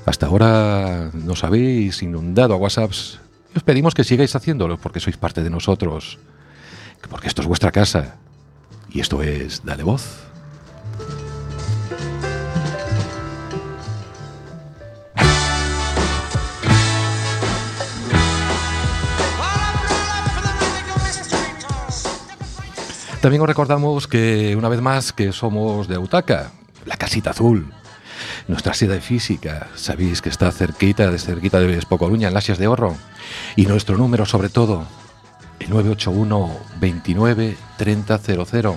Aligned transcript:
Hasta 0.05 0.25
ahora 0.25 1.09
nos 1.13 1.45
habéis 1.45 2.03
inundado 2.03 2.53
a 2.53 2.57
WhatsApps 2.57 3.21
y 3.55 3.57
os 3.57 3.63
pedimos 3.63 3.93
que 3.93 4.03
sigáis 4.03 4.35
haciéndolo 4.35 4.77
porque 4.77 4.99
sois 4.99 5.15
parte 5.15 5.41
de 5.41 5.49
nosotros, 5.49 6.19
porque 7.09 7.27
esto 7.27 7.41
es 7.41 7.47
vuestra 7.47 7.71
casa 7.71 8.17
y 8.91 8.99
esto 8.99 9.23
es 9.23 9.63
Dale 9.63 9.83
Voz. 9.83 10.28
También 23.21 23.41
os 23.41 23.49
recordamos 23.49 24.07
que 24.07 24.55
una 24.55 24.69
vez 24.69 24.79
más 24.79 25.11
que 25.11 25.33
somos 25.33 25.89
de 25.89 25.95
Autaca, 25.95 26.51
la 26.85 26.95
casita 26.95 27.31
azul, 27.31 27.69
nuestra 28.47 28.73
sede 28.73 29.01
física, 29.01 29.67
sabéis 29.75 30.21
que 30.21 30.29
está 30.29 30.49
cerquita 30.53 31.11
de 31.11 31.19
cerquita 31.19 31.59
de 31.59 31.77
Espocoruña, 31.77 32.29
en 32.29 32.33
Lasias 32.33 32.57
de 32.57 32.67
Horro, 32.67 32.95
y 33.57 33.65
nuestro 33.65 33.97
número 33.97 34.25
sobre 34.25 34.47
todo, 34.47 34.85
el 35.59 35.69
981 35.69 36.49
29 36.79 37.57
3000. 37.77 38.73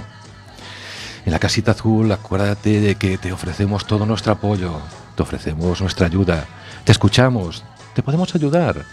En 1.24 1.32
la 1.32 1.38
casita 1.38 1.70
azul, 1.70 2.10
acuérdate 2.10 2.80
de 2.80 2.96
que 2.96 3.18
te 3.18 3.32
ofrecemos 3.32 3.86
todo 3.86 4.06
nuestro 4.06 4.32
apoyo, 4.32 4.80
te 5.14 5.22
ofrecemos 5.22 5.80
nuestra 5.80 6.06
ayuda, 6.06 6.46
te 6.84 6.90
escuchamos, 6.90 7.62
te 7.94 8.02
podemos 8.02 8.34
ayudar, 8.34 8.84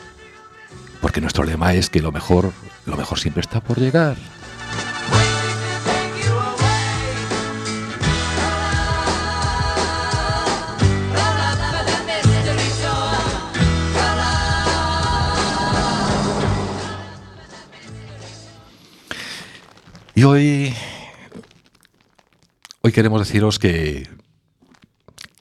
porque 1.01 1.21
nuestro 1.21 1.43
lema 1.43 1.73
es 1.73 1.89
que 1.89 2.03
lo 2.03 2.11
mejor, 2.11 2.51
lo 2.85 2.97
mejor 2.97 3.17
siempre 3.17 3.41
está 3.41 3.61
por 3.61 3.79
llegar. 3.79 4.15
Y 20.19 20.25
hoy, 20.25 20.73
hoy 22.81 22.91
queremos 22.91 23.21
deciros 23.21 23.57
que, 23.57 24.05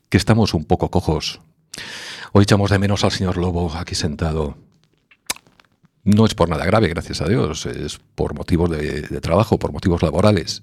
que 0.09 0.17
estamos 0.17 0.55
un 0.55 0.67
poco 0.67 0.89
cojos. 0.89 1.41
Hoy 2.31 2.45
echamos 2.45 2.71
de 2.71 2.79
menos 2.79 3.03
al 3.03 3.11
señor 3.11 3.39
Lobo 3.39 3.75
aquí 3.75 3.97
sentado. 3.97 4.57
No 6.05 6.25
es 6.25 6.37
por 6.37 6.49
nada 6.49 6.65
grave, 6.65 6.87
gracias 6.87 7.21
a 7.21 7.27
Dios, 7.27 7.67
es 7.67 7.99
por 8.15 8.35
motivos 8.37 8.71
de, 8.71 9.03
de, 9.03 9.21
trabajo, 9.21 9.59
por 9.59 9.73
motivos 9.73 10.01
laborales. 10.01 10.63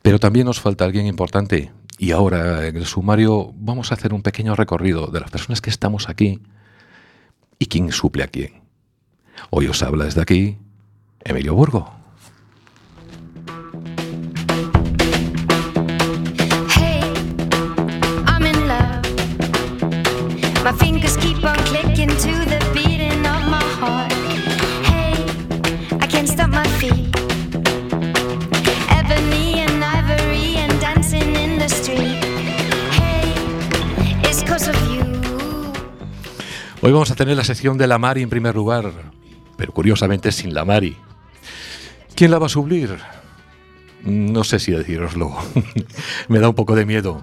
Pero 0.00 0.18
también 0.18 0.46
nos 0.46 0.60
falta 0.60 0.86
alguien 0.86 1.04
importante. 1.04 1.70
Y 1.98 2.12
ahora 2.12 2.66
en 2.66 2.78
el 2.78 2.86
sumario 2.86 3.52
vamos 3.56 3.90
a 3.90 3.96
hacer 3.96 4.14
un 4.14 4.22
pequeño 4.22 4.56
recorrido 4.56 5.08
de 5.08 5.20
las 5.20 5.30
personas 5.30 5.60
que 5.60 5.68
estamos 5.68 6.08
aquí 6.08 6.40
y 7.58 7.66
quién 7.66 7.92
suple 7.92 8.22
a 8.22 8.28
quién. 8.28 8.62
Hoy 9.50 9.66
os 9.66 9.82
habla 9.82 10.06
desde 10.06 10.22
aquí 10.22 10.56
Emilio 11.22 11.54
Burgo. 11.54 12.03
My 20.64 20.72
fingers 20.72 21.18
keep 21.18 21.44
on 21.44 21.56
clicking 21.66 22.08
to 22.08 22.32
the 22.48 22.58
beating 22.72 23.26
of 23.26 23.42
my 23.50 23.62
heart. 23.78 24.10
Hey, 24.88 25.12
I 26.00 26.06
can't 26.06 26.26
stop 26.26 26.48
my 26.48 26.66
feet. 26.80 27.14
Ebony 28.88 29.60
and 29.60 29.84
ivory 29.84 30.56
and 30.56 30.72
dancing 30.80 31.36
in 31.36 31.58
the 31.58 31.68
street. 31.68 32.24
Hey, 32.92 33.34
it's 34.22 34.42
cause 34.42 34.66
of 34.66 34.76
you. 34.90 35.04
Hoy 36.80 36.92
vamos 36.92 37.10
a 37.10 37.14
tener 37.14 37.36
la 37.36 37.44
sección 37.44 37.76
de 37.76 37.86
la 37.86 37.98
Mari 37.98 38.22
en 38.22 38.30
primer 38.30 38.54
lugar, 38.54 38.90
pero 39.58 39.70
curiosamente 39.72 40.32
sin 40.32 40.54
la 40.54 40.64
Mari. 40.64 40.96
¿Quién 42.14 42.30
la 42.30 42.38
va 42.38 42.46
a 42.46 42.48
sublir? 42.48 43.00
No 44.02 44.44
sé 44.44 44.58
si 44.60 44.72
deciroslo. 44.72 45.36
Me 46.28 46.38
da 46.38 46.48
un 46.48 46.54
poco 46.54 46.74
de 46.74 46.86
miedo. 46.86 47.22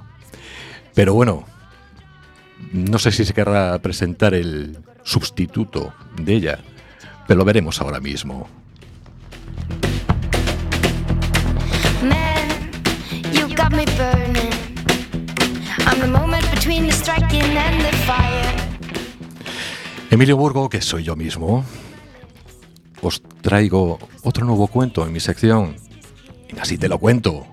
Pero 0.94 1.16
bueno, 1.16 1.48
no 2.72 3.00
sé 3.00 3.12
si 3.12 3.26
se 3.26 3.34
querrá 3.34 3.78
presentar 3.80 4.34
el 4.34 4.78
sustituto 5.04 5.94
de 6.16 6.34
ella, 6.34 6.60
pero 7.28 7.40
lo 7.40 7.46
veremos 7.46 7.82
ahora 7.82 8.00
mismo. 8.00 8.48
Emilio 20.10 20.38
Burgo, 20.38 20.70
que 20.70 20.82
soy 20.82 21.04
yo 21.04 21.16
mismo, 21.16 21.66
os 23.02 23.22
traigo 23.42 23.98
otro 24.24 24.46
nuevo 24.46 24.68
cuento 24.68 25.06
en 25.06 25.14
mi 25.14 25.20
sección. 25.20 25.76
Y 26.54 26.60
así 26.60 26.78
te 26.78 26.90
lo 26.90 27.00
cuento. 27.00 27.51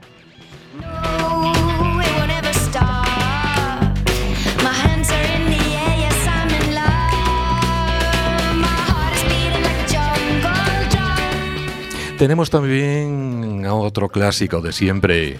Tenemos 12.18 12.50
también 12.50 13.64
a 13.64 13.74
otro 13.74 14.08
clásico 14.08 14.60
de 14.60 14.72
siempre, 14.72 15.38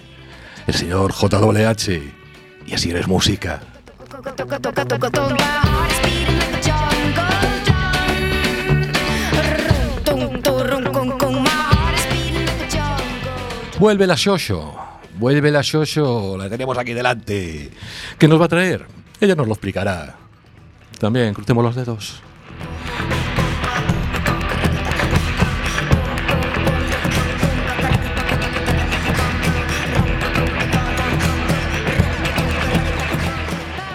el 0.65 0.75
señor 0.75 1.13
JWH, 1.13 2.01
y 2.67 2.73
así 2.73 2.91
eres 2.91 3.09
música. 3.09 3.61
Vuelve 13.81 14.07
la 14.07 14.15
Shosho, 14.15 14.77
vuelve 15.19 15.51
la 15.51 15.63
Shosho, 15.63 16.39
la 16.39 16.49
tenemos 16.49 16.79
aquí 16.79 16.93
delante. 16.93 17.73
¿Qué 18.19 18.29
nos 18.29 18.41
va 18.41 18.45
a 18.45 18.49
traer? 18.49 18.87
Ella 19.21 19.35
nos 19.35 19.49
lo 19.49 19.55
explicará. 19.55 20.15
También 21.01 21.35
crucemos 21.35 21.65
los 21.65 21.75
dedos. 21.75 22.23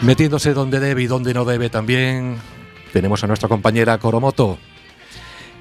Metiéndose 0.04 0.54
donde 0.54 0.82
debe 0.82 1.04
y 1.04 1.08
donde 1.08 1.34
no 1.34 1.46
debe 1.46 1.70
también, 1.70 2.36
tenemos 2.92 3.24
a 3.24 3.28
nuestra 3.28 3.48
compañera 3.48 3.98
Coromoto, 3.98 4.58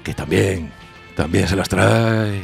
que 0.03 0.13
también, 0.13 0.69
también 1.15 1.47
se 1.47 1.55
las 1.55 1.69
trae. 1.69 2.41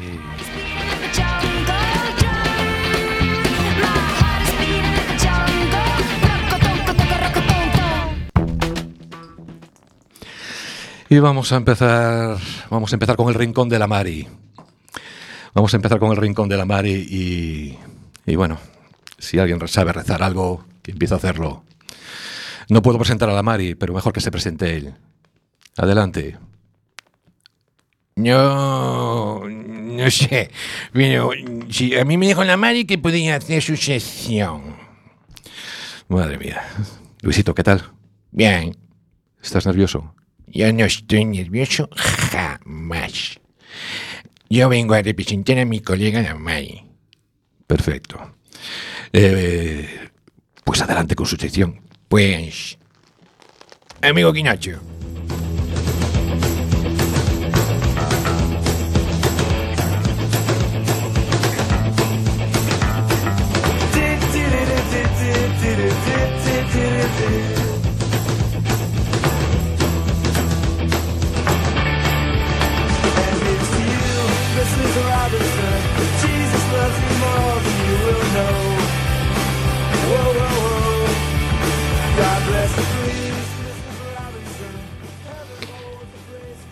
Y 11.10 11.20
vamos 11.20 11.52
a 11.52 11.58
empezar, 11.58 12.38
vamos 12.70 12.94
a 12.94 12.96
empezar 12.96 13.18
con 13.18 13.28
el 13.28 13.34
rincón 13.34 13.68
de 13.68 13.78
la 13.78 13.88
Mari. 13.88 14.26
Vamos 15.54 15.74
a 15.74 15.76
empezar 15.76 16.00
con 16.00 16.12
el 16.12 16.18
rincón 16.18 16.48
de 16.48 16.56
la 16.56 16.64
Mari 16.64 16.94
y, 16.94 17.78
y 18.26 18.36
bueno, 18.38 18.58
si 19.18 19.38
alguien 19.38 19.60
sabe 19.68 19.92
rezar 19.92 20.24
algo, 20.24 20.64
que 20.82 20.92
empiece 20.92 21.14
a 21.14 21.18
hacerlo. 21.18 21.64
No 22.70 22.82
puedo 22.84 23.00
presentar 23.00 23.30
a 23.30 23.34
la 23.34 23.44
Mari, 23.44 23.76
pero 23.76 23.94
mejor 23.94 24.14
que 24.14 24.22
se 24.22 24.32
presente 24.32 24.78
él. 24.78 24.94
Adelante. 25.76 26.38
No, 28.16 29.42
no 29.50 30.12
sé. 30.12 30.52
Pero 30.94 31.32
si 31.70 31.98
a 31.98 32.06
mí 32.06 32.18
me 32.18 32.28
dijo 32.28 32.44
la 32.44 32.58
Mari 32.58 32.86
que 32.86 32.98
podía 32.98 33.36
hacer 33.38 33.62
su 33.64 33.76
sesión. 33.76 34.76
Madre 36.10 36.38
mía. 36.38 36.62
Luisito, 37.22 37.56
¿qué 37.56 37.64
tal? 37.64 37.84
Bien, 38.32 38.76
¿Estás 39.42 39.66
nervioso? 39.66 40.14
yo 40.48 40.72
no 40.74 40.86
estoy 40.86 41.26
nervioso 41.26 41.90
jamás. 41.96 43.40
Yo 44.50 44.68
vengo 44.70 44.94
a 44.96 45.02
representar 45.02 45.60
a 45.60 45.66
mi 45.66 45.80
colega 45.80 46.22
la 46.22 46.36
Mari. 46.36 46.84
Perfecto. 47.68 48.36
Eh, 49.14 50.10
pues 50.64 50.82
adelante 50.82 51.16
con 51.16 51.26
su 51.26 51.36
sección. 51.36 51.82
Pues, 52.10 52.80
amigo 54.02 54.34
Quinacho, 54.34 54.80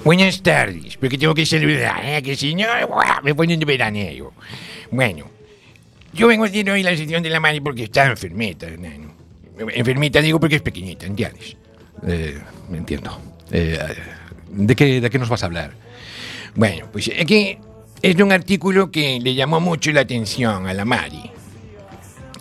buenas 0.07 0.41
tardes, 0.41 0.95
porque 0.95 1.17
tengo 1.17 1.35
que 1.35 1.45
saludar, 1.45 1.99
¿eh? 2.01 2.23
que 2.23 2.37
si 2.37 2.55
no, 2.55 2.63
¡guau! 2.87 3.21
me 3.23 3.35
ponen 3.35 3.59
de 3.59 3.65
veraneo. 3.65 4.31
Bueno, 4.89 5.25
yo 6.13 6.29
vengo 6.29 6.45
haciendo 6.45 6.71
hoy 6.71 6.81
la 6.81 6.95
sesión 6.95 7.21
de 7.21 7.29
la 7.29 7.41
Mari 7.41 7.59
porque 7.59 7.83
está 7.83 8.05
enfermita, 8.05 8.67
nano. 8.67 9.13
Enfermita 9.59 10.21
digo 10.21 10.39
porque 10.39 10.55
es 10.55 10.61
pequeñita, 10.61 11.05
¿entiendes? 11.05 11.57
Eh, 12.07 12.39
entiendo. 12.71 13.19
Eh, 13.51 13.77
¿de, 14.49 14.75
qué, 14.77 15.01
¿De 15.01 15.09
qué 15.09 15.19
nos 15.19 15.27
vas 15.27 15.43
a 15.43 15.47
hablar? 15.47 15.73
Bueno, 16.55 16.87
pues 16.89 17.09
es 17.09 17.25
que 17.25 17.59
es 18.01 18.15
de 18.15 18.23
un 18.23 18.31
artículo 18.31 18.89
que 18.89 19.19
le 19.19 19.35
llamó 19.35 19.59
mucho 19.59 19.91
la 19.91 20.01
atención 20.01 20.67
a 20.67 20.73
la 20.73 20.85
Mari. 20.85 21.31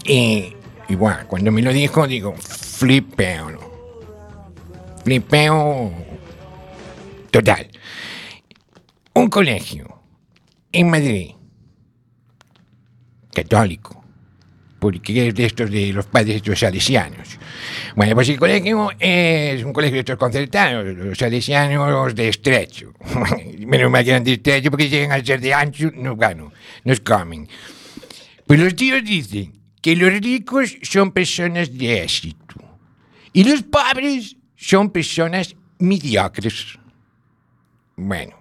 Y, 0.04 0.52
y 0.88 0.94
bueno, 0.94 1.18
cuando 1.26 1.50
me 1.50 1.62
lo 1.62 1.72
dijo, 1.72 2.06
digo, 2.06 2.32
flipeo. 2.36 3.58
Flipeo 5.02 6.15
total. 7.36 7.68
Un 9.12 9.28
colegio 9.28 10.02
en 10.72 10.88
Madrid, 10.88 11.32
católico, 13.34 14.02
porque 14.78 15.28
es 15.28 15.34
de 15.34 15.44
estos 15.44 15.70
de 15.70 15.92
los 15.92 16.06
padres 16.06 16.36
estos 16.36 16.58
salesianos. 16.58 17.38
Bueno, 17.94 18.14
pues 18.14 18.30
el 18.30 18.38
colegio 18.38 18.90
es 18.98 19.62
un 19.64 19.74
colegio 19.74 19.96
de 19.96 20.00
estos 20.00 20.16
concertados, 20.16 20.86
los 20.96 21.18
salesianos 21.18 22.14
de 22.14 22.28
estrecho. 22.28 22.94
Menos 23.58 23.90
mal 23.90 24.02
que 24.02 24.10
eran 24.10 24.24
de 24.24 24.34
estrecho 24.34 24.70
porque 24.70 24.88
llegan 24.88 25.12
a 25.12 25.22
ser 25.22 25.40
de 25.40 25.52
ancho, 25.52 25.90
no, 25.94 26.16
bueno, 26.16 26.52
nos 26.84 27.00
comen. 27.00 27.48
Pues 28.46 28.60
los 28.60 28.74
tíos 28.74 29.04
dicen 29.04 29.52
que 29.82 29.94
los 29.94 30.10
ricos 30.20 30.78
son 30.82 31.12
personas 31.12 31.76
de 31.76 32.02
éxito 32.02 32.56
y 33.34 33.44
los 33.44 33.62
pobres 33.62 34.36
son 34.56 34.90
personas 34.90 35.54
mediocres. 35.78 36.78
Bueno. 37.96 38.38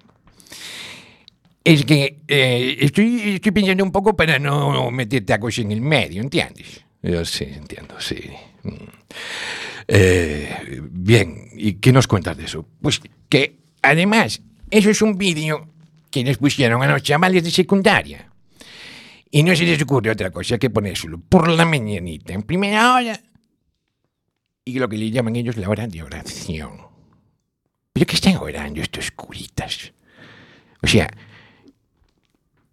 Es 1.64 1.84
que 1.84 2.22
eh, 2.28 2.78
estoy, 2.80 3.36
estoy 3.36 3.52
pensando 3.52 3.84
un 3.84 3.92
poco 3.92 4.16
para 4.16 4.38
no 4.38 4.92
meter 4.92 5.26
tacos 5.26 5.58
en 5.58 5.72
el 5.72 5.82
medio, 5.82 6.22
¿entiendes? 6.22 6.86
Yo 7.02 7.26
sí, 7.26 7.46
entiendo, 7.46 8.00
sí. 8.00 8.22
Mm. 8.64 8.74
Eh, 9.88 10.82
bien, 10.92 11.50
¿y 11.56 11.74
qué 11.74 11.92
nos 11.92 12.08
cuentas 12.08 12.38
de 12.38 12.46
eso? 12.46 12.68
Pues 12.82 13.02
que, 13.30 13.60
además, 13.82 14.42
eso 14.70 14.90
es 14.90 15.02
un 15.02 15.18
vídeo 15.18 15.70
que 16.12 16.24
les 16.24 16.38
pusieron 16.38 16.82
a 16.82 16.88
los 16.88 17.04
chavales 17.04 17.44
de 17.44 17.52
secundaria. 17.52 18.30
Y 19.30 19.44
no 19.44 19.56
se 19.56 19.66
les 19.66 19.82
ocurre 19.82 20.12
otra 20.12 20.32
cosa 20.32 20.58
que 20.58 20.70
ponérselo 20.70 21.20
por 21.20 21.50
la 21.50 21.66
mañanita, 21.66 22.34
en 22.34 22.44
primera 22.44 22.96
hora, 22.96 23.20
y 24.64 24.80
lo 24.80 24.90
que 24.90 24.98
le 24.98 25.12
llaman 25.12 25.36
ellos 25.36 25.58
la 25.58 25.70
hora 25.70 25.88
de 25.88 26.02
oración. 26.02 26.95
¿Pero 27.96 28.08
qué 28.08 28.16
están 28.18 28.36
orando 28.36 28.82
estos 28.82 29.10
curitas? 29.12 29.94
O 30.84 30.88
sea, 30.88 31.10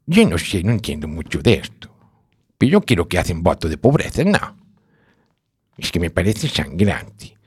yo 0.04 0.28
no 0.28 0.36
sé, 0.36 0.64
no 0.64 0.72
entiendo 0.72 1.06
mucho 1.06 1.38
de 1.38 1.54
esto. 1.54 1.94
Pero 2.58 2.72
yo 2.72 2.80
quiero 2.80 3.06
que 3.06 3.20
hacen 3.20 3.40
voto 3.40 3.68
de 3.68 3.78
pobreza, 3.78 4.24
no. 4.24 4.56
Es 5.78 5.92
que 5.92 6.00
me 6.00 6.10
parece 6.10 6.48
sangrante. 6.48 7.38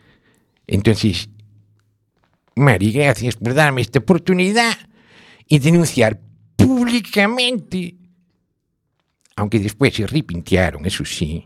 Entonces, 0.66 1.28
Mari, 2.56 2.94
gracias 2.94 3.36
por 3.36 3.54
darme 3.54 3.82
esta 3.82 4.00
oportunidad 4.00 4.78
y 5.46 5.60
denunciar 5.60 6.18
públicamente, 6.56 7.98
aunque 9.36 9.60
después 9.60 9.94
se 9.94 10.06
arrepintieron, 10.06 10.86
eso 10.86 11.04
sí, 11.04 11.46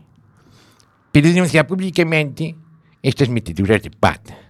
pero 1.10 1.26
denunciar 1.26 1.66
públicamente 1.66 2.54
estas 3.02 3.28
meteduras 3.28 3.82
de 3.82 3.90
pata. 3.90 4.49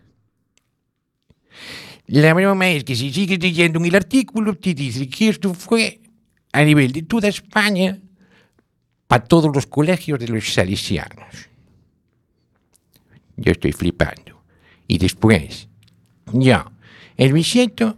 La 2.10 2.34
broma 2.34 2.68
es 2.68 2.82
que 2.82 2.96
si 2.96 3.12
sigues 3.12 3.40
leyendo 3.40 3.78
en 3.78 3.84
el 3.84 3.94
artículo, 3.94 4.56
te 4.56 4.74
dice 4.74 5.08
que 5.08 5.28
esto 5.28 5.54
fue 5.54 6.00
a 6.52 6.64
nivel 6.64 6.90
de 6.90 7.02
toda 7.02 7.28
España 7.28 8.00
para 9.06 9.22
todos 9.22 9.54
los 9.54 9.66
colegios 9.66 10.18
de 10.18 10.26
los 10.26 10.52
salesianos. 10.52 11.48
Yo 13.36 13.52
estoy 13.52 13.70
flipando. 13.70 14.42
Y 14.88 14.98
después, 14.98 15.68
yo, 16.32 16.72
el 17.16 17.32
bisieto, 17.32 17.96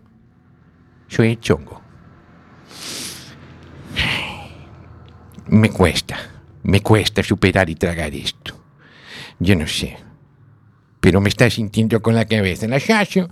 soy 1.08 1.28
el 1.28 1.40
chongo. 1.40 1.80
Me 5.46 5.70
cuesta, 5.70 6.18
me 6.64 6.82
cuesta 6.82 7.22
superar 7.22 7.70
y 7.70 7.76
tragar 7.76 8.14
esto. 8.14 8.62
Yo 9.38 9.56
no 9.56 9.66
sé. 9.66 9.96
Pero 11.00 11.22
me 11.22 11.30
está 11.30 11.48
sintiendo 11.48 12.02
con 12.02 12.14
la 12.14 12.26
cabeza 12.26 12.66
en 12.66 12.72
la 12.72 12.80
chacho 12.80 13.30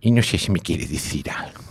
y 0.00 0.10
no 0.10 0.22
sé 0.22 0.38
si 0.38 0.50
me 0.50 0.60
quiere 0.60 0.86
decir 0.86 1.30
algo. 1.30 1.62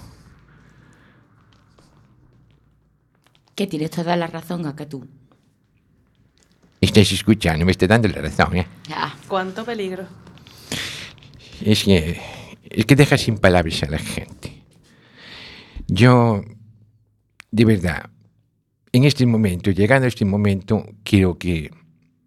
Que 3.55 3.67
tienes 3.67 3.91
toda 3.91 4.15
la 4.15 4.27
razón 4.27 4.65
acá 4.65 4.87
tú. 4.87 5.07
Estás 6.81 7.11
escuchando, 7.11 7.65
me 7.65 7.71
está 7.71 7.87
dando 7.87 8.07
la 8.07 8.21
razón, 8.21 8.57
¿eh? 8.57 8.67
Ya. 8.89 9.15
Cuánto 9.27 9.63
peligro. 9.63 10.05
Es 11.63 11.83
que, 11.83 12.19
es 12.63 12.85
que 12.85 12.95
deja 12.95 13.17
sin 13.17 13.37
palabras 13.37 13.83
a 13.83 13.89
la 13.89 13.99
gente. 13.99 14.63
Yo, 15.87 16.43
de 17.51 17.65
verdad, 17.65 18.09
en 18.91 19.03
este 19.05 19.25
momento, 19.25 19.71
llegando 19.71 20.05
a 20.05 20.07
este 20.07 20.25
momento, 20.25 20.85
quiero 21.03 21.37
que 21.37 21.71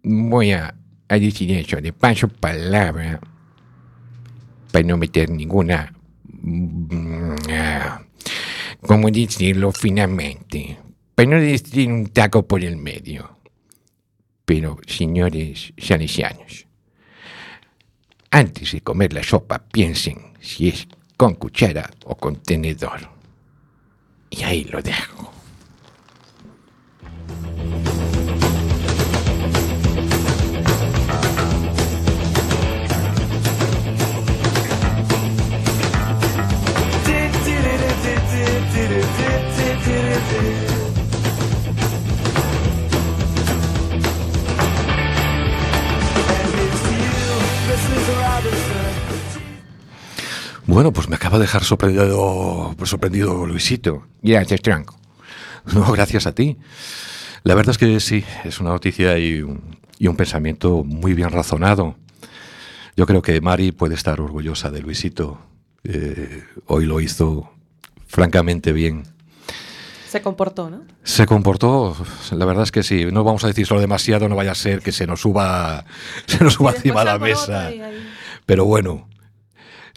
voy 0.03 0.53
a, 0.53 0.73
a 1.07 1.19
decir 1.19 1.51
eso, 1.51 1.77
de 1.77 1.93
paso 1.93 2.27
palabra, 2.27 3.19
para 4.71 4.85
no 4.85 4.97
meter 4.97 5.29
ninguna, 5.29 5.93
mm, 6.23 7.35
ah, 7.51 8.01
¿cómo 8.81 9.09
decirlo 9.09 9.71
finamente? 9.71 10.77
Para 11.15 11.29
no 11.29 11.41
decir 11.41 11.89
un 11.89 12.07
taco 12.07 12.47
por 12.47 12.63
el 12.63 12.77
medio. 12.77 13.37
Pero, 14.45 14.77
señores 14.87 15.73
salesianos, 15.77 16.67
antes 18.31 18.71
de 18.71 18.81
comer 18.81 19.13
la 19.13 19.23
sopa, 19.23 19.59
piensen 19.59 20.33
si 20.39 20.69
es 20.69 20.87
con 21.17 21.35
cuchara 21.35 21.89
o 22.05 22.15
con 22.15 22.35
tenedor. 22.37 23.09
Y 24.29 24.43
ahí 24.43 24.63
lo 24.65 24.81
dejo. 24.81 25.33
Bueno, 50.77 50.93
pues 50.93 51.09
me 51.09 51.15
acaba 51.15 51.39
de 51.39 51.45
dejar 51.45 51.63
sorprendido, 51.63 52.75
sorprendido 52.83 53.47
Luisito. 53.47 54.05
Gracias, 54.21 54.61
Tronco. 54.61 54.95
No, 55.73 55.91
gracias 55.91 56.27
a 56.27 56.33
ti. 56.33 56.55
La 57.41 57.55
verdad 57.55 57.71
es 57.71 57.79
que 57.79 57.99
sí, 57.99 58.23
es 58.43 58.59
una 58.59 58.69
noticia 58.69 59.17
y 59.17 59.41
un, 59.41 59.79
y 59.97 60.05
un 60.05 60.15
pensamiento 60.15 60.83
muy 60.83 61.15
bien 61.15 61.31
razonado. 61.31 61.95
Yo 62.95 63.07
creo 63.07 63.23
que 63.23 63.41
Mari 63.41 63.71
puede 63.71 63.95
estar 63.95 64.21
orgullosa 64.21 64.69
de 64.69 64.81
Luisito. 64.81 65.39
Eh, 65.83 66.43
hoy 66.67 66.85
lo 66.85 67.01
hizo 67.01 67.49
francamente 68.05 68.71
bien. 68.71 69.01
Se 70.07 70.21
comportó, 70.21 70.69
¿no? 70.69 70.83
Se 71.01 71.25
comportó, 71.25 71.97
la 72.29 72.45
verdad 72.45 72.61
es 72.61 72.71
que 72.71 72.83
sí. 72.83 73.07
No 73.11 73.23
vamos 73.23 73.43
a 73.43 73.47
decirlo 73.47 73.79
demasiado, 73.79 74.29
no 74.29 74.35
vaya 74.35 74.51
a 74.51 74.55
ser 74.55 74.81
que 74.81 74.91
se 74.91 75.07
nos 75.07 75.21
suba, 75.21 75.85
se 76.27 76.43
nos 76.43 76.53
suba 76.53 76.69
encima 76.69 77.03
la 77.03 77.17
mesa. 77.17 77.71
Pero 78.45 78.65
bueno, 78.65 79.07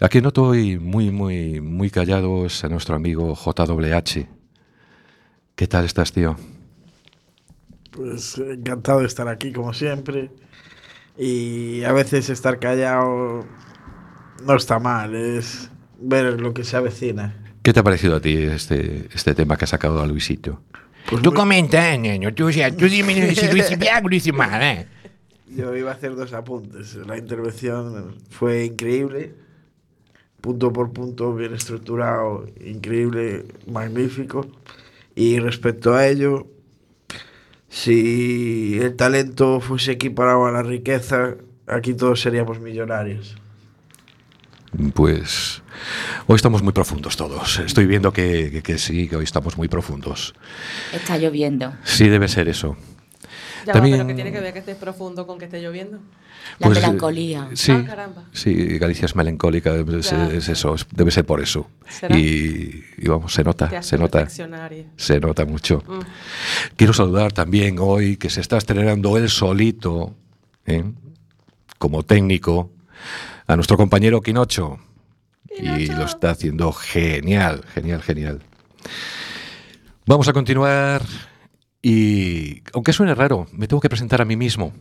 aquí 0.01 0.21
noto 0.21 0.43
hoy 0.43 0.77
muy, 0.79 1.11
muy, 1.11 1.61
muy 1.61 1.89
callado 1.89 2.45
es 2.45 2.63
a 2.63 2.69
nuestro 2.69 2.95
amigo 2.95 3.35
JWH. 3.35 4.27
¿Qué 5.55 5.67
tal 5.67 5.85
estás, 5.85 6.11
tío? 6.11 6.35
Pues 7.91 8.37
encantado 8.37 8.99
de 9.01 9.05
estar 9.07 9.27
aquí 9.27 9.51
como 9.51 9.73
siempre. 9.73 10.31
Y 11.17 11.83
a 11.83 11.91
veces 11.91 12.29
estar 12.29 12.59
callado 12.59 13.45
no 14.45 14.55
está 14.55 14.79
mal, 14.79 15.13
es 15.13 15.69
ver 15.99 16.39
lo 16.39 16.53
que 16.53 16.63
se 16.63 16.77
avecina. 16.77 17.35
¿Qué 17.61 17.73
te 17.73 17.79
ha 17.81 17.83
parecido 17.83 18.15
a 18.15 18.19
ti 18.21 18.37
este, 18.37 19.07
este 19.13 19.35
tema 19.35 19.55
que 19.55 19.65
ha 19.65 19.67
sacado 19.67 20.01
a 20.01 20.07
Luisito? 20.07 20.61
Pues 21.09 21.21
Tú 21.21 21.29
muy- 21.31 21.37
comenta, 21.39 21.95
niño. 21.97 22.33
Tú, 22.33 22.47
o 22.47 22.51
sea, 22.51 22.75
tú 22.75 22.87
dime 22.87 23.13
si 23.35 23.45
o 23.45 23.53
lo 24.09 24.15
hice 24.15 24.31
mal, 24.31 24.61
¿eh? 24.63 24.87
yo 25.55 25.75
iba 25.75 25.91
a 25.91 25.93
hacer 25.93 26.15
dos 26.15 26.33
apuntes. 26.33 26.95
La 26.95 27.17
intervención 27.17 28.15
fue 28.29 28.65
increíble, 28.65 29.35
punto 30.41 30.73
por 30.73 30.91
punto, 30.91 31.33
bien 31.35 31.53
estructurado, 31.53 32.47
increíble, 32.65 33.45
magnífico. 33.67 34.47
Y 35.15 35.39
respecto 35.39 35.93
a 35.93 36.07
ello, 36.07 36.47
si 37.69 38.79
el 38.81 38.95
talento 38.95 39.59
fuese 39.61 39.93
equiparado 39.93 40.45
a 40.45 40.51
la 40.51 40.63
riqueza, 40.63 41.35
aquí 41.67 41.93
todos 41.93 42.19
seríamos 42.21 42.59
millonarios. 42.59 43.35
Pues 44.93 45.61
hoy 46.27 46.35
estamos 46.37 46.63
muy 46.63 46.73
profundos 46.73 47.17
todos. 47.17 47.59
Estoy 47.59 47.85
viendo 47.85 48.13
que, 48.13 48.49
que- 48.51 48.63
que 48.63 48.77
sí, 48.77 49.07
que 49.09 49.17
hoy 49.17 49.23
estamos 49.25 49.57
muy 49.57 49.67
profundos. 49.67 50.33
Está 50.93 51.17
lloviendo. 51.17 51.73
Sí, 51.83 52.07
debe 52.07 52.27
ser 52.29 52.47
eso. 52.47 52.77
Ya 53.65 53.73
También- 53.73 53.95
va, 53.99 54.03
pero 54.03 54.07
que 54.07 54.15
tiene 54.15 54.31
que 54.31 54.39
ver 54.39 54.53
que 54.53 54.59
estés 54.59 54.77
profundo 54.77 55.27
con 55.27 55.37
que 55.39 55.45
esté 55.45 55.61
lloviendo. 55.61 55.99
La 56.59 56.67
Pues, 56.67 56.77
eh, 56.77 56.81
melancolía. 56.81 57.49
Sí, 57.53 57.71
Ah, 57.71 57.83
caramba. 57.85 58.23
sí, 58.33 58.53
Galicia 58.77 59.05
es 59.05 59.15
melancólica, 59.15 59.73
es, 59.75 60.49
eso, 60.49 60.75
es- 60.75 60.85
debe 60.91 61.09
ser 61.11 61.25
por 61.25 61.41
eso. 61.41 61.69
Y, 62.09 62.83
y 62.97 63.07
vamos, 63.07 63.33
se 63.33 63.43
nota, 63.43 63.81
se 63.81 63.97
nota, 63.97 64.27
se 64.29 65.19
nota 65.19 65.45
mucho. 65.45 65.83
Mm. 65.87 65.99
Quiero 66.75 66.93
saludar 66.93 67.31
también 67.31 67.77
hoy 67.79 68.17
que 68.17 68.29
se 68.29 68.41
está 68.41 68.57
estrenando 68.57 69.17
él 69.17 69.29
solito, 69.29 70.15
¿eh? 70.65 70.83
como 71.79 72.03
técnico, 72.03 72.71
a 73.47 73.55
nuestro 73.55 73.77
compañero 73.77 74.21
Quinocho. 74.21 74.79
Y 75.57 75.87
lo 75.87 76.05
está 76.05 76.29
haciendo 76.31 76.71
genial, 76.71 77.63
genial, 77.73 78.01
genial. 78.01 78.41
Vamos 80.05 80.27
a 80.27 80.33
continuar 80.33 81.01
y, 81.81 82.61
aunque 82.73 82.93
suene 82.93 83.13
raro, 83.15 83.47
me 83.51 83.67
tengo 83.67 83.81
que 83.81 83.89
presentar 83.89 84.21
a 84.21 84.25
mí 84.25 84.35
mismo. 84.35 84.73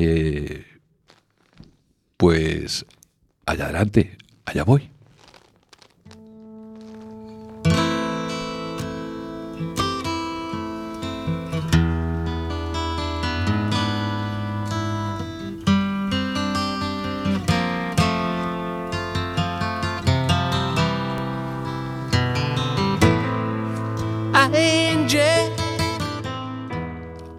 Eh, 0.00 0.64
pues, 2.16 2.86
allá 3.46 3.64
adelante, 3.64 4.16
allá 4.44 4.62
voy. 4.62 4.88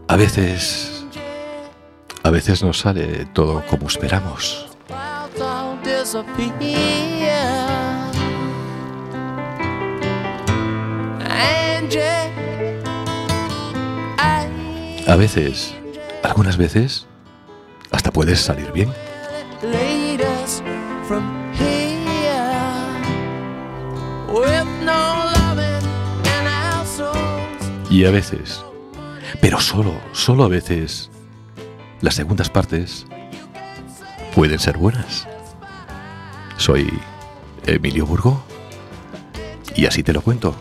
A 0.09 0.15
veces, 0.17 0.88
veces 2.39 2.63
no 2.63 2.71
sale 2.71 3.25
todo 3.33 3.61
como 3.69 3.87
esperamos. 3.87 4.69
A 15.05 15.15
veces, 15.17 15.75
algunas 16.23 16.55
veces, 16.55 17.07
hasta 17.91 18.09
puedes 18.09 18.39
salir 18.39 18.71
bien. 18.71 18.89
Y 27.89 28.05
a 28.05 28.11
veces, 28.11 28.63
pero 29.41 29.59
solo, 29.59 29.93
solo 30.13 30.45
a 30.45 30.47
veces, 30.47 31.09
las 32.01 32.15
segundas 32.15 32.49
partes 32.49 33.05
pueden 34.35 34.59
ser 34.59 34.77
buenas. 34.77 35.27
Soy 36.57 36.91
Emilio 37.65 38.05
Burgo 38.05 38.43
y 39.75 39.85
así 39.85 40.03
te 40.03 40.13
lo 40.13 40.21
cuento. 40.21 40.55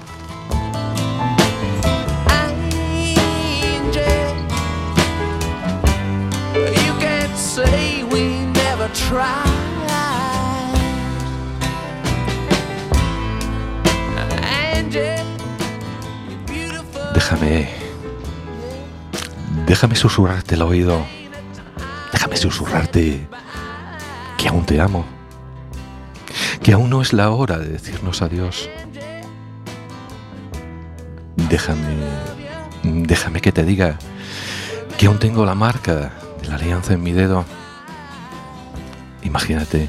Déjame. 17.14 17.68
Déjame 19.66 19.96
susurrarte 19.96 20.54
el 20.54 20.62
oído. 20.62 21.17
Susurrarte 22.38 23.26
que 24.36 24.48
aún 24.48 24.64
te 24.64 24.80
amo. 24.80 25.04
Que 26.62 26.72
aún 26.72 26.88
no 26.88 27.02
es 27.02 27.12
la 27.12 27.30
hora 27.30 27.58
de 27.58 27.68
decirnos 27.68 28.22
adiós. 28.22 28.70
Déjame. 31.34 31.96
Déjame 32.84 33.40
que 33.40 33.50
te 33.50 33.64
diga 33.64 33.98
que 34.96 35.06
aún 35.06 35.18
tengo 35.18 35.44
la 35.44 35.56
marca 35.56 36.12
de 36.40 36.48
la 36.48 36.54
alianza 36.54 36.94
en 36.94 37.02
mi 37.02 37.12
dedo. 37.12 37.44
Imagínate 39.22 39.88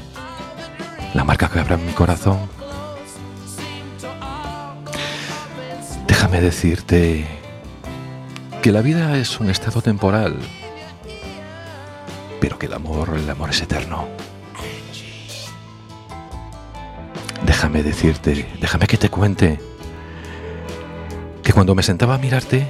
la 1.14 1.22
marca 1.22 1.48
que 1.48 1.60
habrá 1.60 1.76
en 1.76 1.86
mi 1.86 1.92
corazón. 1.92 2.38
Déjame 6.08 6.40
decirte 6.40 7.28
que 8.60 8.72
la 8.72 8.82
vida 8.82 9.16
es 9.16 9.38
un 9.38 9.50
estado 9.50 9.82
temporal, 9.82 10.36
pero 12.40 12.58
que 12.58 12.66
el 12.66 12.74
amor, 12.74 13.10
el 13.16 13.28
amor 13.28 13.50
es 13.50 13.60
eterno. 13.62 14.08
Déjame 17.44 17.82
decirte, 17.82 18.48
déjame 18.60 18.86
que 18.86 18.96
te 18.96 19.10
cuente 19.10 19.60
que 21.42 21.52
cuando 21.52 21.74
me 21.74 21.82
sentaba 21.82 22.14
a 22.14 22.18
mirarte 22.18 22.66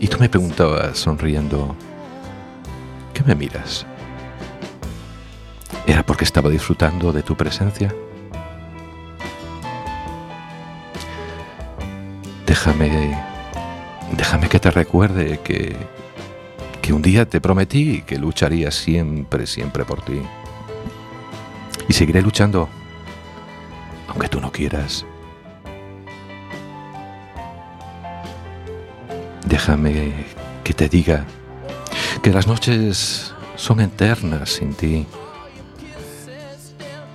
y 0.00 0.08
tú 0.08 0.18
me 0.18 0.28
preguntabas 0.28 0.98
sonriendo, 0.98 1.76
¿qué 3.12 3.22
me 3.22 3.34
miras? 3.34 3.86
¿Era 5.86 6.04
porque 6.04 6.24
estaba 6.24 6.50
disfrutando 6.50 7.12
de 7.12 7.22
tu 7.22 7.36
presencia? 7.36 7.94
Déjame, 12.46 13.22
déjame 14.16 14.48
que 14.48 14.58
te 14.58 14.70
recuerde 14.70 15.40
que, 15.40 15.76
que 16.84 16.92
un 16.92 17.00
día 17.00 17.26
te 17.26 17.40
prometí 17.40 18.02
que 18.02 18.18
lucharía 18.18 18.70
siempre, 18.70 19.46
siempre 19.46 19.86
por 19.86 20.04
ti. 20.04 20.20
Y 21.88 21.94
seguiré 21.94 22.20
luchando, 22.20 22.68
aunque 24.06 24.28
tú 24.28 24.38
no 24.38 24.52
quieras. 24.52 25.06
Déjame 29.46 30.12
que 30.62 30.74
te 30.74 30.90
diga 30.90 31.24
que 32.22 32.30
las 32.30 32.46
noches 32.46 33.32
son 33.56 33.80
eternas 33.80 34.50
sin 34.50 34.74
ti. 34.74 35.06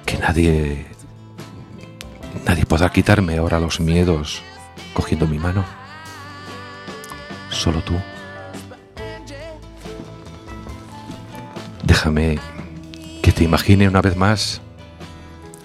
Que 0.04 0.18
nadie, 0.18 0.88
nadie 2.44 2.66
podrá 2.66 2.90
quitarme 2.90 3.38
ahora 3.38 3.60
los 3.60 3.80
miedos 3.80 4.42
cogiendo 4.96 5.28
mi 5.28 5.38
mano. 5.38 5.64
Solo 7.52 7.84
tú. 7.84 7.94
Déjame 12.00 12.40
que 13.22 13.34
te 13.34 13.44
imagine 13.44 13.86
una 13.86 14.02
vez 14.02 14.16
más 14.16 14.62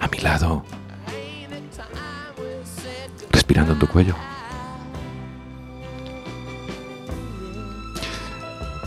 a 0.00 0.08
mi 0.08 0.18
lado, 0.18 0.64
respirando 3.30 3.74
en 3.74 3.78
tu 3.78 3.86
cuello. 3.86 4.16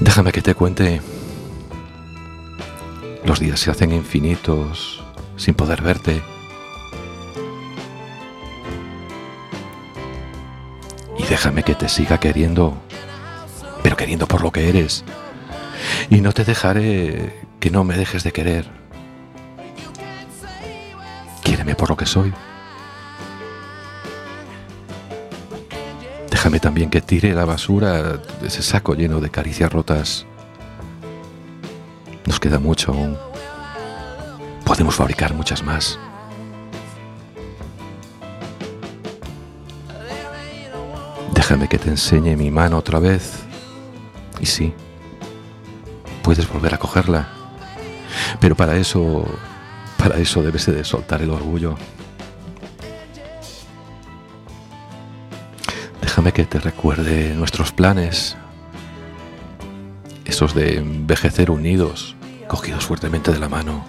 Déjame 0.01 0.33
que 0.33 0.41
te 0.41 0.55
cuente. 0.55 0.99
Los 3.23 3.39
días 3.39 3.61
se 3.61 3.71
hacen 3.71 3.93
infinitos 3.93 5.01
sin 5.37 5.53
poder 5.53 5.81
verte. 5.81 6.21
Y 11.17 11.23
déjame 11.23 11.63
que 11.63 11.75
te 11.75 11.87
siga 11.87 12.19
queriendo, 12.19 12.77
pero 13.83 13.95
queriendo 13.95 14.27
por 14.27 14.41
lo 14.41 14.51
que 14.51 14.67
eres. 14.67 15.05
Y 16.09 16.21
no 16.21 16.31
te 16.31 16.45
dejaré 16.45 17.33
que 17.59 17.69
no 17.69 17.83
me 17.83 17.97
dejes 17.97 18.23
de 18.23 18.31
querer. 18.31 18.65
Quiéreme 21.43 21.75
por 21.75 21.89
lo 21.89 21.97
que 21.97 22.05
soy. 22.05 22.33
Déjame 26.29 26.59
también 26.59 26.89
que 26.89 27.01
tire 27.01 27.33
la 27.33 27.45
basura 27.45 28.03
de 28.03 28.47
ese 28.47 28.61
saco 28.61 28.93
lleno 28.93 29.19
de 29.19 29.29
caricias 29.29 29.71
rotas. 29.71 30.25
Nos 32.25 32.39
queda 32.39 32.59
mucho 32.59 32.93
aún. 32.93 33.17
Podemos 34.63 34.95
fabricar 34.95 35.33
muchas 35.33 35.63
más. 35.63 35.99
Déjame 41.33 41.67
que 41.67 41.77
te 41.77 41.89
enseñe 41.89 42.35
mi 42.37 42.51
mano 42.51 42.77
otra 42.77 42.99
vez. 42.99 43.39
Y 44.39 44.45
sí, 44.45 44.73
puedes 46.27 46.49
volver 46.49 46.73
a 46.73 46.77
cogerla. 46.77 47.29
Pero 48.41 48.53
para 48.53 48.75
eso, 48.75 49.25
para 49.97 50.17
eso 50.17 50.43
debes 50.43 50.65
de 50.65 50.83
soltar 50.83 51.21
el 51.21 51.29
orgullo. 51.29 51.77
Déjame 56.01 56.33
que 56.33 56.43
te 56.43 56.59
recuerde 56.59 57.33
nuestros 57.33 57.71
planes. 57.71 58.35
Esos 60.25 60.53
de 60.53 60.79
envejecer 60.79 61.49
unidos, 61.49 62.17
cogidos 62.49 62.85
fuertemente 62.85 63.31
de 63.31 63.39
la 63.39 63.47
mano. 63.47 63.85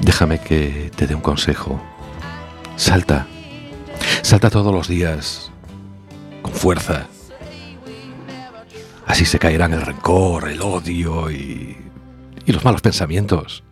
Déjame 0.00 0.40
que 0.40 0.90
te 0.96 1.06
dé 1.06 1.14
un 1.14 1.20
consejo. 1.20 1.80
Salta. 2.74 3.28
Salta 4.22 4.50
todos 4.50 4.74
los 4.74 4.88
días. 4.88 5.52
Con 6.42 6.52
fuerza. 6.52 7.06
Así 9.08 9.24
se 9.24 9.38
caerán 9.38 9.72
el 9.72 9.80
rencor, 9.80 10.48
el 10.48 10.60
odio 10.60 11.30
y, 11.30 11.76
y 12.44 12.52
los 12.52 12.62
malos 12.62 12.82
pensamientos. 12.82 13.64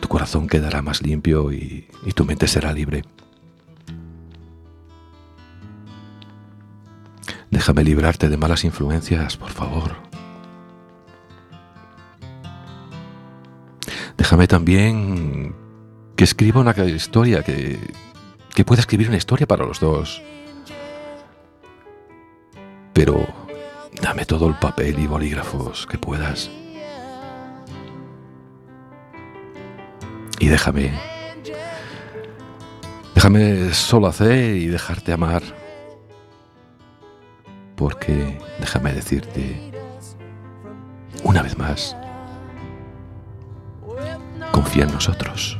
Tu 0.00 0.08
corazón 0.08 0.48
quedará 0.48 0.82
más 0.82 1.00
limpio 1.00 1.52
y, 1.52 1.88
tu 2.14 2.24
mente 2.24 2.48
será 2.48 2.72
libre. 2.72 3.04
Déjame 7.52 7.84
librarte 7.84 8.28
de 8.28 8.36
malas 8.36 8.64
influencias, 8.64 9.36
por 9.36 9.50
favor. 9.50 9.96
Déjame 14.16 14.48
también 14.48 15.54
que 16.16 16.24
escriba 16.24 16.60
una 16.60 16.74
historia, 16.84 17.44
que, 17.44 17.78
que 18.54 18.64
pueda 18.64 18.80
escribir 18.80 19.08
una 19.08 19.16
historia 19.16 19.46
para 19.46 19.64
los 19.64 19.78
dos. 19.78 20.20
Pero 22.92 23.26
dame 24.00 24.24
todo 24.24 24.48
el 24.48 24.54
papel 24.54 24.98
y 24.98 25.06
bolígrafos 25.06 25.86
que 25.86 25.98
puedas. 25.98 26.50
Y 30.38 30.48
déjame. 30.48 30.92
Déjame 33.14 33.74
solo 33.74 34.06
hacer 34.06 34.56
y 34.56 34.66
dejarte 34.66 35.12
amar. 35.12 35.42
Porque 37.76 38.38
déjame 38.58 38.92
decirte 38.92 39.70
una 41.24 41.42
vez 41.42 41.56
más, 41.56 41.96
confía 44.52 44.84
en 44.84 44.92
nosotros. 44.92 45.58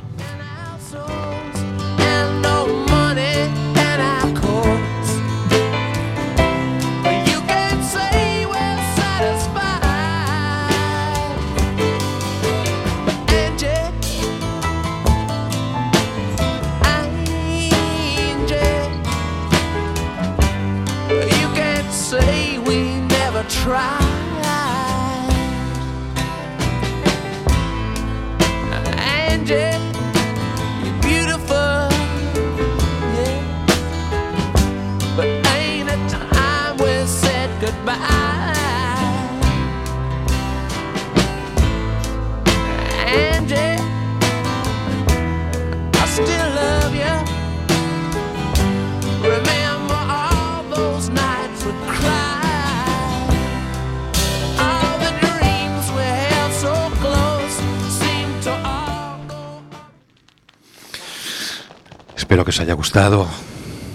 Os 62.60 62.64
haya 62.64 62.74
gustado. 62.74 63.26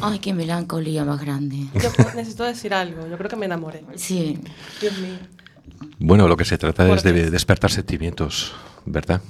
Ay, 0.01 0.17
qué 0.17 0.33
melancolía 0.33 1.05
más 1.05 1.21
grande. 1.21 1.67
Yo 1.75 1.91
necesito 2.15 2.43
decir 2.45 2.73
algo. 2.73 3.07
Yo 3.07 3.15
creo 3.15 3.29
que 3.29 3.35
me 3.35 3.45
enamoré. 3.45 3.85
Sí. 3.95 4.39
Dios 4.81 4.97
mío. 4.97 5.19
Bueno, 5.99 6.27
lo 6.27 6.35
que 6.35 6.45
se 6.45 6.57
trata 6.57 6.91
es 6.91 7.03
de 7.03 7.29
despertar 7.29 7.69
sentimientos, 7.69 8.55
¿verdad? 8.85 9.21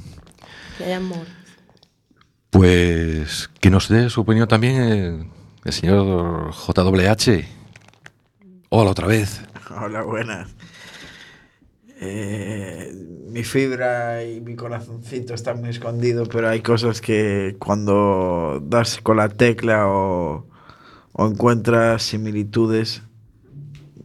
Que 0.77 0.85
hay 0.85 0.93
amor. 0.93 1.27
Pues 2.49 3.49
que 3.59 3.69
nos 3.69 3.89
dé 3.89 4.09
su 4.09 4.21
opinión 4.21 4.47
también 4.47 4.75
el, 4.81 5.27
el 5.65 5.73
señor 5.73 6.53
JWH. 6.53 7.45
Hola 8.69 8.91
otra 8.91 9.07
vez. 9.07 9.41
Hola, 9.69 10.03
buenas. 10.03 10.47
Eh, 11.99 12.93
mi 13.29 13.43
fibra 13.43 14.23
y 14.23 14.41
mi 14.41 14.55
corazoncito 14.55 15.33
están 15.33 15.61
muy 15.61 15.69
escondidos, 15.69 16.29
pero 16.29 16.49
hay 16.49 16.61
cosas 16.61 17.01
que 17.01 17.55
cuando 17.59 18.61
das 18.65 18.99
con 19.01 19.17
la 19.17 19.29
tecla 19.29 19.87
o, 19.87 20.47
o 21.11 21.27
encuentras 21.27 22.03
similitudes 22.03 23.01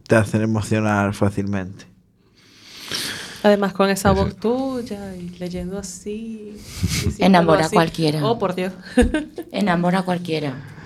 te 0.06 0.16
hacen 0.16 0.42
emocionar 0.42 1.14
fácilmente. 1.14 1.86
Además, 3.42 3.72
con 3.72 3.88
esa 3.88 4.10
voz 4.10 4.36
tuya 4.36 5.16
y 5.16 5.30
leyendo 5.38 5.78
así. 5.78 6.56
Enamora 7.18 7.66
a 7.66 7.70
cualquiera. 7.70 8.24
Oh, 8.24 8.38
por 8.38 8.54
Dios. 8.54 8.72
Enamora 9.50 10.00
a 10.00 10.02
cualquiera. 10.02 10.79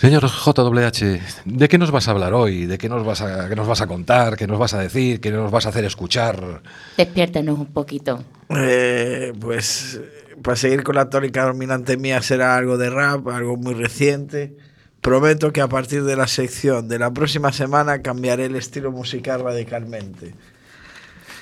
Señor 0.00 0.22
JWH, 0.28 1.20
¿de 1.44 1.68
qué 1.68 1.76
nos 1.76 1.90
vas 1.90 2.06
a 2.06 2.12
hablar 2.12 2.32
hoy? 2.32 2.66
¿De 2.66 2.78
qué 2.78 2.88
nos 2.88 3.04
vas 3.04 3.20
a, 3.20 3.48
qué 3.48 3.56
nos 3.56 3.66
vas 3.66 3.80
a 3.80 3.88
contar? 3.88 4.36
¿Qué 4.36 4.46
nos 4.46 4.56
vas 4.56 4.72
a 4.74 4.78
decir? 4.78 5.20
¿Qué 5.20 5.32
nos 5.32 5.50
vas 5.50 5.66
a 5.66 5.70
hacer 5.70 5.84
escuchar? 5.84 6.62
Despiértanos 6.96 7.58
un 7.58 7.66
poquito. 7.66 8.22
Eh, 8.50 9.32
pues 9.40 10.00
para 10.40 10.54
seguir 10.56 10.84
con 10.84 10.94
la 10.94 11.10
tónica 11.10 11.42
dominante 11.44 11.96
mía 11.96 12.22
será 12.22 12.56
algo 12.56 12.78
de 12.78 12.90
rap, 12.90 13.26
algo 13.26 13.56
muy 13.56 13.74
reciente. 13.74 14.56
Prometo 15.00 15.52
que 15.52 15.60
a 15.62 15.68
partir 15.68 16.04
de 16.04 16.14
la 16.14 16.28
sección 16.28 16.86
de 16.88 17.00
la 17.00 17.10
próxima 17.12 17.52
semana 17.52 18.00
cambiaré 18.00 18.44
el 18.46 18.54
estilo 18.54 18.92
musical 18.92 19.42
radicalmente. 19.42 20.32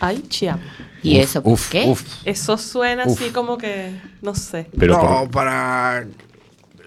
Ay, 0.01 0.23
chiam. 0.29 0.61
¿Y 1.03 1.19
Uf, 1.19 1.25
eso 1.25 1.43
por 1.43 1.53
uf, 1.53 1.69
qué? 1.71 1.85
uf. 1.89 2.03
Eso 2.25 2.57
suena 2.57 3.05
Uf. 3.07 3.21
así 3.21 3.31
como 3.33 3.59
que, 3.59 3.93
no 4.23 4.35
sé. 4.35 4.67
Pero 4.79 4.95
no, 4.95 5.21
por- 5.25 5.31
para 5.31 6.07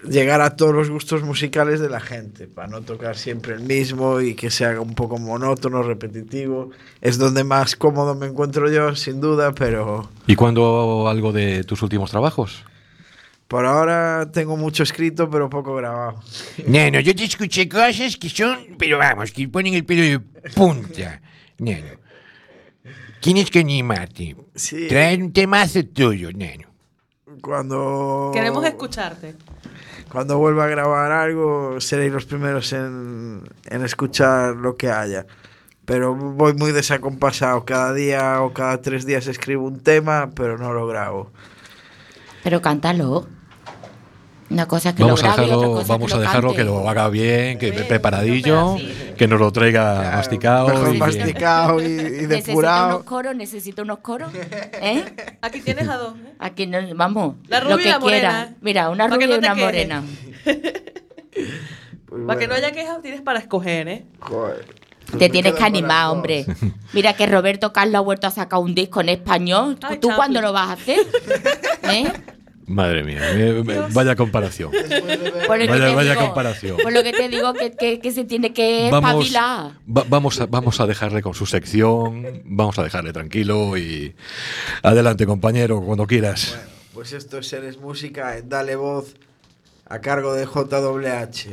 llegar 0.08 0.40
a 0.40 0.56
todos 0.56 0.74
los 0.74 0.90
gustos 0.90 1.22
musicales 1.22 1.80
de 1.80 1.88
la 1.88 2.00
gente, 2.00 2.46
para 2.46 2.68
no 2.68 2.82
tocar 2.82 3.16
siempre 3.16 3.54
el 3.54 3.60
mismo 3.60 4.20
y 4.20 4.34
que 4.34 4.50
se 4.50 4.64
haga 4.64 4.80
un 4.80 4.94
poco 4.94 5.18
monótono, 5.18 5.82
repetitivo. 5.82 6.70
Es 7.00 7.18
donde 7.18 7.44
más 7.44 7.76
cómodo 7.76 8.14
me 8.14 8.26
encuentro 8.26 8.70
yo, 8.70 8.94
sin 8.96 9.20
duda, 9.20 9.52
pero 9.52 10.08
¿Y 10.26 10.36
cuándo 10.36 11.08
algo 11.08 11.32
de 11.32 11.64
tus 11.64 11.82
últimos 11.82 12.10
trabajos? 12.10 12.64
por 13.50 13.66
ahora 13.66 14.30
tengo 14.30 14.56
mucho 14.56 14.84
escrito, 14.84 15.28
pero 15.28 15.50
poco 15.50 15.74
grabado. 15.74 16.22
No, 16.68 16.88
no, 16.88 17.00
yo 17.00 17.12
te 17.16 17.24
escuché 17.24 17.68
cosas 17.68 18.16
que 18.16 18.28
son, 18.28 18.76
pero 18.78 18.96
vamos, 18.96 19.32
que 19.32 19.48
ponen 19.48 19.74
el 19.74 19.84
pelo 19.84 20.02
de 20.02 20.20
punta. 20.54 21.20
No, 21.58 21.72
no. 21.72 22.00
Tienes 23.20 23.50
que 23.50 23.58
animarte. 23.58 24.36
Sí. 24.54 24.86
Trae 24.86 25.16
un 25.16 25.32
temazo 25.32 25.84
tuyo, 25.84 26.30
neno. 26.32 26.68
Cuando. 27.42 28.30
Queremos 28.32 28.64
escucharte. 28.64 29.34
Cuando 30.10 30.38
vuelva 30.38 30.64
a 30.64 30.68
grabar 30.68 31.12
algo, 31.12 31.80
seréis 31.80 32.12
los 32.12 32.24
primeros 32.24 32.72
en, 32.72 33.42
en 33.66 33.84
escuchar 33.84 34.56
lo 34.56 34.76
que 34.76 34.90
haya. 34.90 35.26
Pero 35.84 36.14
voy 36.14 36.54
muy 36.54 36.72
desacompasado. 36.72 37.64
Cada 37.64 37.92
día 37.92 38.42
o 38.42 38.52
cada 38.52 38.80
tres 38.80 39.06
días 39.06 39.26
escribo 39.26 39.66
un 39.66 39.80
tema, 39.80 40.30
pero 40.34 40.58
no 40.58 40.72
lo 40.72 40.86
grabo. 40.86 41.30
Pero 42.42 42.60
cántalo. 42.60 43.26
Una 44.50 44.66
cosa 44.66 44.94
que 44.94 45.04
Vamos 45.04 45.22
lo 45.22 45.26
a 45.26 45.28
y 45.28 45.32
otra 45.32 45.44
dejarlo, 45.44 45.72
cosa 45.72 45.86
vamos 45.92 46.06
que 46.08 46.12
a 46.12 46.16
lo 46.16 46.22
dejarlo 46.22 46.48
cante. 46.48 46.56
que 46.56 46.64
lo 46.64 46.88
haga 46.88 47.08
bien, 47.08 47.58
que 47.58 47.70
Bien, 47.70 47.86
preparadillo, 47.86 48.76
que 49.16 49.28
nos 49.28 49.38
lo 49.38 49.52
traiga 49.52 50.10
masticado. 50.16 50.68
Mejor 50.68 50.94
y- 50.94 50.98
masticado 50.98 51.80
y, 51.80 51.84
y 51.84 51.88
Necesito 51.98 52.28
depurado. 52.48 52.88
unos 52.88 53.02
coros, 53.04 53.36
necesito 53.36 53.82
unos 53.82 53.98
coros. 54.00 54.32
¿Eh? 54.82 55.04
Aquí 55.40 55.60
tienes 55.60 55.88
a 55.88 55.96
dos. 55.96 56.14
¿eh? 56.18 56.32
Aquí 56.40 56.66
no, 56.66 56.78
vamos. 56.96 57.36
La 57.48 57.60
lo 57.60 57.70
rubia 57.70 57.80
y 57.80 57.82
que 57.84 57.88
la 57.90 57.98
morena, 58.00 58.28
quiera. 58.30 58.42
¿eh? 58.50 58.54
Mira, 58.60 58.90
una 58.90 59.06
rubia 59.06 59.26
no 59.28 59.34
y 59.34 59.38
una 59.38 59.54
morena. 59.54 60.02
Pues 62.06 62.22
Para 62.26 62.40
que 62.40 62.48
no 62.48 62.54
haya 62.54 62.72
quejas, 62.72 63.00
tienes 63.02 63.20
para 63.20 63.38
escoger, 63.38 63.86
¿eh? 63.88 64.04
joder. 64.18 64.66
Te 65.16 65.28
tienes 65.28 65.54
que 65.54 65.62
animar, 65.62 66.08
hombre. 66.10 66.44
Mira 66.92 67.12
que 67.14 67.24
Roberto 67.26 67.72
Carlos 67.72 67.94
ha 67.94 68.00
vuelto 68.00 68.26
a 68.26 68.30
sacar 68.32 68.58
un 68.58 68.74
disco 68.74 69.00
en 69.00 69.10
español. 69.10 69.78
Ay, 69.82 69.98
¿Tú 69.98 70.08
Chaplin. 70.08 70.16
cuándo 70.16 70.40
lo 70.40 70.52
vas 70.52 70.70
a 70.70 70.72
hacer? 70.72 70.98
¿Eh? 71.84 72.12
Madre 72.70 73.02
mía, 73.02 73.18
eh, 73.32 73.64
vaya 73.92 74.14
comparación. 74.14 74.70
Por 74.70 74.80
lo 75.58 75.64
que 75.64 75.70
Vaya- 75.70 75.86
te 75.88 75.94
vaya 75.94 76.10
digo- 76.12 76.24
comparación. 76.26 76.76
Por 76.76 76.92
lo 76.92 77.02
que 77.02 77.12
te 77.12 77.28
digo 77.28 77.52
que, 77.52 77.72
que- 77.72 77.98
que 78.00 78.12
se 78.12 78.24
tiene 78.24 78.52
que 78.52 78.88
Vamos, 78.92 79.34
va- 79.34 80.04
vamos, 80.08 80.40
a, 80.40 80.46
vamos 80.46 80.78
a 80.80 80.86
dejarle 80.86 81.20
con 81.20 81.34
su 81.34 81.46
sección, 81.46 82.42
vamos 82.44 82.78
a 82.78 82.84
dejarle 82.84 83.12
tranquilo 83.12 83.76
y 83.76 84.14
adelante 84.84 85.26
compañero, 85.26 85.80
cuando 85.82 86.06
quieras. 86.06 86.56
Pues 86.94 87.12
esto 87.12 87.38
es 87.38 87.52
Eres 87.52 87.78
Música 87.78 88.40
Dale 88.44 88.76
Voz 88.76 89.16
a 89.86 90.00
cargo 90.00 90.34
de 90.34 90.46
JWH. 90.46 91.48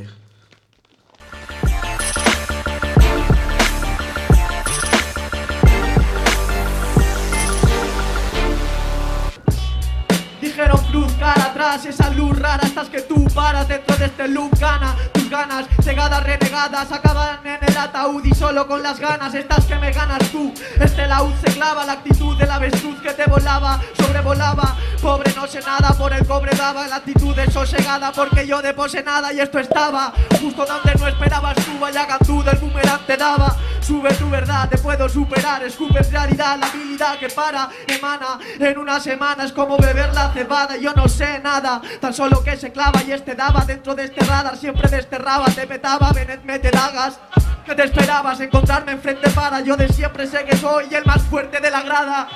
Esa 11.75 12.10
luz 12.12 12.38
rara 12.39 12.65
Estás 12.65 12.88
que 12.88 13.01
tú 13.01 13.25
paras 13.36 13.67
dentro 13.67 13.95
de 13.97 14.06
este 14.06 14.27
loop 14.27 14.58
Gana, 14.58 14.95
tus 15.28 15.38
ganas, 15.38 15.68
cegadas, 15.84 16.24
renegadas 16.24 16.92
Acaban 16.92 17.46
en 17.46 17.60
el 17.62 17.78
ataúd 17.78 18.24
y 18.24 18.34
solo 18.34 18.68
con 18.68 18.82
las 18.82 19.00
ganas 19.00 19.34
Estás 19.34 19.66
que 19.66 19.76
me 19.76 19.92
ganas 19.92 20.20
tú. 20.32 20.54
Este 20.80 21.08
laúd 21.08 21.34
se 21.46 21.54
clava, 21.54 21.86
la 21.86 21.94
actitud 21.94 22.38
del 22.38 22.50
avestruz 22.50 23.00
que 23.02 23.12
te 23.12 23.26
volaba 23.26 23.80
Sobrevolaba, 23.98 24.76
pobre 25.02 25.34
no 25.36 25.48
sé 25.48 25.60
nada 25.62 25.94
Por 25.98 26.13
el 26.13 26.26
cobre 26.26 26.56
daba, 26.56 26.88
la 26.88 26.98
actitud 26.98 27.28
sosegada 27.52 28.12
Porque 28.12 28.48
yo 28.48 28.62
de 28.62 28.74
pose 28.74 29.04
nada 29.04 29.34
y 29.34 29.40
esto 29.40 29.60
estaba. 29.60 30.13
Justo 30.42 30.66
donde 30.66 30.94
no 31.00 31.08
esperabas 31.08 31.56
tú 31.56 31.78
Vaya 31.80 32.06
gandú 32.06 32.44
del 32.44 32.58
boomerang 32.58 33.06
te 33.06 33.18
daba. 33.18 33.56
Sube 33.82 34.13
tu 34.16 34.30
verdad, 34.30 34.68
te 34.70 34.78
puedo 34.78 35.08
superar 35.08 35.63
Escupe 35.63 36.02
claridad, 36.02 36.58
la 36.60 36.68
habilidad 36.68 37.18
que 37.20 37.30
para 37.30 37.70
Emana. 37.88 38.38
En 38.60 38.78
una 38.78 39.00
semana 39.00 39.46
Es 39.46 39.54
como 39.54 39.78
beber 39.78 40.13
la 40.13 40.32
cebada 40.34 40.76
Yo 40.78 40.94
no 40.94 41.08
sé 41.08 41.40
nada, 41.40 41.82
tan 42.02 42.13
solo 42.13 42.44
que 42.44 42.58
se 42.58 42.72
clava 42.72 43.02
Y 43.04 43.13
este 43.13 43.36
daba 43.36 43.63
dentro 43.66 43.96
de 43.96 44.06
este 44.06 44.26
radar 44.26 44.58
Siempre 44.58 44.90
desterraba, 45.17 45.45
te 45.45 45.67
petaba, 45.67 46.12
Benet 46.12 46.43
mete 46.43 46.69
dagas 46.71 47.19
¿Qué 47.65 47.75
te 47.75 47.84
esperabas? 47.84 48.39
Encontrarme 48.39 48.93
enfrente 48.93 49.30
para 49.32 49.62
Yo 49.62 49.75
de 49.75 49.89
siempre 49.89 50.27
sé 50.27 50.45
que 50.45 50.56
soy 50.56 50.86
el 50.93 51.03
más 51.06 51.21
fuerte 51.23 51.60
de 51.60 51.69
la 51.69 51.82
grada. 51.82 52.30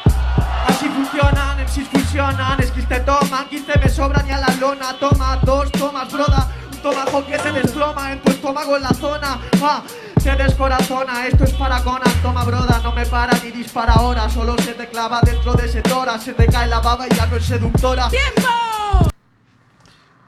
Así 0.68 0.90
funcionan, 0.90 1.58
MCs 1.64 1.88
funcionan 1.88 2.60
Es 2.60 2.72
que 2.72 2.82
te 2.82 3.00
toman, 3.00 3.48
15 3.48 3.80
me 3.80 3.90
sobran 3.90 4.28
y 4.28 4.32
a 4.32 4.40
la 4.40 4.54
lona 4.60 4.94
Toma 5.00 5.40
dos 5.44 5.72
tomas, 5.72 6.12
broda 6.12 6.50
Un 6.74 6.80
tomajo 6.80 7.26
que 7.26 7.38
te 7.38 7.52
desploma 7.54 8.12
en 8.12 8.20
tu 8.22 8.32
estómago 8.32 8.76
en 8.76 8.84
la 8.84 8.94
zona. 8.94 9.40
Ah, 9.62 9.84
Te 10.22 10.36
descorazona, 10.36 11.28
esto 11.28 11.46
es 11.46 11.54
para 11.54 11.82
Conan 11.82 12.14
Toma 12.22 12.44
broda, 12.44 12.82
no 12.84 12.92
me 12.92 13.06
para 13.06 13.32
ni 13.40 13.52
dispara 13.52 13.94
ahora 13.94 14.30
Solo 14.30 14.58
se 14.58 14.74
te 14.74 14.88
clava 14.88 15.22
dentro 15.24 15.54
de 15.54 15.66
ese 15.66 15.82
tora 15.82 16.20
Se 16.20 16.34
te 16.34 16.46
cae 16.48 16.68
la 16.68 16.80
baba 16.80 17.08
y 17.08 17.16
ya 17.16 17.26
no 17.28 17.38
es 17.38 17.46
seductora. 17.46 18.10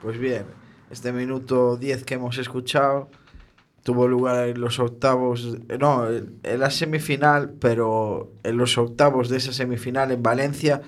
Pues 0.01 0.17
bien, 0.17 0.45
este 0.93 1.11
minuto 1.11 1.75
10 1.75 2.03
que 2.05 2.13
hemos 2.13 2.37
escuchado 2.37 3.09
tuvo 3.81 4.07
lugar 4.07 4.47
en 4.47 4.61
los 4.61 4.79
octavos, 4.79 5.57
no, 5.79 6.07
en 6.07 6.59
la 6.59 6.69
semifinal, 6.69 7.51
pero 7.59 8.31
en 8.43 8.57
los 8.57 8.77
octavos 8.77 9.27
de 9.27 9.37
esa 9.37 9.51
semifinal 9.51 10.11
en 10.11 10.23
Valencia, 10.23 10.81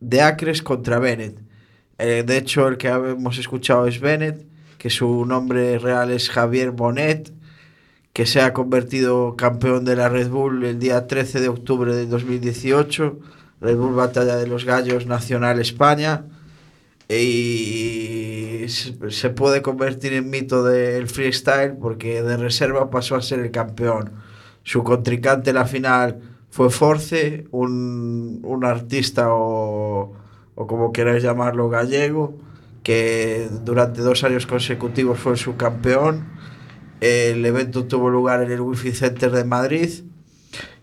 de 0.00 0.20
Acres 0.20 0.62
contra 0.62 0.98
Bennett. 0.98 1.40
Eh, 1.98 2.22
de 2.24 2.36
hecho, 2.36 2.68
el 2.68 2.76
que 2.76 2.88
hemos 2.88 3.38
escuchado 3.38 3.86
es 3.86 4.00
Bennett, 4.00 4.46
que 4.78 4.90
su 4.90 5.24
nombre 5.24 5.78
real 5.78 6.10
es 6.10 6.30
Javier 6.30 6.70
Bonet, 6.70 7.32
que 8.12 8.26
se 8.26 8.40
ha 8.40 8.52
convertido 8.52 9.34
campeón 9.36 9.84
de 9.84 9.96
la 9.96 10.08
Red 10.08 10.28
Bull 10.28 10.64
el 10.64 10.78
día 10.78 11.06
13 11.06 11.40
de 11.40 11.48
octubre 11.48 11.94
de 11.94 12.06
2018, 12.06 13.18
Red 13.62 13.76
Bull 13.76 13.94
Batalla 13.94 14.36
de 14.36 14.46
los 14.46 14.64
Gallos 14.64 15.06
Nacional 15.06 15.58
España 15.58 16.26
y 17.08 18.41
se 18.68 19.30
puede 19.30 19.62
convertir 19.62 20.12
en 20.12 20.30
mito 20.30 20.64
del 20.64 21.08
freestyle 21.08 21.74
porque 21.80 22.22
de 22.22 22.36
reserva 22.36 22.90
pasó 22.90 23.16
a 23.16 23.22
ser 23.22 23.40
el 23.40 23.50
campeón. 23.50 24.12
Su 24.64 24.84
contrincante 24.84 25.50
en 25.50 25.56
la 25.56 25.66
final 25.66 26.20
fue 26.50 26.70
Force, 26.70 27.46
un, 27.50 28.40
un 28.42 28.64
artista 28.64 29.32
o, 29.32 30.12
o 30.54 30.66
como 30.66 30.92
queráis 30.92 31.22
llamarlo 31.22 31.68
gallego, 31.68 32.38
que 32.82 33.48
durante 33.64 34.02
dos 34.02 34.24
años 34.24 34.46
consecutivos 34.46 35.18
fue 35.18 35.36
su 35.36 35.56
campeón. 35.56 36.26
El 37.00 37.44
evento 37.44 37.86
tuvo 37.86 38.10
lugar 38.10 38.42
en 38.42 38.52
el 38.52 38.60
Wi-Fi 38.60 38.92
Center 38.92 39.30
de 39.30 39.44
Madrid. 39.44 39.90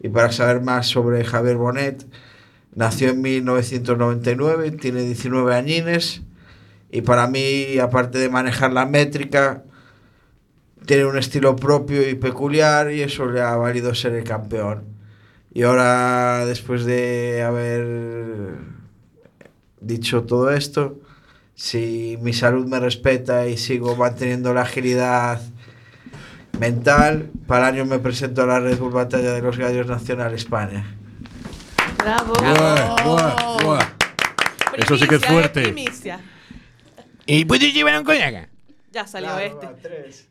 Y 0.01 0.09
para 0.09 0.31
saber 0.31 0.61
más 0.61 0.87
sobre 0.87 1.23
Javier 1.23 1.57
Bonet, 1.57 2.05
nació 2.75 3.09
en 3.09 3.21
1999, 3.21 4.71
tiene 4.71 5.03
19 5.03 5.55
añines. 5.55 6.21
Y 6.91 7.01
para 7.01 7.27
mí, 7.27 7.77
aparte 7.79 8.17
de 8.17 8.29
manejar 8.29 8.73
la 8.73 8.85
métrica, 8.85 9.63
tiene 10.85 11.05
un 11.05 11.17
estilo 11.17 11.55
propio 11.55 12.07
y 12.09 12.15
peculiar 12.15 12.91
y 12.91 13.01
eso 13.01 13.27
le 13.27 13.41
ha 13.41 13.55
valido 13.55 13.93
ser 13.93 14.13
el 14.15 14.23
campeón. 14.23 14.85
Y 15.53 15.63
ahora, 15.63 16.45
después 16.45 16.85
de 16.85 17.43
haber 17.43 18.55
dicho 19.81 20.23
todo 20.23 20.51
esto, 20.51 20.99
si 21.55 22.17
mi 22.21 22.33
salud 22.33 22.65
me 22.67 22.79
respeta 22.79 23.47
y 23.47 23.57
sigo 23.57 23.95
manteniendo 23.95 24.53
la 24.53 24.61
agilidad 24.61 25.41
mental, 26.59 27.29
para 27.47 27.69
el 27.69 27.75
año 27.75 27.85
me 27.85 27.99
presento 27.99 28.43
a 28.43 28.45
la 28.45 28.59
Red 28.59 28.77
Bull 28.79 28.91
Batalla 28.91 29.33
de 29.33 29.41
los 29.41 29.57
Gallos 29.57 29.87
Nacional 29.87 30.33
España. 30.33 30.95
Bravo. 31.97 32.33
Buah, 32.33 33.03
buah, 33.03 33.63
buah. 33.63 33.87
Eso 34.77 34.97
sí 34.97 35.07
que 35.07 35.15
es 35.15 35.21
Primicia, 35.21 35.29
fuerte. 35.41 35.61
eh, 35.61 35.73
primicia. 35.73 36.19
¿Y 37.29 37.45
puedes 37.45 37.73
llevar 37.73 37.97
un 37.99 38.05
colega? 38.05 38.49
Ya 38.91 39.05
salió 39.05 39.37
este. 39.37 39.67
tres. 39.81 40.27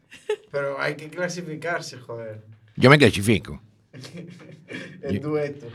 Pero 0.50 0.80
hay 0.80 0.96
que 0.96 1.08
clasificarse, 1.08 1.98
joder. 1.98 2.44
Yo 2.76 2.90
me 2.90 2.98
clasifico. 2.98 3.60
El 5.02 5.20
dueto. 5.20 5.66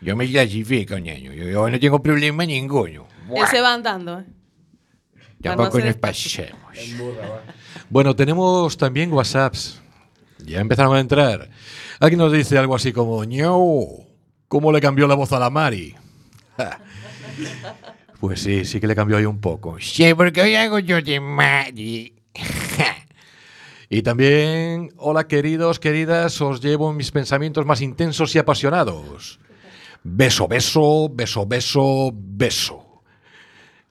Yo 0.00 0.16
me 0.16 0.28
clasifico, 0.28 0.98
niño. 0.98 1.32
Yo, 1.32 1.44
yo 1.44 1.70
no 1.70 1.78
tengo 1.78 2.02
problema 2.02 2.44
ninguno. 2.44 3.06
Él 3.34 3.46
se 3.48 3.60
va 3.60 3.74
andando, 3.74 4.20
¿eh? 4.20 4.24
No 5.14 5.50
Tampoco 5.50 5.78
hacer 5.78 5.86
nos 5.86 5.96
pasemos. 5.96 6.60
Burra. 6.98 7.42
Bueno, 7.88 8.14
tenemos 8.14 8.76
también 8.76 9.12
WhatsApps. 9.12 9.80
Ya 10.38 10.60
empezaron 10.60 10.96
a 10.96 11.00
entrar. 11.00 11.48
Alguien 12.00 12.18
nos 12.18 12.32
dice 12.32 12.58
algo 12.58 12.74
así 12.74 12.92
como, 12.92 13.24
ño, 13.24 13.56
¿cómo 14.48 14.72
le 14.72 14.80
cambió 14.80 15.06
la 15.06 15.14
voz 15.14 15.32
a 15.32 15.38
la 15.38 15.50
Mari? 15.50 15.94
Pues 18.22 18.40
sí, 18.40 18.64
sí 18.64 18.78
que 18.78 18.86
le 18.86 18.94
cambió 18.94 19.16
ahí 19.16 19.24
un 19.24 19.40
poco. 19.40 19.78
Sí, 19.80 20.14
porque 20.14 20.42
hoy 20.42 20.54
hago 20.54 20.78
yo 20.78 21.02
de 21.02 21.18
Mari. 21.18 22.14
Y 23.90 24.02
también, 24.02 24.90
hola 24.96 25.26
queridos, 25.26 25.80
queridas, 25.80 26.40
os 26.40 26.62
llevo 26.62 26.92
mis 26.92 27.10
pensamientos 27.10 27.66
más 27.66 27.80
intensos 27.80 28.34
y 28.34 28.38
apasionados. 28.38 29.40
Beso, 30.04 30.46
beso, 30.46 31.10
beso, 31.12 31.46
beso, 31.46 32.12
beso. 32.14 33.02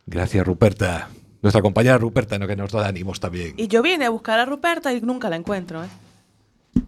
Gracias, 0.07 0.47
Ruperta. 0.47 1.09
Nuestra 1.41 1.61
compañera 1.61 1.97
Ruperta, 1.97 2.39
¿no? 2.39 2.47
que 2.47 2.55
nos 2.55 2.71
da 2.71 2.87
ánimos 2.87 3.19
también. 3.19 3.53
Y 3.57 3.67
yo 3.67 3.81
vine 3.83 4.05
a 4.05 4.09
buscar 4.09 4.39
a 4.39 4.45
Ruperta 4.45 4.93
y 4.93 5.01
nunca 5.01 5.29
la 5.29 5.35
encuentro, 5.35 5.83
¿eh? 5.83 5.89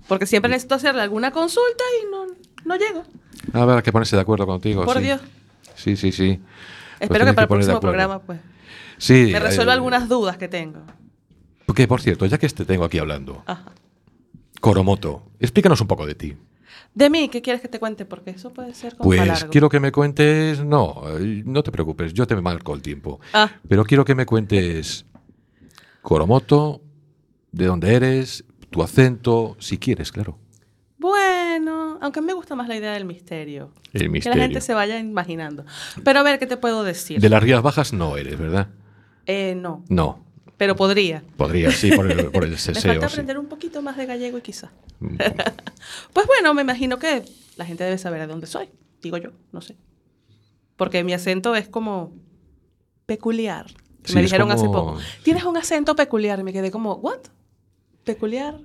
Porque 0.07 0.25
siempre 0.25 0.49
necesito 0.49 0.75
hacerle 0.75 1.01
alguna 1.01 1.29
consulta 1.31 1.83
y 2.01 2.09
no, 2.09 2.25
no 2.63 2.75
llego. 2.77 3.03
A 3.51 3.65
ver, 3.65 3.75
hay 3.75 3.83
que 3.83 3.91
ponerse 3.91 4.15
de 4.15 4.21
acuerdo 4.21 4.47
contigo. 4.47 4.85
Por 4.85 4.97
sí. 4.97 5.03
Dios. 5.03 5.21
Sí, 5.75 5.97
sí, 5.97 6.13
sí. 6.13 6.39
Espero 6.99 7.25
que 7.25 7.33
para 7.33 7.43
el 7.43 7.47
próximo 7.49 7.79
programa, 7.79 8.19
pues, 8.19 8.39
Sí. 8.97 9.29
me 9.31 9.39
resuelva 9.39 9.73
eh, 9.73 9.75
algunas 9.75 10.07
dudas 10.07 10.37
que 10.37 10.47
tengo. 10.47 10.81
Porque, 11.65 11.87
por 11.87 12.01
cierto, 12.01 12.25
ya 12.25 12.37
que 12.37 12.47
te 12.49 12.65
tengo 12.65 12.83
aquí 12.85 12.99
hablando, 12.99 13.43
Ajá. 13.45 13.71
Coromoto, 14.61 15.23
explícanos 15.39 15.81
un 15.81 15.87
poco 15.87 16.05
de 16.05 16.15
ti. 16.15 16.35
De 16.93 17.09
mí, 17.09 17.27
¿qué 17.27 17.41
quieres 17.41 17.61
que 17.61 17.67
te 17.67 17.79
cuente? 17.79 18.05
Porque 18.05 18.31
eso 18.31 18.51
puede 18.53 18.73
ser 18.75 18.95
como 18.95 19.09
Pues 19.09 19.25
largo. 19.25 19.49
quiero 19.49 19.67
que 19.69 19.79
me 19.79 19.91
cuentes. 19.91 20.63
No, 20.63 21.03
eh, 21.19 21.41
no 21.45 21.63
te 21.63 21.71
preocupes, 21.71 22.13
yo 22.13 22.27
te 22.27 22.35
marco 22.39 22.73
el 22.75 22.81
tiempo. 22.81 23.19
Ah, 23.33 23.49
Pero 23.67 23.83
quiero 23.83 24.05
que 24.05 24.13
me 24.15 24.25
cuentes 24.25 25.05
Coromoto, 26.01 26.81
de 27.51 27.65
dónde 27.65 27.93
eres, 27.95 28.43
tu 28.69 28.83
acento, 28.83 29.55
si 29.59 29.77
quieres, 29.77 30.11
claro. 30.11 30.37
bueno, 30.97 31.42
aunque 32.01 32.21
me 32.21 32.33
gusta 32.33 32.55
más 32.55 32.67
la 32.67 32.75
idea 32.75 32.91
del 32.93 33.05
misterio. 33.05 33.71
El 33.93 33.99
Que 34.01 34.05
la 34.07 34.11
misterio. 34.11 34.41
gente 34.41 34.61
se 34.61 34.73
vaya 34.73 34.99
imaginando. 34.99 35.65
Pero 36.03 36.19
a 36.19 36.23
ver, 36.23 36.39
¿qué 36.39 36.45
te 36.47 36.57
puedo 36.57 36.83
decir? 36.83 37.19
De 37.19 37.29
las 37.29 37.41
Rías 37.43 37.61
Bajas 37.61 37.93
no 37.93 38.17
eres, 38.17 38.37
¿verdad? 38.37 38.67
Eh, 39.25 39.55
no, 39.55 39.83
No. 39.89 40.23
pero 40.57 40.75
podría. 40.75 41.23
Podría, 41.37 41.71
sí, 41.71 41.91
por 41.91 42.09
el, 42.11 42.31
por 42.31 42.43
el 42.43 42.51
Me 42.51 42.57
falta 42.57 42.81
sí. 42.81 42.89
aprender 43.13 43.37
un 43.37 43.47
poquito 43.47 43.81
más 43.81 43.97
de 43.97 44.05
gallego 44.05 44.37
y 44.37 44.41
quizá. 44.41 44.71
Mm. 44.99 45.17
Pues 46.13 46.27
bueno, 46.27 46.53
me 46.53 46.61
imagino 46.61 46.97
que 46.99 47.23
la 47.57 47.65
gente 47.65 47.83
debe 47.83 47.97
saber 47.97 48.21
de 48.21 48.27
dónde 48.27 48.47
soy, 48.47 48.69
digo 49.01 49.17
yo, 49.17 49.31
no 49.51 49.61
sé. 49.61 49.75
Porque 50.77 51.03
mi 51.03 51.13
acento 51.13 51.55
es 51.55 51.67
como 51.67 52.13
peculiar. 53.05 53.67
Sí, 54.05 54.15
me 54.15 54.21
dijeron 54.21 54.51
hace 54.51 54.65
poco, 54.65 54.97
tienes 55.23 55.43
un 55.45 55.55
acento 55.57 55.95
peculiar. 55.95 56.39
Y 56.39 56.43
me 56.43 56.51
quedé 56.53 56.71
como, 56.71 56.95
¿what? 56.95 57.19
¿Peculiar? 58.03 58.59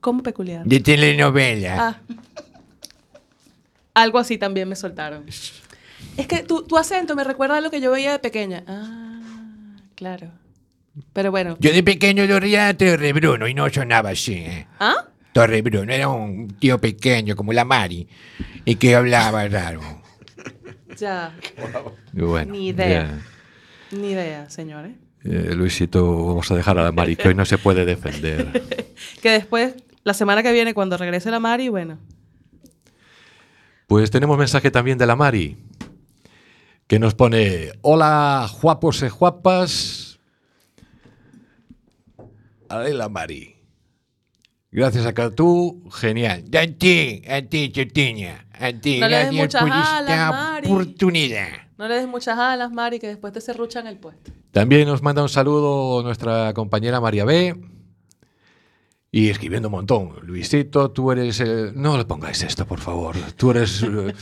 ¿Cómo 0.00 0.22
peculiar? 0.22 0.64
De 0.64 0.80
telenovela. 0.80 1.76
Ah. 1.88 2.00
Algo 3.94 4.18
así 4.18 4.38
también 4.38 4.68
me 4.68 4.76
soltaron. 4.76 5.24
Es 6.16 6.26
que 6.26 6.42
tu, 6.44 6.62
tu 6.64 6.76
acento 6.78 7.16
me 7.16 7.24
recuerda 7.24 7.56
a 7.58 7.60
lo 7.60 7.70
que 7.70 7.80
yo 7.80 7.90
veía 7.90 8.12
de 8.12 8.18
pequeña. 8.20 8.62
Ah, 8.66 9.20
claro. 9.94 10.30
Pero 11.12 11.30
bueno. 11.30 11.56
Yo 11.60 11.72
de 11.72 11.82
pequeño 11.82 12.24
lo 12.26 12.36
oía 12.36 12.68
a 12.68 12.74
Torre 12.76 13.12
Bruno 13.12 13.46
y 13.48 13.54
no 13.54 13.68
sonaba 13.70 14.10
así. 14.10 14.34
¿eh? 14.34 14.66
¿Ah? 14.78 15.06
Torre 15.32 15.62
Bruno 15.62 15.92
era 15.92 16.08
un 16.08 16.48
tío 16.58 16.80
pequeño 16.80 17.36
como 17.36 17.52
la 17.52 17.64
Mari 17.64 18.08
y 18.64 18.76
que 18.76 18.94
hablaba 18.94 19.46
raro. 19.48 19.80
Ya. 20.96 21.34
Bueno, 22.12 22.52
Ni 22.52 22.68
idea. 22.68 22.88
ya. 23.90 23.96
Ni 23.96 24.10
idea, 24.10 24.50
señores. 24.50 24.92
Eh, 25.24 25.52
Luisito, 25.54 26.26
vamos 26.26 26.50
a 26.50 26.56
dejar 26.56 26.78
a 26.78 26.84
la 26.84 26.92
Mari, 26.92 27.16
que 27.16 27.28
hoy 27.28 27.34
no 27.34 27.44
se 27.44 27.58
puede 27.58 27.84
defender. 27.84 28.62
Que 29.22 29.30
después, 29.30 29.74
la 30.08 30.14
semana 30.14 30.42
que 30.42 30.52
viene, 30.52 30.74
cuando 30.74 30.96
regrese 30.96 31.30
la 31.30 31.38
Mari, 31.38 31.68
bueno. 31.68 31.98
Pues 33.86 34.10
tenemos 34.10 34.36
mensaje 34.36 34.70
también 34.70 34.98
de 34.98 35.06
la 35.06 35.14
Mari, 35.14 35.56
que 36.86 36.98
nos 36.98 37.14
pone, 37.14 37.72
hola, 37.82 38.48
guapos 38.60 39.02
y 39.02 39.08
guapas. 39.08 40.18
Ahí 42.68 42.92
la 42.92 43.08
Mari. 43.08 43.54
Gracias 44.70 45.06
a 45.06 45.14
que 45.14 45.30
tú, 45.30 45.88
genial. 45.90 46.44
A 46.54 46.66
ti, 46.66 47.22
a 47.28 47.40
ti. 47.42 47.72
A 48.60 48.72
ti, 48.72 49.00
No 49.00 49.08
le 49.08 49.16
des 49.16 49.26
gracias 49.26 49.34
muchas 49.34 49.62
por 49.62 49.72
alas, 49.72 50.00
esta 50.10 50.30
Mari. 50.30 50.70
oportunidad. 50.70 51.48
No 51.78 51.88
le 51.88 51.94
des 51.94 52.08
muchas 52.08 52.38
alas, 52.38 52.72
Mari, 52.72 52.98
que 52.98 53.06
después 53.06 53.32
te 53.32 53.40
serruchan 53.40 53.86
el 53.86 53.98
puesto. 53.98 54.32
También 54.52 54.86
nos 54.88 55.02
manda 55.02 55.22
un 55.22 55.28
saludo 55.28 56.02
nuestra 56.02 56.52
compañera 56.54 57.00
María 57.00 57.24
B. 57.24 57.54
Y 59.10 59.30
escribiendo 59.30 59.68
un 59.68 59.72
montón. 59.72 60.12
Luisito, 60.22 60.90
tú 60.90 61.10
eres... 61.12 61.40
eh, 61.40 61.72
no 61.74 61.96
le 61.96 62.04
pongáis 62.04 62.42
esto, 62.42 62.66
por 62.66 62.78
favor. 62.80 63.16
Tú 63.36 63.50
eres... 63.52 63.82
eh, 63.82 64.14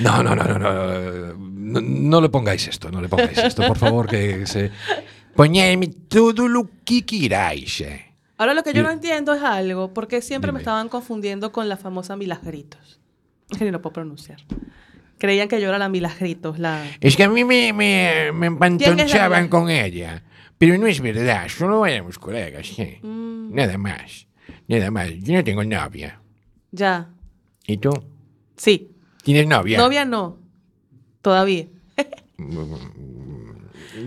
no, 0.00 0.22
no, 0.22 0.34
no, 0.34 0.44
no, 0.44 0.58
no, 0.58 1.34
no. 1.34 1.80
No 1.80 2.20
le 2.20 2.28
pongáis 2.28 2.66
esto, 2.66 2.90
no 2.90 3.00
le 3.00 3.08
pongáis 3.08 3.38
esto, 3.38 3.66
por 3.66 3.78
favor, 3.78 4.08
que 4.08 4.46
se... 4.46 4.70
Poñedme 5.36 5.88
todo 5.88 6.48
lo 6.48 6.68
que 6.84 7.04
queráis. 7.06 7.80
eh. 7.80 8.06
Ahora 8.36 8.54
lo 8.54 8.62
que 8.64 8.72
yo 8.72 8.82
no 8.82 8.90
entiendo 8.90 9.32
es 9.34 9.42
algo, 9.42 9.94
porque 9.94 10.20
siempre 10.20 10.50
me 10.50 10.58
Dime. 10.58 10.62
estaban 10.62 10.88
confundiendo 10.88 11.52
con 11.52 11.68
la 11.68 11.76
famosa 11.76 12.16
Milagritos. 12.16 13.00
Que 13.56 13.64
ni 13.64 13.70
lo 13.70 13.80
puedo 13.80 13.92
pronunciar. 13.94 14.38
Creían 15.18 15.46
que 15.48 15.60
yo 15.60 15.68
era 15.68 15.78
la 15.78 15.88
Milagritos, 15.88 16.58
la... 16.58 16.84
Es 17.00 17.16
que 17.16 17.22
a 17.22 17.28
mí 17.28 17.44
me, 17.44 17.72
me, 17.72 18.32
me 18.32 18.48
¿Quién 18.48 18.72
es 18.74 18.82
empantonchaban 18.82 19.48
con 19.48 19.70
ella. 19.70 20.24
Pero 20.64 20.78
no 20.78 20.86
es 20.86 20.98
verdad, 21.00 21.46
solo 21.48 21.84
éramos 21.84 22.18
colegas, 22.18 22.66
sí. 22.66 22.98
Mm, 23.02 23.54
Nada 23.54 23.76
más. 23.76 24.26
Nada 24.66 24.90
más. 24.90 25.10
Yo 25.20 25.34
no 25.34 25.44
tengo 25.44 25.62
novia. 25.62 26.18
ya. 26.72 27.10
¿Y 27.66 27.76
tú? 27.76 27.90
Sí. 28.56 28.90
¿Tienes 29.22 29.46
novia? 29.46 29.76
Novia 29.76 30.04
no. 30.06 30.38
Todavía. 31.20 31.66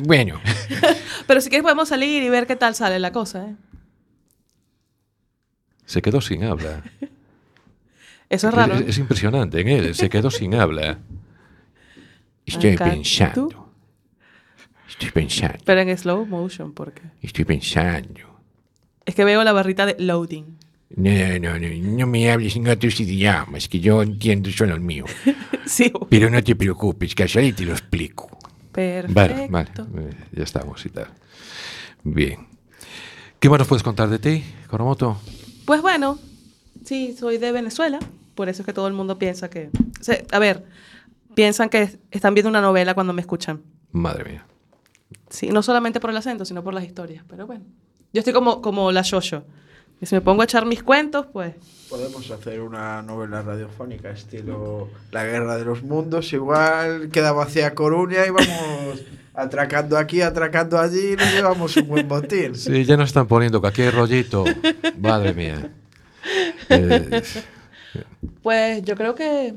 Bueno, 0.04 0.42
Pero 1.28 1.40
si 1.42 1.50
quieres 1.50 1.64
podemos 1.64 1.88
salir 1.90 2.22
y 2.22 2.30
ver 2.30 2.46
qué 2.46 2.56
tal 2.58 2.76
sale 2.76 3.00
la 3.00 3.12
cosa, 3.14 3.48
¿eh? 3.50 3.56
Se 5.86 6.02
quedó 6.02 6.20
sin 6.22 6.44
habla. 6.44 6.84
Eso 8.30 8.50
es 8.50 8.54
raro. 8.54 8.74
Es, 8.76 8.82
¿eh? 8.82 8.86
es 8.90 8.98
impresionante 8.98 9.62
en 9.62 9.68
él, 9.70 9.96
se 9.96 10.10
quedó 10.10 10.30
sin 10.30 10.56
habla. 10.56 11.00
estoy 12.46 12.72
Acá, 12.72 12.90
pensando. 12.90 13.48
¿tú? 13.48 13.67
Estoy 15.00 15.12
pensando. 15.12 15.60
Pero 15.64 15.82
en 15.82 15.96
slow 15.96 16.26
motion, 16.26 16.74
porque... 16.74 17.02
Estoy 17.22 17.46
pensando. 17.46 18.40
Es 19.06 19.14
que 19.14 19.24
veo 19.24 19.44
la 19.44 19.54
barrita 19.54 19.86
de 19.86 19.96
loading. 20.00 20.58
No, 20.90 21.40
no, 21.40 21.60
no, 21.60 21.68
no 21.70 22.08
me 22.08 22.32
hables 22.32 22.56
en 22.56 22.68
otros 22.68 23.00
idiomas, 23.00 23.68
que 23.68 23.80
yo 23.80 24.02
entiendo 24.02 24.50
solo 24.52 24.74
el 24.74 24.82
mío. 24.82 25.06
sí. 25.66 25.92
Pero 26.10 26.30
no 26.30 26.44
te 26.44 26.56
preocupes, 26.56 27.14
que 27.14 27.24
ahí 27.24 27.54
te 27.54 27.66
lo 27.66 27.74
explico. 27.74 28.38
Perfecto. 28.72 29.14
Vale, 29.14 29.48
vale, 29.50 30.18
ya 30.32 30.44
estamos 30.44 30.84
y 30.86 30.90
tal. 30.90 31.08
Bien. 32.04 32.48
¿Qué 33.40 33.50
más 33.50 33.60
nos 33.60 33.68
puedes 33.68 33.84
contar 33.84 34.10
de 34.10 34.18
ti, 34.18 34.44
Coromoto? 34.68 35.20
Pues 35.66 35.82
bueno, 35.82 36.18
sí, 36.86 37.16
soy 37.18 37.38
de 37.38 37.52
Venezuela. 37.52 38.00
Por 38.34 38.50
eso 38.50 38.64
es 38.64 38.66
que 38.66 38.74
todo 38.74 38.88
el 38.88 38.94
mundo 38.94 39.20
piensa 39.20 39.50
que... 39.50 39.70
o 40.00 40.04
sea, 40.04 40.24
a 40.32 40.40
ver, 40.40 40.66
piensan 41.36 41.70
que 41.70 42.00
están 42.12 42.34
viendo 42.34 42.50
una 42.50 42.62
novela 42.62 42.94
cuando 42.94 43.14
me 43.14 43.22
escuchan. 43.22 43.62
Madre 43.92 44.24
mía. 44.24 44.46
Sí, 45.30 45.50
no 45.50 45.62
solamente 45.62 46.00
por 46.00 46.10
el 46.10 46.18
acento, 46.18 46.46
sino 46.46 46.64
por 46.64 46.74
las 46.74 46.84
historias. 46.84 47.24
Pero 47.28 47.46
bueno, 47.48 47.66
yo 48.14 48.20
estoy 48.20 48.34
como, 48.34 48.62
como 48.62 48.92
la 48.92 49.02
Shosho. 49.02 49.44
Y 50.00 50.06
si 50.06 50.16
me 50.16 50.22
pongo 50.22 50.42
a 50.42 50.46
echar 50.46 50.66
mis 50.66 50.84
cuentos, 50.84 51.26
pues... 51.32 51.56
Podemos 51.90 52.30
hacer 52.30 52.62
una 52.62 53.02
novela 53.02 53.42
radiofónica 53.42 54.10
estilo 54.12 54.90
La 55.12 55.24
Guerra 55.24 55.58
de 55.58 55.66
los 55.66 55.84
Mundos. 55.84 56.32
Igual 56.34 57.10
queda 57.12 57.32
vacía 57.32 57.74
Coruña 57.74 58.26
y 58.26 58.30
vamos 58.30 59.02
atracando 59.34 59.98
aquí, 59.98 60.22
atracando 60.22 60.80
allí 60.80 61.14
y 61.14 61.16
nos 61.16 61.34
llevamos 61.34 61.76
un 61.78 61.88
buen 61.88 62.08
botín. 62.08 62.56
Sí, 62.56 62.86
ya 62.86 62.96
nos 62.98 63.10
están 63.10 63.28
poniendo 63.28 63.62
que 63.62 63.68
aquí 63.68 63.82
hay 63.82 63.90
rollito. 63.90 64.44
Madre 65.00 65.34
mía. 65.34 65.72
Eh, 66.70 67.24
Pues 68.44 68.84
yo 68.84 68.96
creo 68.96 69.16
que 69.16 69.54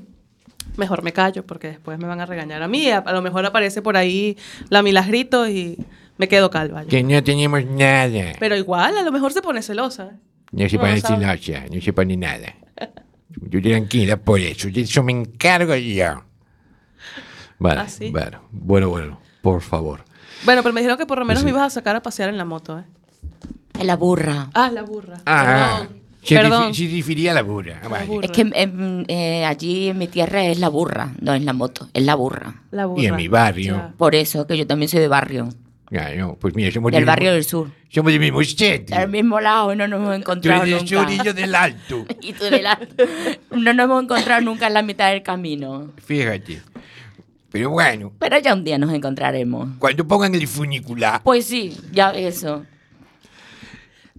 mejor 0.80 1.04
me 1.04 1.12
callo 1.12 1.46
porque 1.46 1.68
después 1.68 1.96
me 2.00 2.08
van 2.08 2.20
a 2.20 2.26
regañar 2.26 2.60
a 2.62 2.66
mí. 2.68 2.90
A, 2.90 2.98
a 2.98 3.12
lo 3.12 3.22
mejor 3.22 3.46
aparece 3.46 3.80
por 3.82 3.96
ahí 3.96 4.36
la 4.68 4.82
Milagrito 4.82 5.48
y 5.48 5.78
me 6.18 6.26
quedo 6.26 6.50
calva. 6.50 6.82
yo. 6.82 6.88
Que 6.88 7.04
no 7.04 7.22
tenemos 7.22 7.64
nada. 7.66 8.32
Pero 8.40 8.56
igual, 8.56 8.96
a 8.98 9.02
lo 9.02 9.12
mejor 9.12 9.32
se 9.32 9.40
pone 9.42 9.62
celosa. 9.62 10.10
No 10.50 10.68
se 10.68 10.74
No 10.76 10.80
pone 10.82 11.00
sabe. 11.00 11.24
celosa, 11.24 11.66
no 11.72 11.80
se 11.80 11.92
pone 11.92 12.16
nada. 12.16 12.54
Yo 13.48 13.62
tranquila 13.62 14.16
por 14.16 14.40
eso, 14.40 14.68
de 14.68 14.80
eso 14.80 15.04
me 15.04 15.12
encargo 15.12 15.76
yo. 15.76 16.24
vale, 17.60 17.80
¿Ah, 17.82 17.88
sí? 17.88 18.10
bueno, 18.10 18.42
bueno, 18.50 18.88
bueno, 18.88 19.20
por 19.42 19.60
favor. 19.60 20.04
Bueno, 20.44 20.62
pero 20.62 20.72
me 20.72 20.80
dijeron 20.80 20.98
que 20.98 21.06
por 21.06 21.18
lo 21.18 21.24
menos 21.24 21.42
Sí. 21.42 21.44
me 21.44 21.50
ibas 21.52 21.62
a 21.62 21.70
sacar 21.70 21.94
a 21.94 22.02
pasear 22.02 22.28
en 22.30 22.36
la 22.38 22.44
moto, 22.44 22.78
¿eh? 22.80 22.84
Es 23.78 23.84
la 23.86 23.94
burra. 23.96 24.48
Ah, 24.54 24.70
la 24.70 24.82
burra. 24.82 25.18
Ah, 25.26 25.82
Perdón. 25.86 25.99
Se, 26.22 26.34
Perdón. 26.36 26.74
se 26.74 26.86
refería 26.88 27.30
a 27.32 27.34
la 27.34 27.42
burra. 27.42 27.80
Ah, 27.84 27.88
La 27.88 28.04
burra. 28.04 28.26
Es 28.26 28.30
que 28.32 28.42
em, 28.54 29.04
eh, 29.08 29.44
allí 29.44 29.88
en 29.88 29.98
mi 29.98 30.06
tierra 30.08 30.44
es 30.44 30.58
la 30.58 30.68
burra, 30.68 31.12
no 31.20 31.34
es 31.34 31.42
la 31.42 31.52
moto, 31.52 31.88
es 31.94 32.02
la 32.04 32.14
burra. 32.14 32.62
La 32.70 32.86
burra. 32.86 33.02
Y 33.02 33.06
en 33.06 33.16
mi 33.16 33.28
barrio. 33.28 33.76
Ya. 33.76 33.94
Por 33.96 34.14
eso 34.14 34.46
que 34.46 34.56
yo 34.58 34.66
también 34.66 34.88
soy 34.88 35.00
de 35.00 35.08
barrio, 35.08 35.48
Ya, 35.90 36.14
no, 36.14 36.36
pues 36.36 36.54
mira, 36.54 36.70
somos 36.70 36.92
del 36.92 37.00
del 37.00 37.06
barrio 37.06 37.32
del 37.32 37.44
sur. 37.44 37.70
Somos 37.88 38.12
del 38.12 38.20
mismo 38.20 38.42
sitio. 38.44 38.78
Del 38.86 39.08
mismo 39.08 39.40
lado, 39.40 39.74
no 39.74 39.88
nos 39.88 39.98
hemos 39.98 40.10
Tú 40.10 40.20
encontrado 40.20 40.62
eres 40.62 40.78
del 40.78 40.88
sur 40.88 40.98
nunca. 41.08 41.12
y 41.14 41.26
yo 41.26 41.32
del 41.34 41.54
alto. 41.54 42.04
Y 42.22 42.32
tú 42.34 42.44
del 42.44 42.66
alto. 42.66 43.04
No 43.50 43.72
nos 43.74 43.84
hemos 43.84 44.02
encontrado 44.04 44.40
nunca 44.42 44.66
en 44.68 44.74
la 44.74 44.82
mitad 44.82 45.10
del 45.10 45.22
camino. 45.24 45.90
Fíjate. 46.04 46.62
Pero 47.50 47.70
bueno, 47.70 48.12
Pero 48.20 48.38
ya 48.38 48.54
un 48.54 48.62
día 48.62 48.78
nos 48.78 48.92
encontraremos. 48.92 49.70
cuando 49.80 50.06
pongan 50.06 50.32
el 50.36 50.46
funicular, 50.46 51.20
Pues 51.24 51.46
sí, 51.46 51.76
ya 51.92 52.10
eso. 52.12 52.64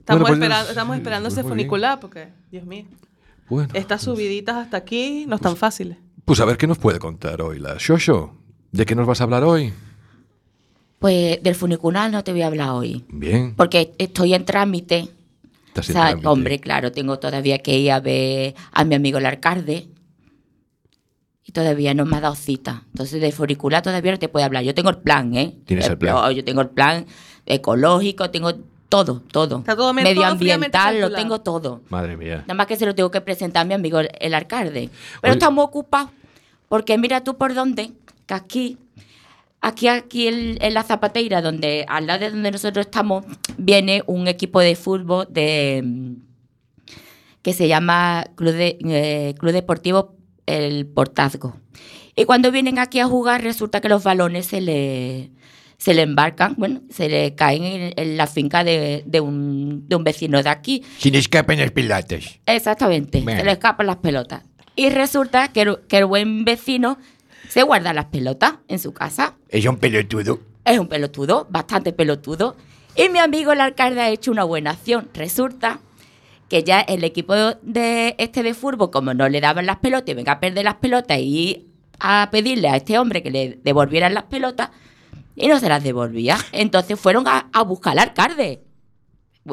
Estamos, 0.02 0.22
Bueno, 0.22 0.26
pues, 0.26 0.42
esperando, 0.42 0.70
estamos 0.70 0.96
esperando 0.98 1.30
pues 1.30 1.38
ese 1.40 1.48
funicular 1.48 2.00
porque, 2.00 2.28
Dios 2.52 2.66
mío, 2.66 2.86
Bueno, 3.50 3.70
estas 3.74 4.02
subiditas 4.02 4.56
hasta 4.58 4.78
aquí 4.78 5.26
no 5.28 5.36
están 5.36 5.56
fáciles. 5.56 5.98
pues 6.26 6.40
a 6.40 6.46
ver 6.46 6.58
qué 6.58 6.68
nos 6.68 6.78
puede 6.80 7.00
contar 7.00 7.42
hoy 7.42 7.60
la 7.60 7.76
Shosho. 7.78 8.34
¿De 8.72 8.86
qué 8.86 8.96
nos 8.96 9.06
vas 9.08 9.22
a 9.22 9.26
hablar 9.26 9.44
hoy? 9.44 9.74
Pues 11.00 11.42
del 11.44 11.56
funicular 11.56 12.12
no 12.12 12.24
te 12.24 12.32
voy 12.32 12.42
a 12.42 12.48
hablar 12.48 12.70
hoy. 12.72 13.04
Bien. 13.10 13.54
Porque 13.56 13.94
estoy 13.98 14.34
en 14.34 14.46
trámite. 14.46 15.08
Estás 15.68 15.90
O 15.90 15.92
en 15.92 15.94
sea, 15.94 16.02
trámite. 16.08 16.28
hombre, 16.28 16.60
claro, 16.60 16.92
tengo 16.92 17.18
todavía 17.20 17.60
que 17.60 17.78
ir 17.78 17.92
a 17.92 18.00
ver 18.00 18.56
a 18.72 18.84
mi 18.86 18.96
amigo 18.96 19.18
el 19.18 19.26
alcalde. 19.26 19.88
Y 21.44 21.52
todavía 21.54 21.94
no 21.94 22.06
me 22.06 22.18
ha 22.18 22.22
dado 22.22 22.36
cita. 22.36 22.84
Entonces, 22.92 23.20
de 23.20 23.32
funicular 23.32 23.82
todavía 23.82 24.12
no 24.14 24.20
te 24.20 24.30
puedo 24.30 24.46
hablar. 24.46 24.64
Yo 24.64 24.74
tengo 24.76 24.90
el 24.90 24.98
plan, 24.98 25.36
¿eh? 25.36 25.58
Tienes 25.66 25.88
el 25.88 25.98
plan. 25.98 26.34
Yo 26.34 26.44
tengo 26.46 26.62
el 26.62 26.70
plan 26.70 27.06
ecológico, 27.46 28.30
tengo 28.30 28.54
todo, 28.92 29.22
todo. 29.32 29.60
Está 29.60 29.76
todo 29.76 29.94
men- 29.94 30.04
todo 30.04 30.14
fríamente 30.38 30.78
Medioambiental, 30.78 31.00
lo 31.02 31.12
tengo 31.16 31.40
todo. 31.42 31.82
Madre 31.90 32.18
mía. 32.18 32.40
Nada 32.42 32.54
más 32.56 32.68
que 32.68 32.76
se 32.76 32.86
lo 32.86 32.94
tengo 32.94 33.10
que 33.10 33.22
presentar 33.22 33.62
a 33.62 33.66
mi 33.66 33.74
amigo 33.74 34.00
el, 34.00 34.10
el 34.20 34.34
alcalde. 34.34 34.90
Pero 35.22 35.32
Oye. 35.32 35.38
está 35.40 35.50
muy 35.50 35.64
ocupado. 35.64 36.12
Porque 36.68 36.98
mira 36.98 37.24
tú 37.24 37.38
por 37.38 37.54
dónde, 37.54 37.92
que 38.26 38.34
aquí, 38.34 38.78
aquí, 39.62 39.88
aquí 39.88 40.28
en, 40.28 40.58
en 40.62 40.74
la 40.74 40.84
zapateira, 40.84 41.42
donde, 41.42 41.86
al 41.88 42.06
lado 42.08 42.20
de 42.20 42.32
donde 42.32 42.52
nosotros 42.52 42.86
estamos, 42.86 43.24
viene 43.58 44.04
un 44.08 44.28
equipo 44.28 44.60
de 44.60 44.76
fútbol 44.76 45.26
de 45.30 46.16
que 47.42 47.54
se 47.54 47.68
llama 47.68 48.26
Club, 48.36 48.54
de- 48.54 48.78
eh, 48.86 49.36
Club 49.40 49.52
Deportivo 49.54 50.16
El 50.46 50.86
Portazgo. 50.86 51.56
Y 52.16 52.26
cuando 52.26 52.52
vienen 52.52 52.78
aquí 52.78 53.00
a 53.00 53.08
jugar, 53.08 53.42
resulta 53.42 53.80
que 53.82 53.90
los 53.90 54.04
balones 54.04 54.46
se 54.48 54.62
le, 54.62 55.32
se 55.82 55.96
le 55.96 56.04
embarcan, 56.04 56.54
bueno, 56.60 56.84
se 56.92 57.10
le 57.10 57.34
caen 57.34 57.64
en, 57.64 57.94
en 57.96 58.16
la 58.16 58.28
finca 58.28 58.64
de, 58.64 59.02
de 59.04 59.20
un, 59.20 59.90
de 59.90 59.96
un 59.96 60.04
vecino 60.04 60.44
de 60.44 60.50
aquí. 60.50 60.84
Sin 61.00 61.16
escapen 61.16 61.58
las 61.58 61.72
pelotas. 61.72 62.40
Exactamente, 62.46 63.24
se 63.24 63.44
le 63.44 63.52
escapan 63.52 63.88
las 63.88 63.96
pelotas. 63.96 64.44
Y 64.76 64.92
resulta 64.92 65.48
que 65.48 65.62
el, 65.64 65.80
que 65.88 65.98
el 65.98 66.06
buen 66.06 66.46
vecino 66.46 67.00
se 67.50 67.64
guarda 67.64 67.94
las 67.94 68.06
pelotas 68.06 68.60
en 68.68 68.78
su 68.78 68.94
casa. 68.94 69.34
Es 69.50 69.66
un 69.66 69.78
pelotudo. 69.78 70.40
Es 70.66 70.78
un 70.78 70.88
pelotudo, 70.88 71.48
bastante 71.50 71.94
pelotudo. 71.94 72.58
Y 72.96 73.10
mi 73.10 73.18
amigo 73.18 73.52
el 73.52 73.62
alcalde 73.62 74.02
ha 74.02 74.10
hecho 74.12 74.32
una 74.32 74.44
buena 74.44 74.70
acción. 74.70 75.10
Resulta 75.16 75.80
que 76.48 76.62
ya 76.62 76.82
el 76.82 77.04
equipo 77.04 77.34
de 77.64 78.14
este 78.20 78.44
de 78.44 78.54
fútbol, 78.54 78.92
como 78.92 79.16
no 79.16 79.28
le 79.30 79.42
daban 79.42 79.66
las 79.66 79.78
pelotas 79.78 80.10
y 80.10 80.14
venga 80.14 80.34
a 80.34 80.40
perder 80.40 80.64
las 80.64 80.76
pelotas 80.76 81.18
y 81.18 81.70
a 82.00 82.30
pedirle 82.32 82.70
a 82.70 82.76
este 82.76 83.00
hombre 83.00 83.24
que 83.24 83.32
le 83.32 83.60
devolvieran 83.64 84.14
las 84.14 84.26
pelotas, 84.26 84.70
y 85.36 85.48
no 85.48 85.60
se 85.60 85.70
las 85.70 85.84
devolvía. 85.84 86.38
Entonces 86.52 87.00
fueron 87.00 87.28
a, 87.28 87.50
a 87.54 87.64
buscar 87.64 87.94
al 87.94 88.00
alcalde. 88.10 88.64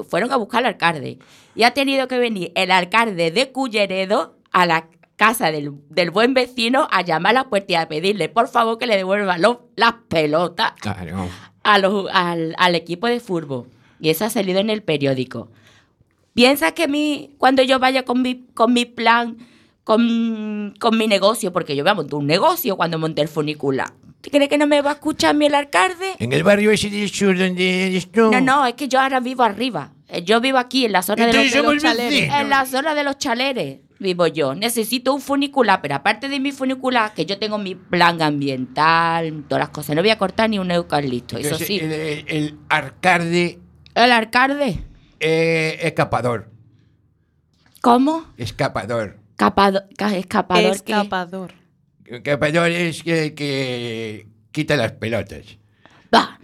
Fueron 0.08 0.32
a 0.32 0.36
buscar 0.36 0.60
al 0.60 0.66
alcalde. 0.74 1.18
Y 1.54 1.62
ha 1.62 1.72
tenido 1.72 2.08
que 2.08 2.18
venir 2.18 2.52
el 2.54 2.70
alcalde 2.70 3.30
de 3.30 3.52
Culleredo 3.52 4.36
a 4.52 4.66
la 4.66 4.88
casa 5.16 5.50
del, 5.50 5.72
del 5.88 6.10
buen 6.10 6.34
vecino 6.34 6.86
a 6.92 7.02
llamar 7.02 7.30
a 7.36 7.40
la 7.42 7.48
puerta 7.48 7.72
y 7.72 7.76
a 7.76 7.88
pedirle, 7.88 8.28
por 8.28 8.48
favor, 8.48 8.78
que 8.78 8.86
le 8.86 8.96
devuelvan 8.96 9.40
las 9.76 9.94
pelotas 10.08 10.72
Claro. 10.80 11.28
a 11.64 11.78
los- 11.78 12.08
al, 12.12 12.54
al 12.58 12.74
equipo 12.74 13.06
de 13.08 13.18
fútbol. 13.20 13.66
Y 14.00 14.10
eso 14.10 14.24
ha 14.24 14.30
salido 14.30 14.60
en 14.60 14.70
el 14.70 14.82
periódico. 14.82 15.50
¿Piensas 16.34 16.72
que 16.72 16.86
mi, 16.86 17.34
cuando 17.38 17.62
yo 17.62 17.80
vaya 17.80 18.04
con 18.04 18.22
mi, 18.22 18.46
con 18.54 18.72
mi 18.72 18.84
plan, 18.84 19.38
con, 19.88 20.74
con 20.78 20.98
mi 20.98 21.06
negocio, 21.08 21.50
porque 21.50 21.74
yo 21.74 21.82
voy 21.82 21.90
a 21.92 21.94
montar 21.94 22.16
un 22.16 22.26
negocio 22.26 22.76
cuando 22.76 22.98
monte 22.98 23.22
el 23.22 23.28
funicular, 23.28 23.88
¿tú 24.20 24.28
crees 24.30 24.50
que 24.50 24.58
no 24.58 24.66
me 24.66 24.82
va 24.82 24.90
a 24.90 24.94
escuchar 24.94 25.30
a 25.30 25.32
mí 25.32 25.46
el 25.46 25.54
alcalde? 25.54 26.12
En 26.18 26.34
el 26.34 26.42
barrio 26.44 26.70
ese 26.70 26.90
del 26.90 27.08
sur 27.08 27.38
donde 27.38 27.86
eres 27.86 28.12
tú. 28.12 28.30
No, 28.30 28.38
no, 28.42 28.66
es 28.66 28.74
que 28.74 28.86
yo 28.86 29.00
ahora 29.00 29.18
vivo 29.20 29.42
arriba. 29.44 29.92
Eh, 30.10 30.22
Yo 30.24 30.40
vivo 30.42 30.58
aquí 30.58 30.84
en 30.84 30.92
la 30.92 31.02
zona 31.02 31.26
de 31.26 31.32
los, 31.32 31.42
de 31.52 31.78
chaleres. 31.80 32.10
vecinos. 32.20 32.40
En 32.40 32.50
la 32.50 32.66
zona 32.66 32.94
de 32.94 33.02
los 33.04 33.16
chaleres 33.18 33.78
vivo 33.98 34.26
yo. 34.26 34.54
Necesito 34.54 35.14
un 35.14 35.20
funicular, 35.22 35.80
pero 35.82 35.94
aparte 35.96 36.28
de 36.28 36.38
mi 36.38 36.52
funicular, 36.52 37.12
que 37.14 37.24
yo 37.26 37.38
tengo 37.38 37.56
mi 37.58 37.74
plan 37.74 38.20
ambiental, 38.20 39.44
todas 39.48 39.60
las 39.60 39.68
cosas. 39.70 39.96
No 39.96 40.02
voy 40.02 40.10
a 40.10 40.18
cortar 40.18 40.50
ni 40.50 40.58
un 40.58 40.70
eucalipto, 40.70 41.36
eso 41.38 41.56
sí. 41.56 41.78
El, 41.78 41.92
el- 41.92 42.24
el 42.28 42.58
alcalde 42.68 43.58
El 43.94 44.12
alcalde, 44.12 44.80
eh, 45.20 45.78
escapador. 45.82 46.50
¿cómo? 47.80 48.24
Escapador. 48.36 49.17
Capado- 49.38 49.84
ca- 49.96 50.16
escapador. 50.16 50.82
que- 50.82 50.92
Escapador. 50.92 51.52
Escapador 52.04 52.70
es 52.70 53.02
que, 53.02 53.34
que 53.34 54.26
quita 54.52 54.76
las 54.76 54.92
pelotas. 54.92 55.58
Bah, 56.10 56.38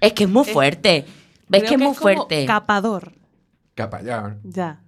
es 0.00 0.12
que 0.14 0.24
es 0.24 0.30
muy 0.30 0.42
Es- 0.46 0.52
fuerte. 0.52 1.04
¿Ves 1.48 1.62
que 1.62 1.74
es 1.74 1.78
muy 1.78 1.86
como 1.88 1.94
fuerte? 1.94 2.44
Capador. 2.46 3.12
Escapador. 3.70 4.38
Ya. 4.44 4.80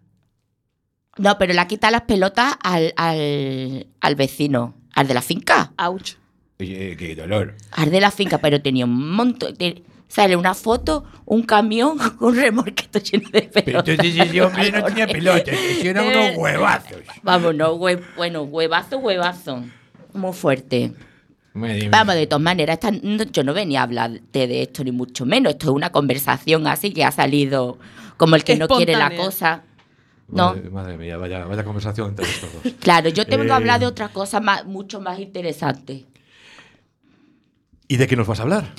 No, 1.19 1.37
pero 1.39 1.53
le 1.53 1.61
ha 1.61 1.67
quitado 1.69 1.93
las 1.93 2.03
pelotas 2.03 2.55
al, 2.63 2.93
al, 2.97 3.87
al 4.01 4.15
vecino, 4.15 4.75
al 4.95 5.07
de 5.09 5.15
la 5.15 5.23
finca. 5.23 5.73
Ouch. 5.79 6.13
Qué 6.59 7.15
dolor. 7.17 7.57
Al 7.73 7.91
de 7.91 8.01
la 8.01 8.11
finca, 8.11 8.39
pero 8.39 8.61
tenía 8.63 8.85
un 8.85 9.11
montón. 9.13 9.55
de- 9.55 9.83
sale 10.11 10.35
una 10.35 10.55
foto, 10.55 11.05
un 11.25 11.45
camión 11.45 11.97
con 12.19 12.29
un 12.31 12.35
remolqueto 12.37 12.99
lleno 12.99 13.31
de 13.31 13.43
Pero 13.43 13.65
pelotas. 13.85 13.89
entonces 13.89 14.27
ese 14.29 14.43
hombre 14.43 14.73
no 14.73 14.83
tenía 14.85 15.07
pelotas, 15.07 15.55
eran 15.83 16.05
unos 16.07 16.37
huevazos. 16.37 16.99
Vamos, 17.23 17.55
no, 17.55 17.75
hue- 17.79 18.03
bueno, 18.17 18.43
huevazo, 18.43 18.99
huevazo. 18.99 19.63
Muy 20.13 20.33
fuerte. 20.33 20.93
Vamos, 21.55 22.15
de 22.17 22.27
todas 22.27 22.43
maneras, 22.43 22.79
yo 23.33 23.45
no 23.45 23.55
venía 23.55 23.81
a 23.81 23.83
hablarte 23.85 24.47
de 24.49 24.63
esto, 24.63 24.83
ni 24.83 24.91
mucho 24.93 25.25
menos. 25.27 25.53
Esto 25.53 25.67
es 25.67 25.73
una 25.73 25.91
conversación 25.91 26.67
así 26.67 26.93
que 26.93 27.05
ha 27.05 27.13
salido 27.13 27.79
como 28.17 28.35
el 28.37 28.43
que 28.45 28.57
no 28.57 28.67
quiere 28.69 28.97
la 28.97 29.15
cosa. 29.17 29.63
No, 30.29 30.55
Madre, 30.73 30.97
mía, 30.97 31.17
vaya, 31.17 31.45
conversación 31.65 32.11
entre 32.11 32.25
estos 32.27 32.51
dos. 32.53 32.73
claro, 32.81 33.09
yo 33.11 33.25
te 33.27 33.37
vengo 33.37 33.53
a 33.53 33.57
hablar 33.57 33.79
Eh. 33.79 33.81
de 33.81 33.87
otra 33.87 34.09
cosa 34.11 34.41
mucho 34.65 35.01
más 35.01 35.19
interesante. 35.21 36.07
¿Y 37.89 37.97
de 37.97 38.07
qué 38.07 38.17
nos 38.17 38.27
vas 38.27 38.39
a 38.39 38.43
hablar? 38.45 38.73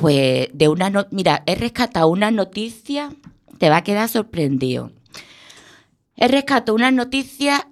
Pues 0.00 0.48
de 0.52 0.68
una 0.68 0.90
no 0.90 1.06
mira, 1.10 1.42
he 1.46 1.54
rescatado 1.54 2.08
una 2.08 2.30
noticia, 2.30 3.10
te 3.58 3.68
va 3.68 3.78
a 3.78 3.84
quedar 3.84 4.08
sorprendido. 4.08 4.92
He 6.16 6.28
rescatado 6.28 6.74
una 6.74 6.90
noticia 6.90 7.68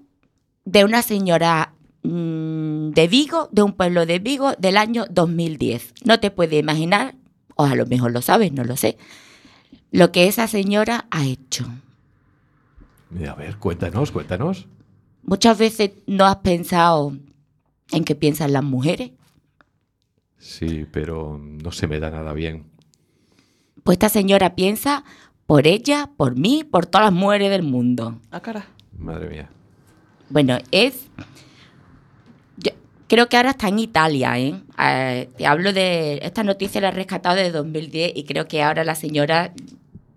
de 0.64 0.85
una 0.85 1.03
señora 1.03 1.72
mm, 2.03 2.91
de 2.91 3.09
Vigo, 3.09 3.49
de 3.53 3.62
un 3.62 3.72
pueblo 3.72 4.07
de 4.07 4.18
Vigo, 4.18 4.53
del 4.59 4.77
año 4.77 5.07
2010. 5.11 5.95
No 6.05 6.20
te 6.20 6.31
puedes 6.31 6.59
imaginar, 6.59 7.14
o 7.55 7.64
a 7.64 7.74
lo 7.74 7.87
mejor 7.87 8.12
lo 8.12 8.22
sabes, 8.22 8.53
no 8.53 8.64
lo 8.64 8.77
sé, 8.77 8.99
lo 9.91 10.12
que 10.12 10.27
esa 10.27 10.49
señora 10.49 11.07
ha 11.11 11.24
hecho. 11.24 11.66
A 13.29 13.35
ver, 13.35 13.57
cuéntanos, 13.57 14.11
cuéntanos. 14.11 14.66
Muchas 15.22 15.59
veces 15.59 15.93
no 16.07 16.24
has 16.27 16.37
pensado 16.37 17.16
en 17.93 18.05
qué 18.05 18.14
piensan 18.14 18.53
las 18.53 18.64
mujeres. 18.64 19.12
Sí, 20.39 20.87
pero 20.91 21.39
no 21.39 21.72
se 21.72 21.87
me 21.87 21.99
da 21.99 22.11
nada 22.11 22.32
bien. 22.32 22.64
Pues 23.82 23.97
esta 23.97 24.09
señora 24.09 24.55
piensa 24.55 25.05
por 25.47 25.66
ella, 25.66 26.11
por 26.16 26.37
mí, 26.37 26.64
por 26.64 26.87
todas 26.87 27.07
las 27.07 27.14
mujeres 27.14 27.51
del 27.51 27.62
mundo. 27.62 28.20
Ah, 28.30 28.41
cara. 28.41 28.66
Madre 28.99 29.28
mía. 29.28 29.49
Bueno, 30.28 30.59
es. 30.72 31.09
yo 32.57 32.72
creo 33.09 33.28
que 33.28 33.37
ahora 33.37 33.51
está 33.51 33.68
en 33.68 33.78
Italia, 33.78 34.39
¿eh? 34.39 34.55
Eh, 34.78 35.28
Te 35.37 35.47
hablo 35.47 35.72
de. 35.72 36.18
Esta 36.22 36.43
noticia 36.43 36.80
la 36.80 36.89
he 36.89 36.93
rescatado 36.93 37.37
de 37.37 37.51
2010 37.53 38.12
y 38.16 38.24
creo 38.24 38.49
que 38.49 38.62
ahora 38.62 38.82
la 38.84 38.95
señora 38.95 39.53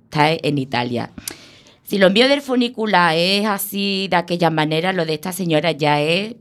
está 0.05 0.31
en 0.31 0.57
Italia. 0.57 1.11
Si 1.83 1.97
lo 1.97 2.07
envío 2.07 2.27
del 2.27 2.41
funicular 2.41 3.15
es 3.15 3.45
así, 3.45 4.07
de 4.09 4.15
aquella 4.17 4.49
manera, 4.49 4.93
lo 4.93 5.05
de 5.05 5.13
esta 5.13 5.31
señora 5.31 5.71
ya 5.71 6.01
es. 6.01 6.35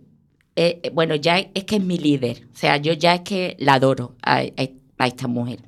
Eh, 0.61 0.91
bueno, 0.93 1.15
ya 1.15 1.39
es, 1.39 1.65
que 1.65 1.77
es 1.77 1.83
mi 1.83 1.99
líder. 1.99 2.49
O 2.53 2.57
sea, 2.57 2.77
yo 2.79 2.93
ya 2.93 3.15
es 3.15 3.21
que 3.23 3.57
la 3.61 3.75
adoro 3.75 4.17
a, 4.23 4.39
a- 4.41 4.53
a 4.99 5.07
esta 5.07 5.29
mujer. 5.29 5.61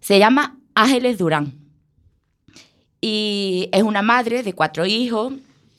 Se 0.00 0.18
llama 0.18 0.58
Ángeles 0.74 1.16
Durán. 1.18 1.54
Y 3.00 3.68
es 3.72 3.82
una 3.82 4.02
madre 4.02 4.42
de 4.42 4.52
cuatro 4.52 4.84
hijos, 4.84 5.32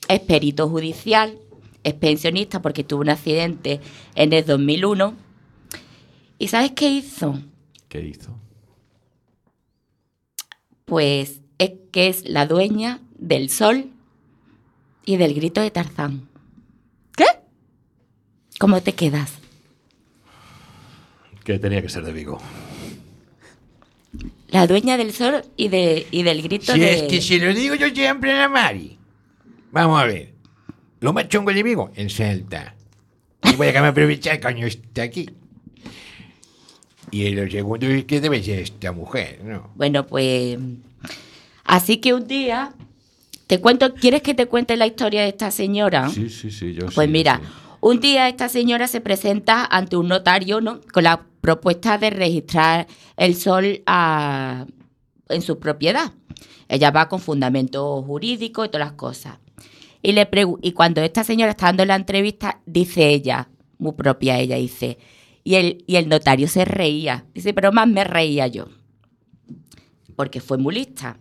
es 0.08 0.18
perito 0.20 0.68
judicial, 0.68 1.38
es 1.84 1.94
pensionista 1.94 2.60
porque 2.60 2.82
tuvo 2.82 3.02
un 3.02 3.10
accidente 3.10 3.80
en 4.16 4.32
el 4.32 4.44
2001. 4.44 5.14
¿Y 6.38 6.48
sabes 6.48 6.72
qué 6.72 6.90
hizo? 6.90 7.38
¿Qué 7.88 8.00
hizo? 8.04 8.36
Pues 10.84 11.40
es 11.58 11.72
que 11.92 12.08
es 12.08 12.28
la 12.28 12.46
dueña 12.46 13.00
del 13.16 13.48
sol 13.50 13.90
y 15.06 15.16
del 15.16 15.34
grito 15.34 15.60
de 15.60 15.70
Tarzán. 15.70 16.28
¿Cómo 18.62 18.80
te 18.80 18.92
quedas? 18.92 19.32
Que 21.42 21.58
tenía 21.58 21.82
que 21.82 21.88
ser 21.88 22.04
de 22.04 22.12
Vigo. 22.12 22.40
La 24.50 24.68
dueña 24.68 24.96
del 24.96 25.12
sol 25.12 25.42
y, 25.56 25.66
de, 25.66 26.06
y 26.12 26.22
del 26.22 26.42
grito 26.42 26.72
Si 26.72 26.78
de... 26.78 26.94
es 26.94 27.02
que 27.02 27.20
si 27.20 27.40
lo 27.40 27.52
digo 27.52 27.74
yo 27.74 27.88
siempre 27.88 28.30
a 28.30 28.36
la 28.42 28.48
Mari. 28.48 28.96
Vamos 29.72 30.00
a 30.00 30.04
ver. 30.04 30.34
Lo 31.00 31.12
más 31.12 31.26
chungo 31.26 31.52
de 31.52 31.60
Vigo, 31.64 31.90
en 31.96 32.08
Salta. 32.08 32.76
Y 33.42 33.56
voy 33.56 33.66
a 33.66 33.72
que 33.72 33.80
me 33.80 33.88
aprovechar 33.88 34.38
coño 34.40 34.68
está 34.68 35.02
aquí. 35.02 35.28
Y 37.10 37.30
lo 37.30 37.50
segundo 37.50 37.88
es 37.88 38.04
que 38.04 38.20
debe 38.20 38.40
ser 38.44 38.60
esta 38.60 38.92
mujer, 38.92 39.40
¿no? 39.42 39.72
Bueno, 39.74 40.06
pues... 40.06 40.56
Así 41.64 41.96
que 41.96 42.14
un 42.14 42.28
día... 42.28 42.74
Te 43.48 43.60
cuento, 43.60 43.92
¿quieres 43.94 44.22
que 44.22 44.34
te 44.34 44.46
cuente 44.46 44.76
la 44.76 44.86
historia 44.86 45.22
de 45.22 45.28
esta 45.28 45.50
señora? 45.50 46.08
Sí, 46.08 46.30
sí, 46.30 46.50
sí, 46.50 46.72
yo 46.72 46.86
Pues 46.86 47.06
sí, 47.06 47.12
mira, 47.12 47.40
sí. 47.42 47.61
Un 47.82 48.00
día 48.00 48.28
esta 48.28 48.48
señora 48.48 48.88
se 48.88 49.00
presenta 49.02 49.66
ante 49.66 49.96
un 49.98 50.08
notario, 50.08 50.60
¿no? 50.62 50.80
Con 50.92 51.04
la 51.04 51.26
propuesta 51.42 51.98
de 51.98 52.10
registrar 52.10 52.86
el 53.16 53.34
sol 53.36 53.82
a- 53.86 54.66
en 55.28 55.42
su 55.42 55.58
propiedad. 55.58 56.12
Ella 56.68 56.90
va 56.90 57.08
con 57.08 57.20
fundamento 57.20 58.02
jurídico 58.02 58.64
y 58.64 58.68
todas 58.68 58.86
las 58.88 58.96
cosas. 58.96 59.38
Y, 60.02 60.12
le 60.12 60.28
y 60.62 60.72
cuando 60.72 61.00
esta 61.02 61.24
señora 61.24 61.50
está 61.52 61.66
dando 61.66 61.84
la 61.84 61.96
entrevista, 61.96 62.60
dice 62.66 63.08
ella, 63.10 63.48
muy 63.78 63.92
propia 63.92 64.38
ella, 64.38 64.56
dice, 64.56 64.98
y 65.44 65.56
el, 65.56 65.84
y 65.86 65.96
el 65.96 66.08
notario 66.08 66.48
se 66.48 66.64
reía. 66.64 67.26
Dice, 67.34 67.52
pero 67.52 67.72
más 67.72 67.88
me 67.88 68.04
reía 68.04 68.46
yo. 68.46 68.66
porque 70.16 70.40
fue 70.40 70.58
muy 70.58 70.74
lista. 70.74 71.18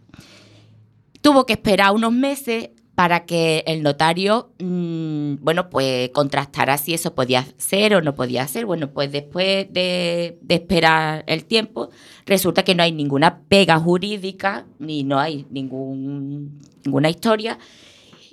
Tuvo 1.21 1.45
que 1.45 1.53
esperar 1.53 1.91
unos 1.93 2.11
meses 2.11 2.69
para 2.95 3.25
que 3.25 3.63
el 3.67 3.83
notario, 3.83 4.51
mm, 4.59 5.35
bueno, 5.39 5.69
pues 5.69 6.09
contrastara 6.09 6.77
si 6.77 6.93
eso 6.93 7.15
podía 7.15 7.45
ser 7.57 7.95
o 7.95 8.01
no 8.01 8.15
podía 8.15 8.47
ser. 8.47 8.65
Bueno, 8.65 8.91
pues 8.91 9.11
después 9.11 9.71
de, 9.71 10.37
de 10.41 10.55
esperar 10.55 11.23
el 11.27 11.45
tiempo, 11.45 11.89
resulta 12.25 12.63
que 12.63 12.75
no 12.75 12.83
hay 12.83 12.91
ninguna 12.91 13.41
pega 13.47 13.79
jurídica, 13.79 14.65
ni 14.79 15.03
no 15.03 15.19
hay 15.19 15.45
ningún, 15.49 16.59
ninguna 16.83 17.09
historia, 17.09 17.57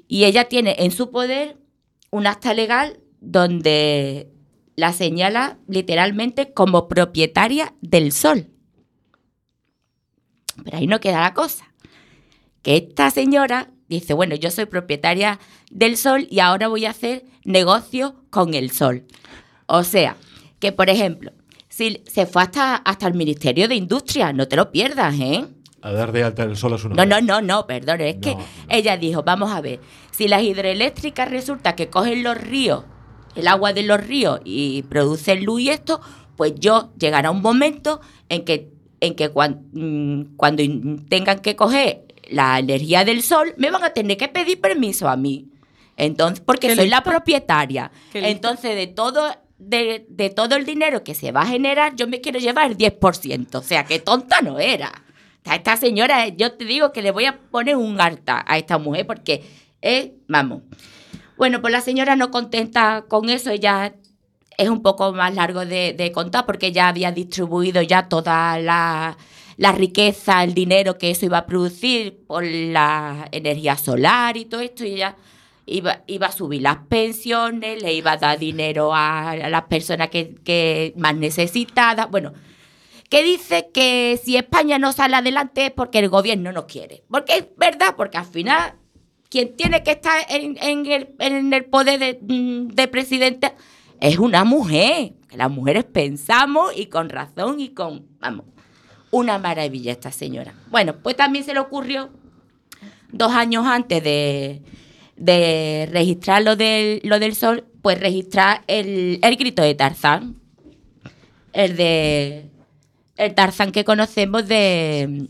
y 0.09 0.25
ella 0.25 0.49
tiene 0.49 0.77
en 0.81 0.91
su 0.91 1.11
poder 1.11 1.57
un 2.11 2.27
acta 2.27 2.55
legal 2.55 3.01
donde 3.21 4.31
la 4.77 4.93
señala 4.93 5.59
literalmente 5.69 6.53
como 6.53 6.89
propietaria 6.89 7.75
del 7.81 8.13
sol. 8.13 8.49
Pero 10.65 10.79
ahí 10.79 10.87
no 10.87 11.01
queda 11.01 11.21
la 11.21 11.35
cosa. 11.35 11.73
Que 12.63 12.77
esta 12.77 13.11
señora 13.11 13.71
dice, 13.89 14.15
bueno, 14.15 14.35
yo 14.35 14.51
soy 14.51 14.67
propietaria 14.67 15.39
del 15.71 15.97
sol 15.97 16.27
y 16.31 16.41
ahora 16.41 16.69
voy 16.69 16.85
a 16.87 16.91
hacer 16.91 17.25
negocio 17.45 18.17
con 18.31 18.55
el 18.55 18.71
sol. 18.71 19.05
O 19.67 19.83
sea, 19.85 20.17
que 20.61 20.73
por 20.73 20.91
ejemplo, 20.91 21.33
si 21.69 22.03
se 22.07 22.27
fue 22.27 22.43
hasta, 22.43 22.77
hasta 22.77 23.07
el 23.07 23.15
Ministerio 23.15 23.69
de 23.69 23.75
Industria, 23.77 24.33
no 24.33 24.49
te 24.49 24.57
lo 24.57 24.71
pierdas, 24.73 25.15
¿eh? 25.21 25.45
A 25.81 25.93
dar 25.93 26.11
de 26.11 26.25
alta 26.25 26.43
el 26.43 26.57
sol 26.57 26.75
a 26.75 26.79
su 26.79 26.89
No, 26.89 26.97
nombre. 26.97 27.07
no, 27.07 27.21
no, 27.21 27.41
no, 27.41 27.67
perdón, 27.67 28.01
es 28.01 28.17
que 28.17 28.33
No, 28.35 28.39
no. 28.41 28.45
ella 28.69 28.97
dijo, 28.97 29.23
vamos 29.23 29.53
a 29.53 29.61
ver, 29.61 29.79
si 30.11 30.27
las 30.27 30.43
hidroeléctricas 30.43 31.31
resulta 31.31 31.77
que 31.77 31.89
cogen 31.89 32.25
los 32.25 32.37
ríos, 32.37 32.85
el 33.37 33.47
agua 33.47 33.73
de 33.73 33.85
los 33.85 34.05
ríos 34.05 34.41
y 34.45 34.83
producen 34.83 35.45
luz 35.45 35.61
y 35.61 35.69
esto, 35.71 36.01
pues 36.37 36.55
yo 36.57 36.93
llegará 36.99 37.31
un 37.31 37.43
momento 37.43 38.01
en 38.29 38.45
que, 38.45 38.73
en 39.01 39.15
que 39.15 39.29
cuan- 39.31 39.67
mm, 39.73 40.37
cuando 40.37 40.65
tengan 41.09 41.39
que 41.39 41.55
coger 41.55 42.07
la 42.31 42.59
energía 42.59 43.05
del 43.05 43.23
sol, 43.23 43.55
me 43.57 43.71
van 43.71 43.85
a 43.85 43.91
tener 43.91 44.17
que 44.17 44.29
pedir 44.29 44.61
permiso 44.61 45.09
a 45.09 45.17
mí. 45.17 45.49
Entonces, 45.97 46.43
porque 46.45 46.69
Qué 46.69 46.77
soy 46.77 46.89
la 46.89 47.03
propietaria. 47.03 47.91
Qué. 48.13 48.29
Entonces, 48.31 48.77
de 48.77 48.87
todo, 48.87 49.35
de, 49.59 50.07
de 50.09 50.31
todo 50.31 50.55
el 50.55 50.65
dinero 50.65 51.03
que 51.03 51.15
se 51.15 51.33
va 51.33 51.43
a 51.43 51.47
generar, 51.47 51.97
yo 51.97 52.07
me 52.07 52.21
quiero 52.21 52.39
llevar 52.39 52.71
el 52.71 52.79
10%. 52.79 53.55
O 53.57 53.63
sea, 53.63 53.85
que 53.85 53.99
tonta 53.99 54.41
no 54.41 54.59
era. 54.59 54.93
A 55.45 55.57
esta 55.57 55.77
señora, 55.77 56.27
eh, 56.27 56.35
yo 56.37 56.53
te 56.53 56.65
digo 56.65 56.93
que 56.93 57.03
le 57.03 57.11
voy 57.11 57.25
a 57.25 57.39
poner 57.39 57.77
un 57.77 58.01
harta 58.01 58.45
a 58.47 58.59
esta 58.59 58.79
mujer 58.79 59.07
porque 59.07 59.45
es, 59.81 60.11
vamos. 60.29 60.63
Bueno, 61.37 61.61
pues 61.61 61.73
la 61.73 61.81
señora 61.81 62.17
no 62.17 62.31
contenta 62.31 63.05
con 63.09 63.29
eso, 63.31 63.51
ella 63.51 63.95
es 64.57 64.69
un 64.69 64.83
poco 64.83 65.13
más 65.13 65.35
largo 65.35 65.65
de, 65.65 65.95
de 65.95 66.13
contar 66.13 66.45
porque 66.45 66.73
ya 66.73 66.89
había 66.89 67.13
distribuido 67.13 67.81
ya 67.81 68.09
toda 68.09 68.59
la, 68.59 69.17
la 69.59 69.73
riqueza, 69.73 70.45
el 70.45 70.55
dinero 70.55 70.99
que 70.99 71.11
eso 71.11 71.27
iba 71.27 71.39
a 71.39 71.47
producir 71.47 72.21
por 72.29 72.45
la 72.45 73.29
energía 73.33 73.77
solar 73.77 74.37
y 74.37 74.45
todo 74.45 74.61
esto, 74.61 74.85
y 74.85 74.95
ella 74.95 75.17
iba, 75.67 76.05
iba 76.07 76.29
a 76.29 76.33
subir 76.33 76.63
las 76.63 76.79
pensiones, 76.89 77.83
le 77.83 77.93
iba 77.93 78.13
a 78.13 78.17
dar 78.17 78.39
dinero 78.39 78.95
a, 78.95 79.35
las 79.37 79.65
personas 79.65 80.11
que, 80.11 80.95
más 80.97 81.17
necesitadas. 81.17 82.09
Bueno, 82.09 82.33
que 83.11 83.25
dice 83.25 83.69
que 83.75 84.21
si 84.23 84.37
España 84.37 84.79
no 84.79 84.93
sale 84.93 85.17
adelante 85.17 85.67
es 85.67 85.73
porque 85.73 85.99
el 85.99 86.09
gobierno 86.09 86.53
no 86.53 86.69
quiere. 86.69 87.03
Porque 87.11 87.39
es 87.39 87.47
verdad, 87.57 87.95
porque 87.97 88.17
al 88.17 88.27
final 88.27 88.75
quien 89.29 89.57
tiene 89.57 89.83
que 89.83 89.91
estar 89.91 90.25
en, 90.29 90.57
en 90.63 90.87
el, 90.87 91.09
en 91.19 91.53
el 91.53 91.65
poder 91.65 91.99
de, 91.99 92.19
mm, 92.23 92.69
de 92.69 92.87
presidente 92.87 93.55
es 94.01 94.19
una 94.19 94.45
mujer. 94.45 95.15
Las 95.33 95.51
mujeres 95.51 95.83
pensamos 95.83 96.73
y 96.77 96.87
con 96.87 97.09
razón 97.09 97.59
y 97.59 97.71
con, 97.71 98.07
vamos, 98.21 98.47
una 99.11 99.39
maravilla 99.39 99.93
esta 99.93 100.13
señora. 100.13 100.55
Bueno, 100.71 100.97
pues 100.97 101.17
también 101.17 101.45
se 101.45 101.55
le 101.55 101.61
ocurrió 101.61 102.11
dos 103.11 103.33
años 103.33 103.67
antes 103.67 104.03
de, 104.03 104.63
de 105.17 105.89
registrar 105.91 106.43
lo 106.43 106.57
del, 106.57 107.01
lo 107.05 107.19
del 107.19 107.35
sol, 107.35 107.65
pues 107.83 107.99
registrar 107.99 108.63
el, 108.67 109.19
el 109.23 109.37
grito 109.37 109.63
de 109.63 109.75
Tarzán. 109.75 110.37
El 111.53 111.77
de 111.77 112.51
el 113.17 113.35
Tarzán 113.35 113.73
que 113.73 113.85
conocemos 113.85 114.47
de, 114.47 115.27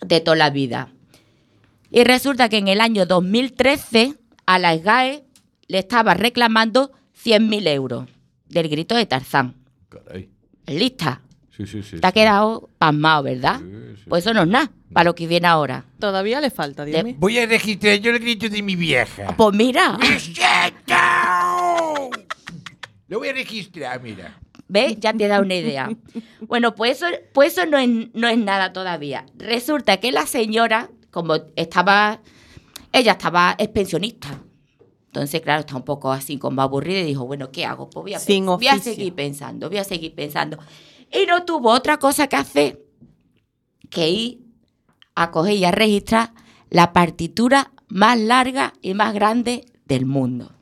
de 0.00 0.20
toda 0.20 0.36
la 0.36 0.50
vida. 0.50 0.92
Y 1.90 2.04
resulta 2.04 2.48
que 2.48 2.58
en 2.58 2.68
el 2.68 2.80
año 2.80 3.06
2013 3.06 4.14
a 4.46 4.58
la 4.58 4.76
SGAE 4.76 5.24
le 5.68 5.78
estaba 5.78 6.14
reclamando 6.14 6.90
100.000 7.24 7.68
euros 7.68 8.08
del 8.48 8.68
grito 8.68 8.96
de 8.96 9.06
Tarzán. 9.06 9.54
Caray. 9.88 10.28
¿Lista? 10.66 11.22
Sí, 11.60 11.66
sí, 11.66 11.82
sí. 11.82 12.00
Te 12.00 12.06
ha 12.06 12.12
quedado 12.12 12.70
pasmado, 12.78 13.24
¿verdad? 13.24 13.58
Sí, 13.60 13.96
sí. 13.96 14.02
Pues 14.08 14.24
eso 14.24 14.32
no 14.34 14.42
es 14.42 14.48
nada 14.48 14.70
para 14.92 15.04
lo 15.04 15.14
que 15.14 15.26
viene 15.26 15.46
ahora. 15.46 15.84
Todavía 15.98 16.40
le 16.40 16.50
falta, 16.50 16.84
dime. 16.84 17.14
Voy 17.18 17.38
a 17.38 17.46
registrar 17.46 17.96
yo 17.98 18.10
el 18.12 18.18
grito 18.18 18.48
de 18.48 18.62
mi 18.62 18.76
vieja. 18.76 19.34
Pues 19.36 19.54
mira. 19.54 19.98
Lo 23.08 23.18
voy 23.18 23.28
a 23.28 23.32
registrar, 23.32 24.00
mira. 24.02 24.38
¿ves? 24.68 24.96
Ya 25.00 25.12
te 25.12 25.26
da 25.26 25.40
una 25.40 25.54
idea. 25.56 25.90
Bueno, 26.42 26.74
pues 26.76 26.98
eso, 27.02 27.06
pues 27.32 27.52
eso 27.52 27.66
no, 27.66 27.76
es, 27.78 27.88
no 28.14 28.28
es 28.28 28.38
nada 28.38 28.72
todavía. 28.72 29.26
Resulta 29.36 29.96
que 29.98 30.12
la 30.12 30.26
señora, 30.26 30.90
como 31.10 31.34
estaba, 31.56 32.20
ella 32.92 33.12
estaba, 33.12 33.56
es 33.58 33.68
pensionista. 33.68 34.28
Entonces, 35.08 35.40
claro, 35.40 35.60
está 35.60 35.74
un 35.74 35.82
poco 35.84 36.12
así 36.12 36.38
como 36.38 36.62
aburrida 36.62 37.00
y 37.00 37.04
dijo, 37.04 37.26
bueno, 37.26 37.50
¿qué 37.50 37.64
hago? 37.64 37.90
Pues 37.90 38.02
voy 38.04 38.14
a, 38.14 38.20
Sin 38.20 38.44
pens- 38.44 38.56
voy 38.58 38.68
a 38.68 38.74
oficio. 38.74 38.92
seguir 38.94 39.12
pensando, 39.14 39.68
voy 39.68 39.78
a 39.78 39.84
seguir 39.84 40.14
pensando. 40.14 40.56
Y 41.12 41.26
no 41.26 41.44
tuvo 41.44 41.70
otra 41.72 41.98
cosa 41.98 42.26
que 42.28 42.36
hacer 42.36 42.80
que 43.90 44.08
ir 44.08 44.40
a 45.14 45.30
coger 45.30 45.56
y 45.56 45.64
a 45.64 45.72
registrar 45.72 46.32
la 46.70 46.92
partitura 46.92 47.72
más 47.88 48.18
larga 48.18 48.72
y 48.80 48.94
más 48.94 49.12
grande 49.14 49.66
del 49.86 50.06
mundo. 50.06 50.52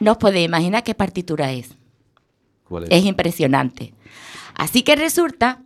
No 0.00 0.12
os 0.12 0.18
podéis 0.18 0.46
imaginar 0.46 0.82
qué 0.82 0.94
partitura 0.94 1.52
es. 1.52 1.70
¿Cuál 2.64 2.84
es? 2.84 2.90
Es 2.90 3.04
impresionante. 3.04 3.94
Así 4.54 4.82
que 4.82 4.96
resulta 4.96 5.62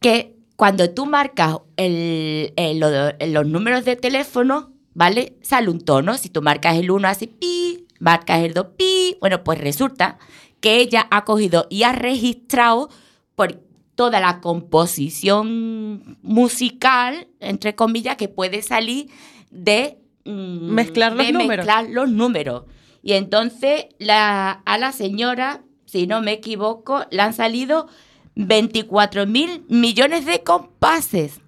que 0.00 0.36
cuando 0.56 0.90
tú 0.90 1.06
marcas 1.06 1.56
el- 1.76 2.52
el- 2.56 2.78
lo- 2.80 3.12
los 3.26 3.46
números 3.46 3.84
de 3.84 3.96
teléfono, 3.96 4.72
¿vale? 4.94 5.36
Sale 5.42 5.68
un 5.68 5.80
tono. 5.80 6.16
Si 6.18 6.28
tú 6.30 6.42
marcas 6.42 6.76
el 6.76 6.90
1 6.90 7.08
hace 7.08 7.26
pi, 7.26 7.86
marcas 8.00 8.40
el 8.40 8.54
2 8.54 8.68
pi. 8.76 9.16
Bueno, 9.20 9.42
pues 9.44 9.60
resulta 9.60 10.18
que 10.60 10.80
ella 10.80 11.06
ha 11.10 11.24
cogido 11.24 11.66
y 11.70 11.82
ha 11.84 11.92
registrado 11.92 12.90
por 13.34 13.60
toda 13.94 14.20
la 14.20 14.40
composición 14.40 16.18
musical, 16.22 17.28
entre 17.40 17.74
comillas, 17.74 18.16
que 18.16 18.28
puede 18.28 18.62
salir 18.62 19.10
de 19.50 19.98
mm, 20.24 20.70
Mezclar 20.70 21.12
los 21.14 21.26
de 21.26 21.32
números. 21.32 21.66
mezclar 21.66 21.90
los 21.90 22.08
números. 22.08 22.64
Y 23.02 23.14
entonces 23.14 23.86
la, 23.98 24.50
a 24.50 24.78
la 24.78 24.92
señora, 24.92 25.62
si 25.86 26.06
no 26.06 26.20
me 26.22 26.32
equivoco, 26.32 27.06
le 27.10 27.22
han 27.22 27.34
salido 27.34 27.88
24 28.36 29.26
mil 29.26 29.64
millones 29.68 30.26
de 30.26 30.42
compases 30.44 31.40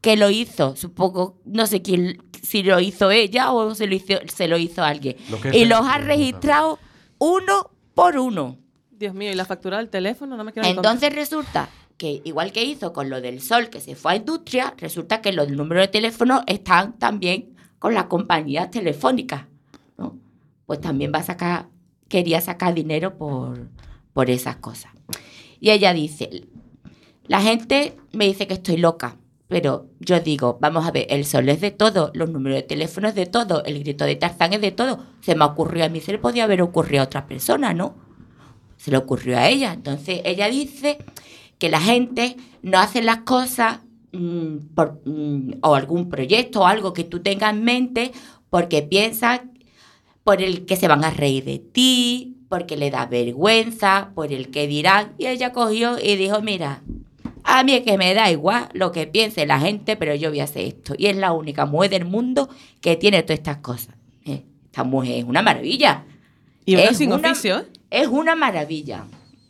que 0.00 0.16
lo 0.16 0.30
hizo. 0.30 0.76
Supongo, 0.76 1.38
no 1.44 1.66
sé 1.66 1.82
quién, 1.82 2.22
si 2.42 2.62
lo 2.62 2.78
hizo 2.80 3.10
ella 3.10 3.52
o 3.52 3.74
se 3.74 3.86
lo 3.86 3.94
hizo, 3.94 4.14
se 4.32 4.48
lo 4.48 4.58
hizo 4.58 4.82
alguien. 4.82 5.16
Lo 5.28 5.38
Y 5.52 5.64
los 5.64 5.80
ha 5.80 5.98
registrado 5.98 6.78
uno 7.18 7.70
por 8.00 8.16
uno. 8.16 8.56
Dios 8.90 9.14
mío, 9.14 9.30
¿y 9.30 9.34
la 9.34 9.44
factura 9.44 9.76
del 9.76 9.90
teléfono? 9.90 10.34
No 10.34 10.42
me 10.42 10.52
ni 10.56 10.68
Entonces 10.68 11.14
resulta 11.14 11.68
que, 11.98 12.22
igual 12.24 12.50
que 12.50 12.64
hizo 12.64 12.94
con 12.94 13.10
lo 13.10 13.20
del 13.20 13.42
sol 13.42 13.68
que 13.68 13.78
se 13.78 13.94
fue 13.94 14.12
a 14.12 14.16
industria, 14.16 14.72
resulta 14.78 15.20
que 15.20 15.34
los 15.34 15.50
números 15.50 15.82
de 15.82 15.88
teléfono 15.88 16.42
están 16.46 16.98
también 16.98 17.54
con 17.78 17.92
las 17.92 18.04
compañías 18.04 18.70
telefónicas. 18.70 19.44
¿no? 19.98 20.16
Pues 20.64 20.80
también 20.80 21.12
va 21.14 21.18
a 21.18 21.24
sacar, 21.24 21.68
quería 22.08 22.40
sacar 22.40 22.72
dinero 22.72 23.18
por, 23.18 23.68
por 24.14 24.30
esas 24.30 24.56
cosas. 24.56 24.92
Y 25.60 25.68
ella 25.68 25.92
dice, 25.92 26.46
la 27.26 27.42
gente 27.42 27.98
me 28.12 28.24
dice 28.24 28.46
que 28.46 28.54
estoy 28.54 28.78
loca, 28.78 29.18
pero 29.50 29.88
yo 29.98 30.20
digo, 30.20 30.56
vamos 30.62 30.86
a 30.86 30.90
ver, 30.90 31.06
el 31.10 31.26
sol 31.26 31.50
es 31.50 31.60
de 31.60 31.72
todo, 31.72 32.10
los 32.14 32.30
números 32.30 32.56
de 32.56 32.62
teléfono 32.62 33.08
es 33.08 33.14
de 33.14 33.26
todo, 33.26 33.62
el 33.64 33.80
grito 33.80 34.06
de 34.06 34.16
Tarzán 34.16 34.54
es 34.54 34.62
de 34.62 34.70
todo. 34.70 35.04
Se 35.20 35.34
me 35.34 35.44
ocurrió 35.44 35.84
a 35.84 35.90
mí, 35.90 36.00
se 36.00 36.12
le 36.12 36.18
podía 36.18 36.44
haber 36.44 36.62
ocurrido 36.62 37.02
a 37.02 37.04
otra 37.04 37.26
persona, 37.26 37.74
¿no? 37.74 38.08
se 38.80 38.90
le 38.90 38.96
ocurrió 38.96 39.36
a 39.36 39.48
ella. 39.48 39.72
Entonces 39.72 40.22
ella 40.24 40.48
dice 40.48 40.98
que 41.58 41.68
la 41.68 41.80
gente 41.80 42.36
no 42.62 42.78
hace 42.78 43.02
las 43.02 43.18
cosas 43.18 43.80
mm, 44.12 44.74
por, 44.74 45.02
mm, 45.04 45.58
o 45.62 45.74
algún 45.74 46.08
proyecto 46.08 46.62
o 46.62 46.66
algo 46.66 46.94
que 46.94 47.04
tú 47.04 47.20
tengas 47.20 47.52
en 47.52 47.62
mente 47.62 48.12
porque 48.48 48.82
piensa 48.82 49.44
por 50.24 50.40
el 50.40 50.64
que 50.64 50.76
se 50.76 50.88
van 50.88 51.04
a 51.04 51.10
reír 51.10 51.44
de 51.44 51.58
ti, 51.58 52.38
porque 52.48 52.76
le 52.76 52.90
da 52.90 53.04
vergüenza, 53.04 54.12
por 54.14 54.32
el 54.32 54.50
que 54.50 54.66
dirán. 54.66 55.12
Y 55.18 55.26
ella 55.26 55.52
cogió 55.52 55.98
y 56.02 56.16
dijo, 56.16 56.40
mira, 56.40 56.82
a 57.58 57.64
mí 57.64 57.74
es 57.74 57.82
que 57.82 57.96
me 57.98 58.14
da 58.14 58.30
igual 58.30 58.68
lo 58.74 58.92
que 58.92 59.06
piense 59.06 59.44
la 59.46 59.58
gente, 59.60 59.96
pero 59.96 60.14
yo 60.14 60.30
voy 60.30 60.40
a 60.40 60.44
hacer 60.44 60.64
esto. 60.66 60.94
Y 60.96 61.06
es 61.06 61.16
la 61.16 61.32
única 61.32 61.66
mujer 61.66 61.90
del 61.90 62.04
mundo 62.04 62.48
que 62.80 62.96
tiene 62.96 63.22
todas 63.22 63.38
estas 63.38 63.58
cosas. 63.58 63.94
Eh, 64.24 64.44
Esta 64.66 64.84
mujer 64.84 65.18
es 65.18 65.24
una 65.24 65.42
maravilla. 65.42 66.04
Y 66.64 66.74
una 66.74 66.84
Es 66.84 66.98
sin 66.98 67.12
una- 67.12 67.30
oficio, 67.30 67.58
¿eh? 67.58 67.66
Es 67.90 68.06
una 68.06 68.36
maravilla. 68.36 69.04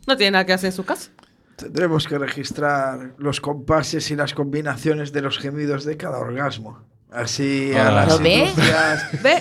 No 0.07 0.17
tiene 0.17 0.31
nada 0.31 0.45
que 0.45 0.53
hacer 0.53 0.67
en 0.67 0.75
su 0.75 0.83
casa. 0.83 1.11
Tendremos 1.57 2.07
que 2.07 2.17
registrar 2.17 3.13
los 3.19 3.39
compases 3.39 4.09
y 4.09 4.15
las 4.15 4.33
combinaciones 4.33 5.11
de 5.13 5.21
los 5.21 5.37
gemidos 5.37 5.85
de 5.85 5.95
cada 5.97 6.17
orgasmo. 6.17 6.79
Así 7.11 7.73
a 7.73 7.91
las 7.91 8.07
¿Lo 8.07 8.19
Ve- 8.19 8.53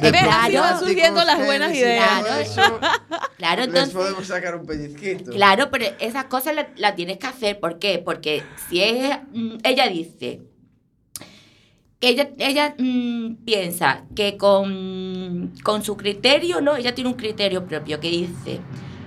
de 0.00 0.10
ve, 0.10 0.18
así 0.18 0.56
van 0.56 0.78
surgiendo 0.80 1.24
las 1.24 1.44
buenas 1.44 1.72
ideas. 1.72 2.24
Claro, 3.38 3.60
Les 3.62 3.68
entonces. 3.68 3.94
podemos 3.94 4.26
sacar 4.26 4.56
un 4.56 4.66
pellizquito. 4.66 5.30
Claro, 5.30 5.70
pero 5.70 5.86
esas 6.00 6.24
cosas 6.24 6.56
las 6.56 6.66
la 6.76 6.96
tienes 6.96 7.18
que 7.18 7.28
hacer. 7.28 7.60
¿Por 7.60 7.78
qué? 7.78 8.02
Porque 8.04 8.42
si 8.68 8.82
es, 8.82 9.18
mm, 9.32 9.58
ella 9.62 9.86
dice 9.88 10.40
que 12.00 12.08
ella, 12.08 12.30
ella 12.38 12.74
mm, 12.76 13.36
piensa 13.44 14.02
que 14.16 14.36
con, 14.36 15.52
con 15.62 15.84
su 15.84 15.96
criterio, 15.96 16.60
¿no? 16.60 16.74
Ella 16.74 16.92
tiene 16.94 17.10
un 17.10 17.16
criterio 17.16 17.66
propio 17.66 18.00
que 18.00 18.10
dice 18.10 18.60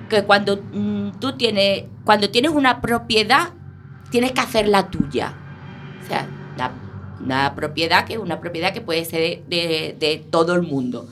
que 0.10 0.24
cuando 0.24 0.56
mm, 0.72 1.20
tú 1.20 1.36
tienes, 1.36 1.84
cuando 2.06 2.30
tienes 2.30 2.52
una 2.52 2.80
propiedad, 2.82 3.50
tienes 4.10 4.32
que 4.32 4.40
hacer 4.40 4.70
la 4.70 4.90
tuya. 4.90 5.34
O 6.04 6.08
sea, 6.08 6.28
una 7.24 7.56
propiedad 7.56 8.06
que 8.06 8.14
es 8.14 8.20
una 8.20 8.40
propiedad 8.42 8.74
que 8.74 8.82
puede 8.82 9.06
ser 9.06 9.44
de, 9.48 9.96
de- 10.00 10.24
todo 10.30 10.54
el 10.56 10.62
mundo. 10.64 11.08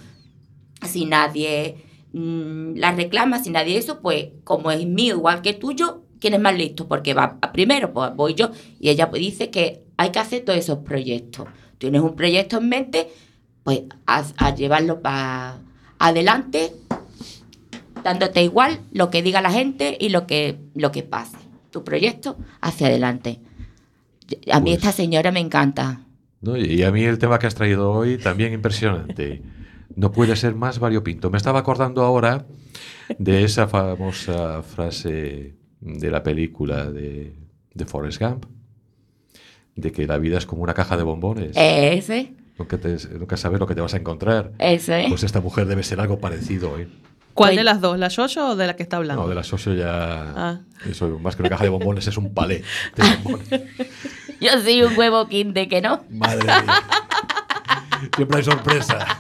Si 0.87 1.05
nadie 1.05 1.77
mm, 2.13 2.75
la 2.75 2.91
reclama, 2.91 3.39
si 3.43 3.49
nadie 3.49 3.77
eso, 3.77 3.99
pues 4.01 4.29
como 4.43 4.71
es 4.71 4.85
mío 4.85 5.15
igual 5.15 5.41
que 5.41 5.53
tuyo, 5.53 6.01
¿quién 6.19 6.33
es 6.33 6.39
más 6.39 6.55
listo? 6.55 6.87
Porque 6.87 7.13
va 7.13 7.39
primero, 7.53 7.93
pues 7.93 8.15
voy 8.15 8.33
yo. 8.33 8.51
Y 8.79 8.89
ella 8.89 9.09
pues 9.09 9.21
dice 9.21 9.49
que 9.49 9.83
hay 9.97 10.09
que 10.11 10.19
hacer 10.19 10.43
todos 10.43 10.59
esos 10.59 10.79
proyectos. 10.79 11.47
Tienes 11.77 12.01
un 12.01 12.15
proyecto 12.15 12.57
en 12.57 12.69
mente, 12.69 13.09
pues 13.63 13.81
a, 14.07 14.23
a 14.37 14.55
llevarlo 14.55 15.01
para 15.01 15.59
adelante, 15.99 16.73
dándote 18.03 18.43
igual 18.43 18.79
lo 18.91 19.09
que 19.09 19.21
diga 19.21 19.41
la 19.41 19.51
gente 19.51 19.97
y 19.99 20.09
lo 20.09 20.25
que, 20.27 20.57
lo 20.73 20.91
que 20.91 21.03
pase. 21.03 21.37
Tu 21.71 21.83
proyecto 21.83 22.37
hacia 22.59 22.87
adelante. 22.87 23.39
A 24.51 24.59
mí 24.59 24.71
Pues- 24.71 24.77
esta 24.77 24.91
señora 24.91 25.31
me 25.31 25.39
encanta. 25.39 26.01
¿no? 26.41 26.57
Y 26.57 26.81
a 26.83 26.91
mí 26.91 27.03
el 27.03 27.17
tema 27.19 27.37
que 27.39 27.47
has 27.47 27.55
traído 27.55 27.91
hoy 27.91 28.17
también 28.17 28.53
impresionante. 28.53 29.41
No 29.95 30.11
puede 30.11 30.35
ser 30.35 30.55
más 30.55 30.79
variopinto. 30.79 31.29
Me 31.29 31.37
estaba 31.37 31.59
acordando 31.59 32.03
ahora 32.03 32.45
de 33.19 33.43
esa 33.43 33.67
famosa 33.67 34.63
frase 34.63 35.55
de 35.81 36.11
la 36.11 36.23
película 36.23 36.89
de, 36.89 37.35
de 37.73 37.85
Forrest 37.85 38.21
Gump, 38.21 38.45
de 39.75 39.91
que 39.91 40.07
la 40.07 40.17
vida 40.17 40.37
es 40.37 40.45
como 40.45 40.63
una 40.63 40.73
caja 40.73 40.97
de 40.97 41.03
bombones. 41.03 41.51
Ese, 41.55 42.33
Nunca, 42.57 42.77
te- 42.77 42.97
nunca 43.17 43.37
sabes 43.37 43.59
lo 43.59 43.67
que 43.67 43.75
te 43.75 43.81
vas 43.81 43.93
a 43.93 43.97
encontrar. 43.97 44.51
ese. 44.59 45.05
Pues 45.09 45.23
esta 45.23 45.41
mujer 45.41 45.65
debe 45.67 45.83
ser 45.83 45.99
algo 45.99 46.19
parecido. 46.19 46.77
¿eh? 46.79 46.87
¿Cuál 47.33 47.49
Pues- 47.51 47.57
de 47.57 47.63
las 47.63 47.81
dos? 47.81 47.97
¿La 47.99 48.07
Yoyo 48.09 48.49
o 48.49 48.55
de 48.55 48.67
la 48.67 48.75
que 48.75 48.83
está 48.83 48.97
hablando? 48.97 49.23
No, 49.23 49.29
de 49.29 49.35
la 49.35 49.43
socio 49.43 49.73
ya. 49.73 50.33
Ah. 50.35 50.61
Eso, 50.89 51.17
más 51.19 51.35
que 51.35 51.41
una 51.43 51.49
caja 51.49 51.63
de 51.63 51.69
bombones, 51.69 52.05
es 52.07 52.17
un 52.17 52.33
palé 52.33 52.63
de 52.95 53.03
bombones. 53.23 53.49
Yo 54.41 54.49
soy 54.61 54.81
un 54.81 54.97
huevo 54.97 55.27
quinte 55.27 55.67
que 55.67 55.81
no. 55.81 56.03
Madre 56.09 56.43
mía. 56.43 56.65
Siempre 58.15 58.37
hay 58.39 58.43
sorpresa. 58.43 59.19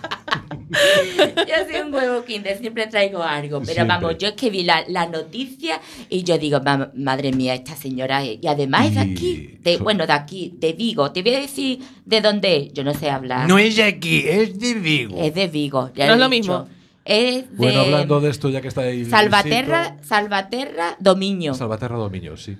Yo 0.71 1.55
soy 1.69 1.81
un 1.85 1.93
huevo 1.93 2.23
kinder, 2.23 2.57
siempre 2.57 2.87
traigo 2.87 3.21
algo. 3.21 3.59
Pero 3.59 3.73
Siempre. 3.73 3.95
vamos, 3.95 4.17
yo 4.17 4.29
es 4.29 4.33
que 4.35 4.49
vi 4.49 4.63
la, 4.63 4.83
la 4.87 5.05
noticia 5.05 5.79
y 6.09 6.23
yo 6.23 6.37
digo, 6.37 6.61
"Ma- 6.61 6.89
madre 6.95 7.31
mía, 7.33 7.53
esta 7.53 7.75
señora. 7.75 8.23
es-". 8.23 8.39
Y 8.41 8.47
además 8.47 8.87
es 8.87 8.95
de 8.95 9.01
aquí, 9.01 9.57
de, 9.61 9.77
so- 9.77 9.83
bueno, 9.83 10.07
de 10.07 10.13
aquí, 10.13 10.53
de 10.57 10.73
Vigo. 10.73 11.11
Te 11.11 11.21
voy 11.21 11.35
a 11.35 11.41
decir 11.41 11.79
de 12.05 12.21
dónde 12.21 12.57
es. 12.57 12.73
Yo 12.73 12.83
no 12.83 12.93
sé 12.93 13.09
hablar. 13.09 13.47
No 13.47 13.57
es 13.59 13.75
de 13.75 13.83
aquí, 13.83 14.23
es 14.27 14.57
de 14.59 14.73
Vigo. 14.75 15.17
Es 15.21 15.33
de 15.35 15.47
Vigo. 15.47 15.91
ya 15.93 16.07
No 16.07 16.13
es 16.13 16.19
lo 16.19 16.29
dicho. 16.29 16.51
mismo. 16.65 16.69
Es 17.03 17.49
de 17.51 17.55
Bueno, 17.57 17.81
hablando 17.81 18.19
de 18.21 18.29
esto, 18.29 18.49
ya 18.49 18.61
que 18.61 18.67
está 18.69 18.81
ahí. 18.81 19.05
Salvaterra. 19.05 19.97
Salvaterra, 20.01 20.95
Dominio. 20.99 21.53
Salvaterra 21.53 21.97
Dominio, 21.97 22.37
sí. 22.37 22.55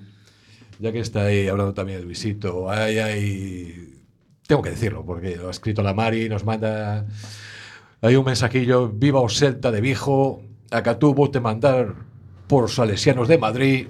Ya 0.82 0.90
que 0.90 0.98
está 0.98 1.26
ahí 1.26 1.46
hablando 1.46 1.72
también 1.74 2.00
de 2.00 2.04
Luisito, 2.04 2.68
hay, 2.68 2.98
hay... 2.98 4.00
Tengo 4.48 4.62
que 4.62 4.70
decirlo, 4.70 5.04
porque 5.06 5.36
lo 5.36 5.46
ha 5.46 5.52
escrito 5.52 5.80
la 5.80 5.94
Mari, 5.94 6.28
nos 6.28 6.44
manda... 6.44 7.06
Hay 8.00 8.16
un 8.16 8.24
mensajillo, 8.24 8.88
viva 8.88 9.20
o 9.20 9.28
Celta 9.28 9.70
de 9.70 9.80
Vigo, 9.80 10.42
acá 10.72 10.98
tuvo 10.98 11.30
te 11.30 11.38
mandar 11.38 11.94
por 12.48 12.68
salesianos 12.68 13.28
de 13.28 13.38
Madrid. 13.38 13.86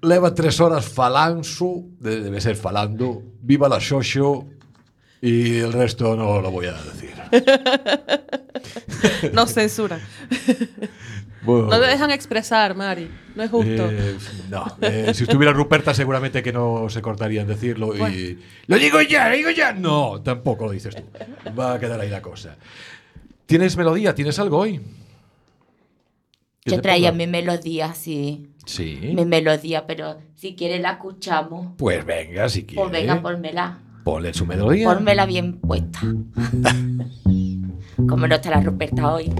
Leva 0.00 0.34
tres 0.34 0.60
horas 0.60 0.86
falanzo, 0.88 1.84
de- 1.98 2.22
debe 2.22 2.40
ser 2.40 2.56
falando, 2.56 3.22
viva 3.42 3.68
la 3.68 3.80
Xoxo, 3.80 4.46
y 5.20 5.58
el 5.58 5.74
resto 5.74 6.16
no 6.16 6.40
lo 6.40 6.50
voy 6.50 6.66
a 6.66 6.72
decir. 6.72 7.10
No 9.32 9.46
censura. 9.46 9.98
Bueno, 11.42 11.68
No 11.68 11.80
te 11.80 11.86
dejan 11.86 12.10
expresar, 12.10 12.74
Mari. 12.74 13.10
No 13.34 13.42
es 13.42 13.50
justo. 13.50 13.90
Eh, 13.90 14.16
no, 14.50 14.66
eh, 14.82 15.12
si 15.14 15.24
estuviera 15.24 15.52
Ruperta 15.52 15.94
seguramente 15.94 16.42
que 16.42 16.52
no 16.52 16.88
se 16.88 17.00
cortaría 17.00 17.40
en 17.42 17.46
decirlo 17.46 17.96
y... 18.08 18.38
¡Lo 18.66 18.76
digo 18.76 19.00
ya, 19.00 19.28
lo 19.28 19.36
digo 19.36 19.50
ya! 19.50 19.72
No, 19.72 20.20
tampoco 20.22 20.66
lo 20.66 20.72
dices 20.72 20.94
tú. 20.94 21.02
Va 21.58 21.74
a 21.74 21.80
quedar 21.80 22.00
ahí 22.00 22.10
la 22.10 22.20
cosa. 22.20 22.56
¿Tienes 23.46 23.76
melodía? 23.76 24.14
¿Tienes 24.14 24.38
algo 24.38 24.58
hoy? 24.58 24.80
¿Qué 26.62 26.72
Yo 26.72 26.80
traía 26.82 27.10
mi 27.12 27.26
melodía, 27.26 27.94
sí. 27.94 28.50
Sí. 28.66 28.98
Mi 29.14 29.24
melodía, 29.24 29.86
pero 29.86 30.18
si 30.36 30.54
quieres 30.54 30.80
la 30.82 30.92
escuchamos. 30.92 31.72
Pues 31.78 32.04
venga, 32.04 32.48
si 32.48 32.64
quieres. 32.64 32.82
Pues 32.82 32.92
venga, 32.92 33.20
pónmela. 33.22 33.78
Ponle 34.04 34.34
su 34.34 34.46
melodía. 34.46 34.86
Pónmela 34.86 35.26
bien 35.26 35.58
puesta. 35.58 36.00
Como 38.08 38.26
no 38.26 38.34
está 38.34 38.50
la 38.50 38.60
Ruperta 38.60 39.12
hoy. 39.12 39.32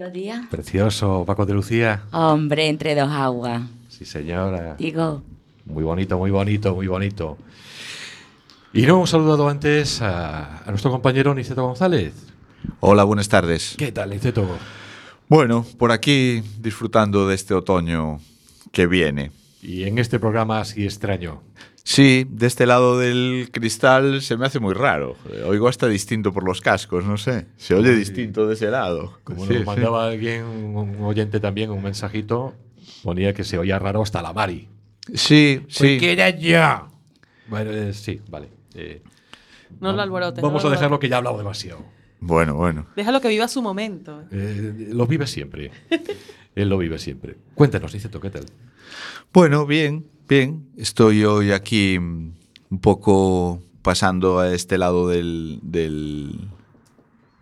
Mi 0.00 0.04
melodía? 0.04 0.48
Precioso, 0.50 1.24
Paco 1.26 1.44
de 1.44 1.52
Lucía. 1.54 2.02
Hombre, 2.12 2.68
entre 2.68 2.94
dos 2.94 3.10
aguas. 3.10 3.62
Sí, 3.88 4.04
señora. 4.04 4.76
Digo, 4.78 5.22
Muy 5.66 5.84
bonito, 5.84 6.16
muy 6.18 6.30
bonito, 6.30 6.74
muy 6.74 6.86
bonito. 6.86 7.36
Y 8.72 8.82
no 8.82 8.94
hemos 8.96 9.10
saludado 9.10 9.48
antes 9.48 10.00
a, 10.00 10.62
a 10.64 10.70
nuestro 10.70 10.90
compañero 10.90 11.34
Niceto 11.34 11.62
González. 11.64 12.14
Hola, 12.80 13.04
buenas 13.04 13.28
tardes. 13.28 13.74
¿Qué 13.76 13.92
tal, 13.92 14.10
Niceto? 14.10 14.46
Bueno, 15.28 15.66
por 15.78 15.92
aquí 15.92 16.42
disfrutando 16.60 17.28
de 17.28 17.34
este 17.34 17.52
otoño 17.54 18.20
que 18.72 18.86
viene. 18.86 19.32
Y 19.62 19.84
en 19.84 19.98
este 19.98 20.18
programa 20.18 20.60
así 20.60 20.84
extraño. 20.84 21.42
Sí, 21.82 22.26
de 22.28 22.46
este 22.46 22.66
lado 22.66 22.98
del 22.98 23.48
cristal 23.52 24.22
se 24.22 24.36
me 24.36 24.46
hace 24.46 24.60
muy 24.60 24.74
raro. 24.74 25.16
Oigo 25.46 25.66
hasta 25.68 25.88
distinto 25.88 26.32
por 26.32 26.44
los 26.44 26.60
cascos, 26.60 27.04
no 27.04 27.16
sé. 27.16 27.46
Se 27.56 27.74
oye 27.74 27.94
distinto 27.94 28.46
de 28.46 28.54
ese 28.54 28.70
lado. 28.70 29.18
Como 29.24 29.44
Sí, 29.46 29.52
nos 29.54 29.60
sí. 29.60 29.64
mandaba 29.66 30.06
alguien, 30.08 30.44
un 30.44 31.02
oyente 31.02 31.40
también, 31.40 31.70
un 31.70 31.82
mensajito, 31.82 32.54
ponía 33.02 33.32
que 33.34 33.44
se 33.44 33.58
oía 33.58 33.78
raro 33.78 34.02
hasta 34.02 34.22
la 34.22 34.32
Mari. 34.32 34.68
Sí, 35.14 35.62
sí. 35.68 35.94
Porque 35.94 36.12
era 36.12 36.30
yo. 36.30 36.88
Bueno, 37.48 37.70
eh, 37.72 37.92
sí, 37.94 38.20
vale. 38.28 38.48
Eh, 38.74 39.02
No 39.80 39.92
lo 39.92 40.02
alborotes. 40.02 40.42
Vamos 40.42 40.62
no 40.62 40.68
a 40.68 40.70
lo 40.70 40.76
dejarlo 40.76 40.86
alborotes. 40.96 41.00
que 41.06 41.10
ya 41.10 41.16
ha 41.16 41.18
hablado 41.18 41.38
demasiado. 41.38 41.84
Bueno, 42.20 42.54
bueno. 42.54 42.86
Déjalo 42.94 43.20
que 43.20 43.28
viva 43.28 43.48
su 43.48 43.62
momento. 43.62 44.22
Eh, 44.30 44.90
lo 44.92 45.06
vive 45.06 45.26
siempre. 45.26 45.70
Él 46.54 46.68
lo 46.68 46.76
vive 46.78 46.98
siempre. 46.98 47.36
Cuéntanos, 47.54 47.92
dice 47.92 48.10
¿qué 48.10 48.30
tal? 48.30 48.44
Bueno, 49.32 49.64
bien, 49.66 50.06
bien. 50.30 50.64
Estoy 50.76 51.24
hoy 51.24 51.50
aquí 51.52 51.98
mm, 51.98 52.32
un 52.70 52.80
poco 52.80 53.60
pasando 53.82 54.38
a 54.38 54.52
este 54.54 54.78
lado 54.78 55.08
del, 55.08 55.58
del- 55.62 56.48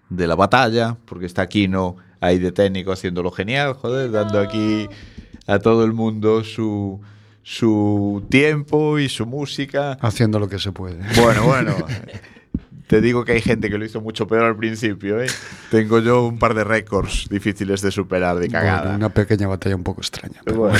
de 0.08 0.26
la 0.26 0.34
batalla, 0.34 0.96
porque 1.04 1.26
está 1.26 1.42
aquí 1.42 1.68
no 1.68 1.96
ahí 2.20 2.38
de 2.38 2.50
técnico 2.50 2.90
haciéndolo 2.92 3.30
genial, 3.30 3.74
joder, 3.74 4.10
dando 4.10 4.40
aquí 4.40 4.88
a 5.46 5.58
todo 5.58 5.84
el 5.84 5.92
mundo 5.92 6.42
su, 6.44 6.98
su 7.42 8.24
tiempo 8.30 8.98
y 8.98 9.08
su 9.10 9.26
música. 9.26 9.98
Haciendo 10.00 10.38
lo 10.38 10.48
que 10.48 10.58
se 10.58 10.72
puede. 10.72 10.98
Bueno, 11.20 11.44
bueno. 11.44 11.76
Te 12.88 13.02
digo 13.02 13.22
que 13.26 13.32
hay 13.32 13.42
gente 13.42 13.68
que 13.68 13.76
lo 13.76 13.84
hizo 13.84 14.00
mucho 14.00 14.26
peor 14.26 14.44
al 14.44 14.56
principio, 14.56 15.20
¿eh? 15.20 15.26
Tengo 15.70 15.98
yo 15.98 16.26
un 16.26 16.38
par 16.38 16.54
de 16.54 16.64
récords 16.64 17.26
difíciles 17.28 17.82
de 17.82 17.90
superar 17.90 18.38
de 18.38 18.48
cagada. 18.48 18.80
Bueno, 18.84 18.96
una 18.96 19.08
pequeña 19.10 19.46
batalla 19.46 19.76
un 19.76 19.82
poco 19.84 20.00
extraña. 20.00 20.40
pero 20.42 20.56
bueno. 20.60 20.78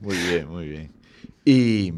muy 0.00 0.16
bien, 0.16 0.48
muy 0.48 0.66
bien. 0.70 0.90
Y, 1.44 1.92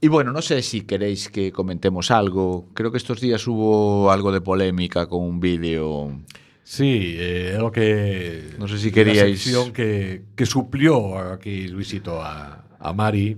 y 0.00 0.08
bueno, 0.08 0.32
no 0.32 0.42
sé 0.42 0.62
si 0.62 0.82
queréis 0.82 1.28
que 1.28 1.52
comentemos 1.52 2.10
algo. 2.10 2.68
Creo 2.74 2.90
que 2.90 2.98
estos 2.98 3.20
días 3.20 3.46
hubo 3.46 4.10
algo 4.10 4.32
de 4.32 4.40
polémica 4.40 5.06
con 5.08 5.22
un 5.22 5.40
vídeo. 5.40 6.20
Sí, 6.64 7.14
eh, 7.16 7.56
lo 7.58 7.72
que. 7.72 8.50
No 8.58 8.68
sé 8.68 8.78
si 8.78 8.90
queríais- 8.90 9.38
sección 9.38 9.72
que, 9.72 10.22
que 10.36 10.44
suplió 10.46 11.18
aquí 11.18 11.68
Luisito 11.68 12.20
a, 12.22 12.64
a 12.78 12.92
Mari 12.92 13.36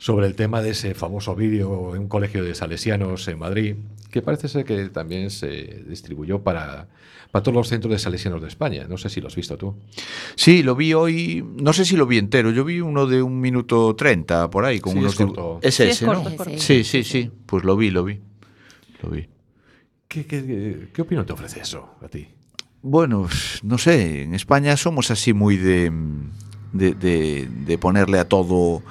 sobre 0.00 0.26
el 0.26 0.34
tema 0.34 0.62
de 0.62 0.70
ese 0.70 0.94
famoso 0.94 1.36
vídeo 1.36 1.94
en 1.94 2.00
un 2.02 2.08
colegio 2.08 2.42
de 2.42 2.54
salesianos 2.54 3.28
en 3.28 3.38
Madrid, 3.38 3.76
que 4.10 4.22
parece 4.22 4.48
ser 4.48 4.64
que 4.64 4.88
también 4.88 5.30
se 5.30 5.84
distribuyó 5.86 6.42
para, 6.42 6.88
para 7.30 7.42
todos 7.42 7.54
los 7.54 7.68
centros 7.68 7.92
de 7.92 7.98
salesianos 7.98 8.40
de 8.40 8.48
España. 8.48 8.86
No 8.88 8.96
sé 8.96 9.10
si 9.10 9.20
lo 9.20 9.26
has 9.28 9.36
visto 9.36 9.58
tú. 9.58 9.76
Sí, 10.36 10.62
lo 10.62 10.74
vi 10.74 10.94
hoy, 10.94 11.44
no 11.60 11.74
sé 11.74 11.84
si 11.84 11.96
lo 11.98 12.06
vi 12.06 12.16
entero, 12.16 12.50
yo 12.50 12.64
vi 12.64 12.80
uno 12.80 13.06
de 13.06 13.22
un 13.22 13.42
minuto 13.42 13.94
treinta 13.94 14.48
por 14.48 14.64
ahí, 14.64 14.80
con 14.80 14.94
Sí, 14.94 14.98
unos 15.00 15.12
es 15.12 15.18
corto. 15.26 15.58
Es 15.60 15.74
Sí, 15.74 15.82
es 15.82 15.90
ese, 15.90 16.06
corto, 16.06 16.22
¿no? 16.24 16.28
es 16.30 16.36
corto. 16.36 16.52
Sí, 16.58 16.82
sí, 16.82 17.04
sí, 17.04 17.30
pues 17.44 17.62
lo 17.64 17.76
vi, 17.76 17.90
lo 17.90 18.02
vi. 18.04 18.20
Lo 19.02 19.10
vi. 19.10 19.28
¿Qué, 20.08 20.24
qué, 20.26 20.88
qué 20.94 21.02
opinión 21.02 21.26
te 21.26 21.34
ofrece 21.34 21.60
eso 21.60 21.94
a 22.02 22.08
ti? 22.08 22.26
Bueno, 22.82 23.28
no 23.62 23.76
sé, 23.76 24.22
en 24.22 24.34
España 24.34 24.74
somos 24.78 25.10
así 25.10 25.34
muy 25.34 25.58
de, 25.58 25.92
de, 26.72 26.94
de- 26.94 27.48
de 27.66 27.78
ponerle 27.78 28.18
a 28.18 28.24
todo, 28.26 28.82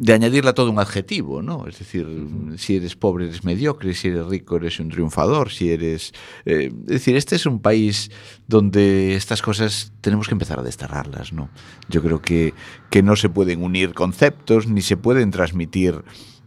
de 0.00 0.14
añadirle 0.14 0.48
a 0.48 0.54
todo 0.54 0.70
un 0.70 0.78
adjetivo, 0.78 1.42
¿no? 1.42 1.66
Es 1.66 1.78
decir, 1.78 2.06
si 2.56 2.76
eres 2.76 2.96
pobre 2.96 3.26
eres 3.26 3.44
mediocre, 3.44 3.92
si 3.92 4.08
eres 4.08 4.26
rico 4.28 4.56
eres 4.56 4.80
un 4.80 4.88
triunfador, 4.88 5.50
si 5.50 5.70
eres... 5.70 6.14
eh, 6.46 6.72
es 6.86 6.86
decir, 6.86 7.16
este 7.16 7.36
es 7.36 7.44
un 7.44 7.60
país 7.60 8.10
donde 8.48 9.14
estas 9.14 9.42
cosas 9.42 9.92
tenemos 10.00 10.26
que 10.26 10.32
empezar 10.32 10.58
a 10.58 10.62
desterrarlas, 10.62 11.34
¿no? 11.34 11.50
Yo 11.90 12.02
creo 12.02 12.22
que, 12.22 12.54
que 12.88 13.02
no 13.02 13.14
se 13.14 13.28
pueden 13.28 13.62
unir 13.62 13.92
conceptos, 13.92 14.66
ni 14.66 14.80
se 14.80 14.96
pueden 14.96 15.30
transmitir 15.30 16.02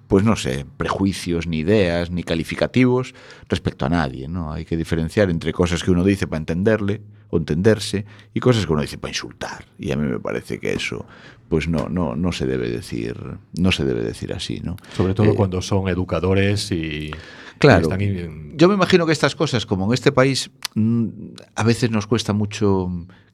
pues 0.07 0.23
no 0.23 0.35
sé, 0.35 0.65
prejuicios, 0.77 1.47
ni 1.47 1.59
ideas, 1.59 2.11
ni 2.11 2.23
calificativos 2.23 3.13
respecto 3.49 3.85
a 3.85 3.89
nadie, 3.89 4.27
¿no? 4.27 4.51
Hay 4.53 4.65
que 4.65 4.77
diferenciar 4.77 5.29
entre 5.29 5.53
cosas 5.53 5.83
que 5.83 5.91
uno 5.91 6.03
dice 6.03 6.27
para 6.27 6.37
entenderle 6.39 7.01
o 7.29 7.37
entenderse 7.37 8.05
y 8.33 8.39
cosas 8.39 8.65
que 8.67 8.73
uno 8.73 8.81
dice 8.83 8.97
para 8.99 9.09
insultar. 9.11 9.65
Y 9.79 9.91
a 9.91 9.95
mí 9.95 10.07
me 10.07 10.19
parece 10.19 10.59
que 10.59 10.73
eso, 10.73 11.05
pues 11.49 11.67
no, 11.67 11.89
no, 11.89 12.15
no 12.15 12.31
se 12.31 12.45
debe 12.45 12.69
decir, 12.69 13.15
no 13.57 13.71
se 13.71 13.85
debe 13.85 14.03
decir 14.03 14.33
así, 14.33 14.59
¿no? 14.63 14.75
Sobre 14.95 15.13
todo 15.15 15.31
Eh, 15.31 15.35
cuando 15.35 15.61
son 15.61 15.87
educadores 15.87 16.71
y. 16.71 17.09
Claro. 17.57 17.79
y 17.81 17.83
están 17.83 18.01
in- 18.01 18.53
Yo 18.57 18.67
me 18.67 18.73
imagino 18.75 19.05
que 19.07 19.13
estas 19.13 19.35
cosas, 19.35 19.65
como 19.65 19.85
en 19.87 19.93
este 19.93 20.11
país, 20.11 20.51
mm, 20.75 21.07
a 21.55 21.63
veces 21.63 21.89
nos 21.89 22.05
cuesta 22.07 22.33
mucho 22.33 22.89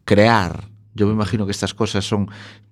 crear. 0.06 0.70
Yo 0.96 1.08
me 1.08 1.14
imagino 1.14 1.46
que 1.46 1.52
estas 1.52 1.74
cosas 1.74 2.06
son 2.06 2.30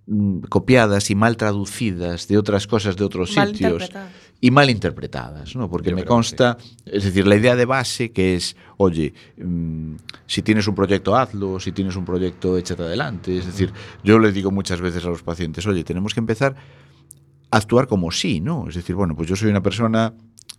mm, 0.08 0.40
copiadas 0.50 1.10
y 1.10 1.16
mal 1.16 1.38
traducidas 1.38 2.28
de 2.28 2.38
otras 2.38 2.68
cosas 2.68 2.96
de 2.96 3.06
otros 3.06 3.36
Mal 3.36 3.50
sitios 3.50 3.74
interpretadas. 3.74 4.12
y 4.42 4.52
mal 4.52 4.70
interpretadas, 4.70 5.56
¿no? 5.56 5.70
Porque 5.70 5.92
Yo 5.92 5.96
me 5.96 6.04
consta, 6.04 6.58
es 6.86 7.04
decir, 7.04 7.28
la 7.28 7.36
idea 7.36 7.56
de 7.56 7.66
base 7.66 8.12
que 8.12 8.36
es, 8.36 8.56
oye, 8.78 9.14
mm, 9.38 9.96
si 10.26 10.42
tienes 10.42 10.68
un 10.68 10.76
proyecto 10.76 11.16
hazlo, 11.16 11.60
si 11.60 11.72
tienes 11.72 11.96
un 11.96 12.06
proyecto 12.06 12.58
échate 12.58 12.84
adelante, 12.84 13.38
es 13.38 13.46
decir, 13.46 13.72
yo 14.04 14.20
les 14.20 14.34
digo 14.34 14.52
muchas 14.52 14.82
veces 14.82 15.06
a 15.06 15.10
los 15.10 15.24
pacientes, 15.24 15.66
oye, 15.68 15.84
tenemos 15.84 16.14
que 16.14 16.20
empezar 16.20 16.56
a 17.52 17.58
actuar 17.58 17.88
como 17.88 18.12
sí, 18.12 18.42
¿no? 18.42 18.68
Es 18.68 18.76
decir, 18.76 18.96
bueno, 18.96 19.16
pues 19.16 19.30
yo 19.30 19.36
soy 19.36 19.50
una 19.50 19.62
persona 19.62 20.14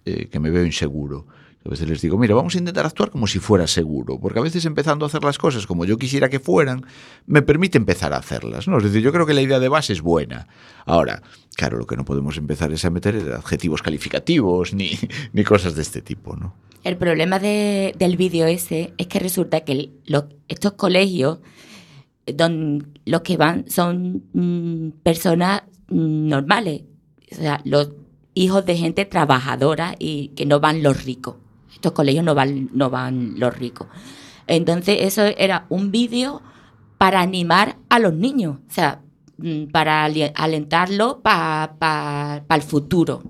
eh, 0.04 0.28
que 0.30 0.40
me 0.40 0.50
veo 0.50 0.64
inseguro. 0.64 1.26
A 1.64 1.68
veces 1.70 1.88
les 1.88 2.00
digo, 2.00 2.16
mira, 2.16 2.34
vamos 2.34 2.54
a 2.54 2.58
intentar 2.58 2.86
actuar 2.86 3.10
como 3.10 3.26
si 3.26 3.40
fuera 3.40 3.66
seguro, 3.66 4.18
porque 4.18 4.38
a 4.38 4.42
veces 4.42 4.64
empezando 4.64 5.04
a 5.04 5.08
hacer 5.08 5.22
las 5.24 5.38
cosas 5.38 5.66
como 5.66 5.84
yo 5.84 5.98
quisiera 5.98 6.28
que 6.30 6.38
fueran, 6.40 6.86
me 7.26 7.42
permite 7.42 7.76
empezar 7.76 8.12
a 8.14 8.18
hacerlas, 8.18 8.68
¿no? 8.68 8.78
Es 8.78 8.84
decir, 8.84 9.02
yo 9.02 9.12
creo 9.12 9.26
que 9.26 9.34
la 9.34 9.42
idea 9.42 9.58
de 9.58 9.68
base 9.68 9.92
es 9.92 10.00
buena. 10.00 10.46
Ahora, 10.86 11.22
claro, 11.56 11.76
lo 11.78 11.86
que 11.86 11.96
no 11.96 12.04
podemos 12.04 12.36
empezar 12.38 12.72
es 12.72 12.84
a 12.84 12.90
meter 12.90 13.16
adjetivos 13.36 13.82
calificativos 13.82 14.72
ni, 14.72 14.92
ni 15.32 15.44
cosas 15.44 15.74
de 15.74 15.82
este 15.82 16.00
tipo, 16.00 16.36
¿no? 16.36 16.54
El 16.84 16.96
problema 16.96 17.38
de- 17.40 17.92
del 17.98 18.16
vídeo 18.16 18.46
ese 18.46 18.94
es 18.96 19.08
que 19.08 19.18
resulta 19.18 19.60
que 19.62 19.90
estos 20.46 20.72
colegios, 20.74 21.40
donde 22.26 22.86
los 23.04 23.22
que 23.22 23.36
van 23.36 23.68
son 23.68 24.22
mm, 24.32 24.90
personas 25.02 25.62
mm, 25.88 26.28
normales, 26.28 26.82
o 27.32 27.34
sea, 27.34 27.60
los 27.64 27.90
hijos 28.34 28.64
de 28.64 28.76
gente 28.76 29.04
trabajadora 29.06 29.96
y 29.98 30.28
que 30.28 30.46
no 30.46 30.60
van 30.60 30.82
los 30.82 31.04
ricos. 31.04 31.34
Estos 31.78 31.92
colegios 31.92 32.24
no 32.24 32.34
van, 32.34 32.70
no 32.72 32.90
van 32.90 33.38
los 33.38 33.56
ricos. 33.56 33.86
Entonces, 34.48 34.98
eso 35.02 35.22
era 35.22 35.66
un 35.68 35.92
vídeo 35.92 36.42
para 36.98 37.20
animar 37.20 37.76
a 37.88 38.00
los 38.00 38.12
niños, 38.12 38.56
o 38.68 38.72
sea, 38.72 39.00
mm, 39.36 39.66
para 39.66 40.04
alentarlos 40.04 41.18
para 41.22 42.42
el 42.50 42.62
futuro. 42.62 43.22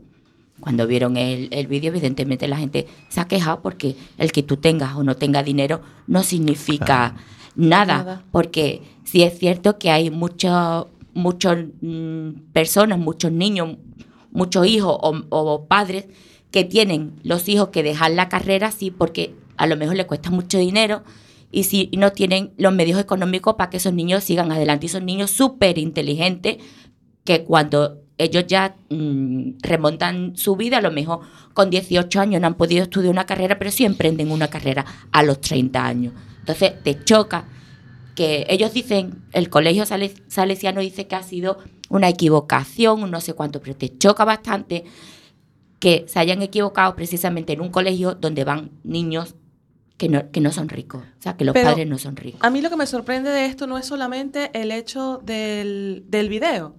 Cuando 0.60 0.86
vieron 0.86 1.18
el, 1.18 1.48
el 1.50 1.66
vídeo, 1.66 1.90
evidentemente 1.90 2.48
la 2.48 2.56
gente 2.56 2.86
se 3.10 3.20
ha 3.20 3.28
quejado 3.28 3.60
porque 3.60 3.96
el 4.16 4.32
que 4.32 4.42
tú 4.42 4.56
tengas 4.56 4.96
o 4.96 5.04
no 5.04 5.14
tengas 5.14 5.44
dinero 5.44 5.82
no 6.06 6.22
significa 6.22 7.14
nada, 7.54 7.98
Nada. 7.98 8.22
Porque 8.32 8.82
sí 9.04 9.22
es 9.22 9.38
cierto 9.38 9.78
que 9.78 9.90
hay 9.90 10.10
muchos 10.10 10.86
muchos 11.12 11.58
mm, 11.82 12.30
personas, 12.52 12.98
muchos 12.98 13.32
niños, 13.32 13.76
muchos 14.30 14.66
hijos 14.66 14.96
o, 14.98 15.20
o 15.28 15.66
padres 15.66 16.06
que 16.58 16.64
tienen 16.64 17.12
los 17.22 17.48
hijos 17.48 17.68
que 17.68 17.84
dejar 17.84 18.10
la 18.10 18.28
carrera, 18.28 18.72
sí, 18.72 18.90
porque 18.90 19.32
a 19.56 19.68
lo 19.68 19.76
mejor 19.76 19.94
les 19.94 20.06
cuesta 20.06 20.30
mucho 20.30 20.58
dinero 20.58 21.04
y 21.52 21.62
si 21.64 21.88
no 21.96 22.10
tienen 22.10 22.50
los 22.56 22.72
medios 22.72 22.98
económicos 23.00 23.54
para 23.54 23.70
que 23.70 23.76
esos 23.76 23.92
niños 23.92 24.24
sigan 24.24 24.50
adelante. 24.50 24.86
Y 24.86 24.88
son 24.88 25.06
niños 25.06 25.30
súper 25.30 25.78
inteligentes 25.78 26.56
que 27.22 27.44
cuando 27.44 28.02
ellos 28.18 28.44
ya 28.48 28.74
mm, 28.90 29.58
remontan 29.62 30.36
su 30.36 30.56
vida, 30.56 30.78
a 30.78 30.80
lo 30.80 30.90
mejor 30.90 31.20
con 31.54 31.70
18 31.70 32.20
años 32.20 32.40
no 32.40 32.48
han 32.48 32.54
podido 32.54 32.82
estudiar 32.82 33.12
una 33.12 33.24
carrera, 33.24 33.56
pero 33.56 33.70
sí 33.70 33.84
emprenden 33.84 34.32
una 34.32 34.48
carrera 34.48 34.84
a 35.12 35.22
los 35.22 35.40
30 35.40 35.86
años. 35.86 36.12
Entonces 36.40 36.72
te 36.82 37.04
choca 37.04 37.44
que 38.16 38.46
ellos 38.48 38.72
dicen, 38.72 39.22
el 39.32 39.48
colegio 39.48 39.86
sale- 39.86 40.12
salesiano 40.26 40.80
dice 40.80 41.06
que 41.06 41.14
ha 41.14 41.22
sido 41.22 41.58
una 41.88 42.08
equivocación, 42.08 43.08
no 43.12 43.20
sé 43.20 43.34
cuánto, 43.34 43.60
pero 43.60 43.76
te 43.76 43.96
choca 43.96 44.24
bastante 44.24 44.84
que 45.78 46.04
se 46.08 46.18
hayan 46.18 46.42
equivocado 46.42 46.94
precisamente 46.96 47.52
en 47.52 47.60
un 47.60 47.70
colegio 47.70 48.14
donde 48.14 48.44
van 48.44 48.70
niños 48.84 49.34
que 49.96 50.08
no, 50.08 50.30
que 50.30 50.40
no 50.40 50.52
son 50.52 50.68
ricos, 50.68 51.02
o 51.02 51.22
sea, 51.22 51.36
que 51.36 51.44
los 51.44 51.52
Pero- 51.54 51.70
padres 51.70 51.86
no 51.88 51.98
son 51.98 52.16
ricos. 52.16 52.40
A 52.42 52.50
mí 52.50 52.60
lo 52.60 52.70
que 52.70 52.76
me 52.76 52.86
sorprende 52.86 53.30
de 53.30 53.46
esto 53.46 53.66
no 53.66 53.78
es 53.78 53.86
solamente 53.86 54.50
el 54.60 54.70
hecho 54.70 55.20
del, 55.24 56.04
del 56.08 56.28
video, 56.28 56.76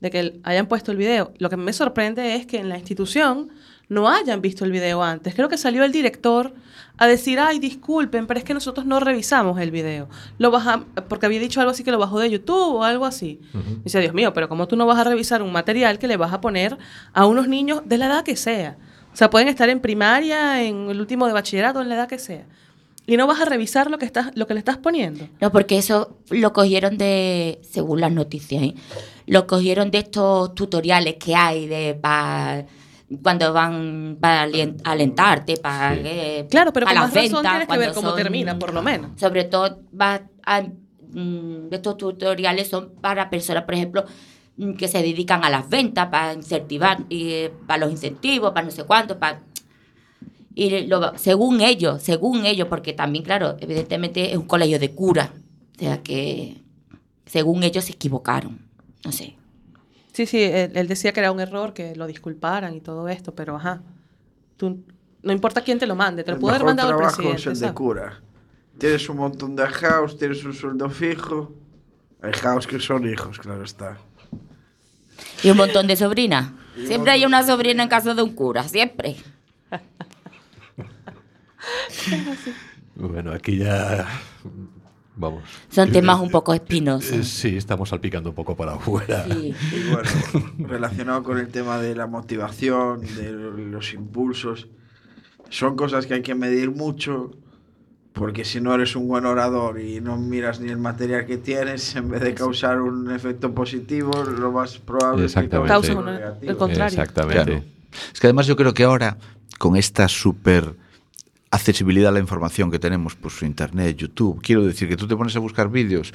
de 0.00 0.10
que 0.10 0.40
hayan 0.44 0.66
puesto 0.66 0.90
el 0.90 0.96
video. 0.98 1.32
Lo 1.38 1.48
que 1.50 1.56
me 1.56 1.72
sorprende 1.72 2.34
es 2.34 2.46
que 2.46 2.58
en 2.58 2.68
la 2.68 2.78
institución 2.78 3.50
no 3.88 4.08
hayan 4.08 4.40
visto 4.40 4.64
el 4.64 4.72
video 4.72 5.02
antes. 5.02 5.34
Creo 5.34 5.48
que 5.50 5.58
salió 5.58 5.84
el 5.84 5.92
director 5.92 6.54
a 7.02 7.06
decir, 7.06 7.38
ay, 7.40 7.58
disculpen, 7.58 8.26
pero 8.26 8.38
es 8.38 8.44
que 8.44 8.54
nosotros 8.54 8.86
no 8.86 9.00
revisamos 9.00 9.58
el 9.60 9.70
video. 9.70 10.08
Lo 10.38 10.50
baja, 10.50 10.84
porque 11.08 11.26
había 11.26 11.40
dicho 11.40 11.60
algo 11.60 11.72
así 11.72 11.82
que 11.84 11.90
lo 11.90 11.98
bajó 11.98 12.18
de 12.20 12.30
YouTube 12.30 12.76
o 12.76 12.84
algo 12.84 13.04
así. 13.06 13.40
Dice, 13.84 14.00
Dios 14.00 14.14
mío, 14.14 14.32
pero 14.32 14.48
¿cómo 14.48 14.68
tú 14.68 14.76
no 14.76 14.86
vas 14.86 14.98
a 14.98 15.04
revisar 15.04 15.42
un 15.42 15.52
material 15.52 15.98
que 15.98 16.08
le 16.08 16.16
vas 16.16 16.32
a 16.32 16.40
poner 16.40 16.78
a 17.12 17.26
unos 17.26 17.48
niños 17.48 17.82
de 17.84 17.98
la 17.98 18.06
edad 18.06 18.24
que 18.24 18.36
sea? 18.36 18.76
O 19.12 19.16
sea, 19.16 19.28
pueden 19.30 19.48
estar 19.48 19.68
en 19.68 19.80
primaria, 19.80 20.62
en 20.64 20.88
el 20.90 21.00
último 21.00 21.26
de 21.26 21.32
bachillerato, 21.32 21.82
en 21.82 21.88
la 21.88 21.96
edad 21.96 22.08
que 22.08 22.18
sea. 22.18 22.46
y 23.06 23.16
no 23.16 23.26
vas 23.26 23.40
a 23.40 23.44
revisar 23.44 23.90
lo 23.90 23.98
que, 23.98 24.06
estás, 24.06 24.30
lo 24.36 24.46
que 24.46 24.54
le 24.54 24.58
estás 24.60 24.78
poniendo. 24.78 25.26
No, 25.40 25.50
porque 25.50 25.76
eso 25.76 26.16
lo 26.30 26.52
cogieron 26.52 26.96
de, 26.98 27.60
según 27.68 28.00
las 28.00 28.12
noticias, 28.12 28.62
¿eh? 28.62 28.74
lo 29.26 29.46
cogieron 29.48 29.90
de 29.90 29.98
estos 29.98 30.54
tutoriales 30.54 31.16
que 31.16 31.34
hay 31.34 31.66
de 31.66 31.94
pa- 32.00 32.64
cuando 33.22 33.52
van 33.52 34.16
para 34.20 34.48
alentarte, 34.84 35.56
para 35.56 35.94
Sí. 35.94 36.46
Claro, 36.50 36.72
pero 36.72 36.86
con 36.86 36.94
las 36.94 37.12
ventas, 37.12 37.42
tienes 37.42 37.68
que 37.68 37.78
ver 37.78 37.92
cómo 37.94 38.08
son- 38.10 38.16
termina, 38.16 38.58
por 38.58 38.72
lo 38.72 38.82
menos. 38.82 39.10
Sobre 39.20 39.44
todo 39.44 39.80
va 39.98 40.22
a- 40.44 40.62
mm, 40.62 41.68
estos 41.72 41.96
tutoriales 41.96 42.68
son 42.68 42.90
para 43.00 43.28
personas, 43.28 43.64
por 43.64 43.74
ejemplo, 43.74 44.04
mm, 44.56 44.72
que 44.74 44.88
se 44.88 45.02
dedican 45.02 45.44
a 45.44 45.50
las 45.50 45.68
ventas, 45.68 46.08
para 46.08 46.32
incentivar, 46.34 46.98
y, 47.08 47.30
eh, 47.30 47.52
para 47.66 47.80
los 47.84 47.90
incentivos, 47.92 48.52
para 48.52 48.64
no 48.66 48.70
sé 48.72 48.84
cuánto, 48.84 49.18
para 49.18 49.40
y 50.54 50.86
lo- 50.86 51.16
según 51.16 51.62
ellos, 51.62 52.02
según 52.02 52.44
ellos, 52.44 52.68
porque 52.68 52.92
también, 52.92 53.24
claro, 53.24 53.56
evidentemente 53.60 54.32
es 54.32 54.36
un 54.36 54.46
colegio 54.46 54.78
de 54.78 54.90
cura. 54.90 55.32
O 55.76 55.78
sea 55.78 56.02
que, 56.02 56.58
según 57.24 57.62
ellos, 57.62 57.84
se 57.84 57.92
equivocaron. 57.92 58.58
No 59.04 59.12
sé. 59.12 59.34
Sí, 60.12 60.26
sí, 60.26 60.42
él, 60.42 60.72
él 60.74 60.88
decía 60.88 61.12
que 61.12 61.20
era 61.20 61.32
un 61.32 61.40
error, 61.40 61.72
que 61.72 61.96
lo 61.96 62.06
disculparan 62.06 62.74
y 62.74 62.80
todo 62.80 63.08
esto, 63.08 63.34
pero 63.34 63.56
ajá. 63.56 63.82
Tú, 64.56 64.84
no 65.22 65.32
importa 65.32 65.62
quién 65.62 65.78
te 65.78 65.86
lo 65.86 65.96
mande, 65.96 66.22
te 66.24 66.30
lo 66.30 66.36
El 66.36 66.40
pudo 66.40 66.50
haber 66.50 66.64
mandado 66.64 66.90
el 66.90 66.96
trabajo 66.96 67.16
presidente. 67.16 67.40
es 67.40 67.46
el 67.46 67.52
de 67.54 67.58
¿sabes? 67.60 67.74
cura. 67.74 68.20
Tienes 68.78 69.08
un 69.08 69.16
montón 69.18 69.56
de 69.56 69.62
ajaos, 69.62 70.18
tienes 70.18 70.44
un 70.44 70.52
sueldo 70.54 70.90
fijo. 70.90 71.52
Hay 72.20 72.32
jaos 72.32 72.66
que 72.66 72.78
son 72.78 73.08
hijos, 73.08 73.38
claro 73.38 73.64
está. 73.64 73.98
Y 75.42 75.50
un 75.50 75.56
montón 75.56 75.86
de 75.86 75.96
sobrinas. 75.96 76.50
Siempre 76.86 77.12
hay 77.12 77.24
una 77.24 77.42
sobrina 77.44 77.82
en 77.82 77.88
casa 77.88 78.14
de 78.14 78.22
un 78.22 78.34
cura, 78.34 78.64
siempre. 78.64 79.16
Bueno, 82.94 83.32
aquí 83.32 83.56
ya. 83.56 84.06
Vamos. 85.14 85.42
Son 85.68 85.88
Eh, 85.88 85.92
temas 85.92 86.20
un 86.20 86.30
poco 86.30 86.52
eh, 86.52 86.56
espinosos. 86.56 87.26
Sí, 87.28 87.56
estamos 87.56 87.90
salpicando 87.90 88.30
un 88.30 88.34
poco 88.34 88.56
para 88.56 88.74
afuera. 88.74 89.24
Sí. 89.28 89.54
Y 89.72 89.90
bueno, 89.92 90.08
relacionado 90.68 91.22
con 91.22 91.38
el 91.38 91.48
tema 91.48 91.78
de 91.78 91.94
la 91.94 92.06
motivación, 92.06 93.02
de 93.16 93.30
los 93.32 93.92
impulsos, 93.92 94.68
son 95.50 95.76
cosas 95.76 96.06
que 96.06 96.14
hay 96.14 96.22
que 96.22 96.34
medir 96.34 96.70
mucho, 96.70 97.30
porque 98.14 98.44
si 98.46 98.60
no 98.62 98.74
eres 98.74 98.96
un 98.96 99.06
buen 99.06 99.26
orador 99.26 99.80
y 99.80 100.00
no 100.00 100.16
miras 100.16 100.60
ni 100.60 100.70
el 100.70 100.78
material 100.78 101.26
que 101.26 101.36
tienes, 101.36 101.94
en 101.94 102.08
vez 102.10 102.22
de 102.22 102.32
causar 102.34 102.80
un 102.80 103.10
efecto 103.10 103.54
positivo, 103.54 104.10
lo 104.24 104.50
más 104.52 104.78
probable 104.78 105.26
es 105.26 105.34
que 105.34 105.48
cause 105.48 105.68
Causa 105.68 105.92
uno 105.92 106.00
una- 106.02 106.12
negativo. 106.12 106.50
el 106.52 106.56
contrario. 106.56 106.86
Exactamente. 107.02 107.44
Claro. 107.44 107.62
Es 108.14 108.18
que 108.20 108.26
además 108.28 108.46
yo 108.46 108.56
creo 108.56 108.72
que 108.72 108.84
ahora, 108.84 109.18
con 109.58 109.76
esta 109.76 110.08
súper 110.08 110.74
accesibilidad 111.52 112.08
a 112.08 112.12
la 112.12 112.18
información 112.18 112.70
que 112.70 112.78
tenemos 112.78 113.14
por 113.14 113.30
su 113.30 113.44
internet, 113.44 113.96
YouTube, 113.96 114.40
quiero 114.42 114.64
decir 114.64 114.88
que 114.88 114.96
tú 114.96 115.06
te 115.06 115.14
pones 115.14 115.36
a 115.36 115.38
buscar 115.38 115.70
vídeos 115.70 116.12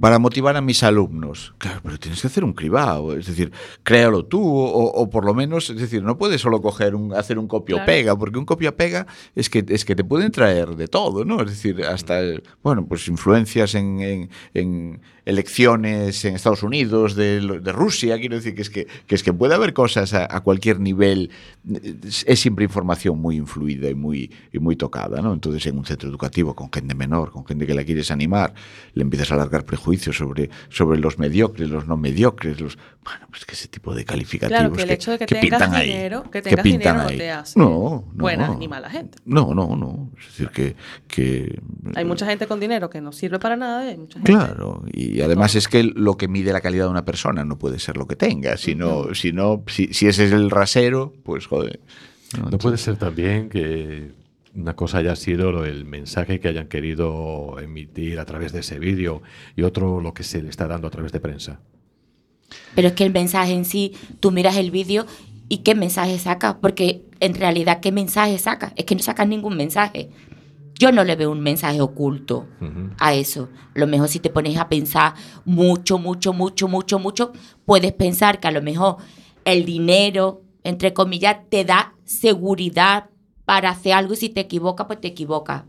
para 0.00 0.18
motivar 0.18 0.56
a 0.56 0.60
mis 0.62 0.82
alumnos. 0.82 1.54
Claro, 1.58 1.80
pero 1.84 1.98
tienes 1.98 2.20
que 2.22 2.26
hacer 2.26 2.42
un 2.42 2.54
cribado, 2.54 3.16
es 3.16 3.26
decir, 3.26 3.52
créalo 3.82 4.24
tú 4.24 4.42
o, 4.42 4.90
o 4.92 5.10
por 5.10 5.24
lo 5.26 5.34
menos, 5.34 5.68
es 5.70 5.76
decir, 5.78 6.02
no 6.02 6.16
puedes 6.16 6.40
solo 6.40 6.60
coger 6.62 6.94
un, 6.94 7.12
hacer 7.14 7.38
un 7.38 7.46
copio-pega, 7.48 8.16
porque 8.16 8.38
un 8.38 8.46
copia-pega 8.46 9.06
es 9.34 9.50
que, 9.50 9.64
es 9.68 9.84
que 9.84 9.94
te 9.94 10.04
pueden 10.04 10.32
traer 10.32 10.70
de 10.74 10.88
todo, 10.88 11.24
¿no? 11.24 11.40
Es 11.42 11.50
decir, 11.50 11.84
hasta, 11.84 12.18
bueno, 12.62 12.86
pues 12.86 13.06
influencias 13.08 13.74
en, 13.74 14.00
en- 14.00 14.30
en 14.54 15.00
elecciones 15.26 16.24
en 16.24 16.34
Estados 16.36 16.62
Unidos, 16.62 17.14
de, 17.14 17.40
de 17.60 17.72
Rusia, 17.72 18.18
quiero 18.18 18.36
decir 18.36 18.54
que 18.54 18.62
es 18.62 18.70
que, 18.70 18.86
que 19.06 19.14
es 19.16 19.22
que 19.22 19.32
puede 19.32 19.54
haber 19.54 19.72
cosas 19.74 20.14
a, 20.14 20.26
a 20.34 20.40
cualquier 20.40 20.80
nivel, 20.80 21.30
es, 22.04 22.24
es 22.26 22.40
siempre 22.40 22.64
información 22.64 23.18
muy 23.20 23.36
influida 23.36 23.90
y 23.90 23.94
muy, 23.94 24.30
y 24.56 24.60
muy 24.60 24.76
tocada, 24.76 25.20
¿no? 25.22 25.32
Entonces 25.32 25.64
en 25.66 25.78
un 25.78 25.84
centro 25.84 26.08
educativo 26.08 26.54
con 26.54 26.70
gente 26.72 26.94
menor, 26.94 27.30
con 27.30 27.46
gente 27.46 27.66
que 27.66 27.74
la 27.74 27.84
quieres 27.84 28.10
animar, 28.10 28.54
le 28.94 29.02
empiezas 29.02 29.32
a 29.32 29.36
largar 29.36 29.64
prejuicios 29.64 30.16
sobre, 30.16 30.50
sobre 30.68 30.98
los 30.98 31.18
mediocres, 31.18 31.68
los 31.70 31.86
no 31.86 31.96
mediocres, 31.96 32.60
los... 32.60 32.78
Bueno, 33.04 33.26
pues 33.30 33.44
que 33.44 33.54
ese 33.54 33.68
tipo 33.68 33.94
de 33.94 34.04
calificativos 34.04 34.58
Claro, 34.58 34.74
que 34.74 34.82
el 34.82 34.90
hecho 34.90 35.12
de 35.12 35.18
que, 35.18 35.26
tengas 35.26 35.42
pintan 35.42 35.74
ahí, 35.74 35.86
dinero, 35.86 36.22
que 36.24 36.30
que 36.30 36.42
tengas 36.42 36.62
pintan 36.64 36.78
dinero 36.80 37.02
no 37.02 37.08
ahí. 37.08 37.18
te 37.18 37.30
hace 37.30 37.58
No, 37.58 37.68
no. 37.68 38.04
buena 38.14 38.54
ni 38.56 38.66
mala 38.66 38.90
gente. 38.90 39.18
No, 39.24 39.54
no, 39.54 39.76
no. 39.76 40.10
Es 40.18 40.26
decir, 40.26 40.48
que... 40.50 40.74
que 41.06 41.60
Hay 41.94 42.04
mucha 42.04 42.26
gente 42.26 42.46
con 42.46 42.58
dinero 42.58 42.90
que 42.90 43.00
no 43.00 43.12
sirve 43.12 43.38
para 43.38 43.56
nada 43.56 43.84
y 43.84 43.88
hay 43.90 43.96
mucha 43.98 44.14
gente... 44.14 44.32
Claro, 44.32 44.82
y 44.92 45.20
además 45.20 45.54
es 45.54 45.68
que 45.68 45.84
lo 45.84 46.16
que 46.16 46.26
mide 46.28 46.52
la 46.52 46.60
calidad 46.60 46.84
de 46.86 46.90
una 46.90 47.04
persona 47.04 47.44
no 47.44 47.58
puede 47.58 47.78
ser 47.78 47.96
lo 47.96 48.06
que 48.06 48.16
tenga, 48.16 48.56
sino, 48.56 49.14
sino 49.14 49.62
si, 49.68 49.92
si 49.94 50.08
ese 50.08 50.24
es 50.26 50.32
el 50.32 50.50
rasero, 50.50 51.12
pues 51.22 51.46
joder. 51.46 51.80
No 52.50 52.58
puede 52.58 52.76
ser 52.76 52.96
también 52.96 53.48
que 53.48 54.10
una 54.56 54.74
cosa 54.74 54.98
haya 54.98 55.14
sido 55.16 55.52
lo- 55.52 55.64
el 55.64 55.84
mensaje 55.84 56.40
que 56.40 56.48
hayan 56.48 56.68
querido 56.68 57.56
emitir 57.60 58.18
a 58.18 58.24
través 58.24 58.52
de 58.52 58.60
ese 58.60 58.78
vídeo 58.78 59.22
y 59.54 59.62
otro 59.62 60.00
lo 60.00 60.14
que 60.14 60.22
se 60.22 60.42
le 60.42 60.48
está 60.48 60.66
dando 60.66 60.88
a 60.88 60.90
través 60.90 61.12
de 61.12 61.20
prensa. 61.20 61.60
Pero 62.74 62.88
es 62.88 62.94
que 62.94 63.04
el 63.04 63.12
mensaje 63.12 63.52
en 63.52 63.64
sí, 63.64 63.92
tú 64.20 64.30
miras 64.30 64.56
el 64.56 64.70
vídeo 64.70 65.04
y 65.48 65.58
qué 65.58 65.74
mensaje 65.74 66.18
saca, 66.18 66.58
porque 66.60 67.02
en 67.20 67.34
realidad 67.34 67.80
qué 67.80 67.92
mensaje 67.92 68.38
saca, 68.38 68.72
es 68.76 68.84
que 68.84 68.94
no 68.94 69.02
sacas 69.02 69.28
ningún 69.28 69.56
mensaje. 69.56 70.10
Yo 70.78 70.92
no 70.92 71.04
le 71.04 71.16
veo 71.16 71.30
un 71.30 71.40
mensaje 71.40 71.80
oculto 71.80 72.46
a 72.98 73.14
eso. 73.14 73.48
A 73.74 73.78
lo 73.78 73.86
mejor 73.86 74.08
si 74.08 74.20
te 74.20 74.28
pones 74.30 74.58
a 74.58 74.68
pensar 74.68 75.14
mucho, 75.44 75.98
mucho, 75.98 76.32
mucho, 76.34 76.68
mucho, 76.68 76.98
mucho, 76.98 77.32
puedes 77.64 77.92
pensar 77.92 78.40
que 78.40 78.48
a 78.48 78.50
lo 78.50 78.60
mejor 78.62 78.96
el 79.44 79.64
dinero, 79.64 80.42
entre 80.64 80.92
comillas, 80.92 81.38
te 81.48 81.64
da 81.64 81.94
seguridad 82.04 83.06
para 83.46 83.70
hacer 83.70 83.92
algo 83.92 84.12
y 84.12 84.16
si 84.16 84.28
te 84.28 84.40
equivocas, 84.40 84.86
pues 84.86 85.00
te 85.00 85.08
equivocas. 85.08 85.64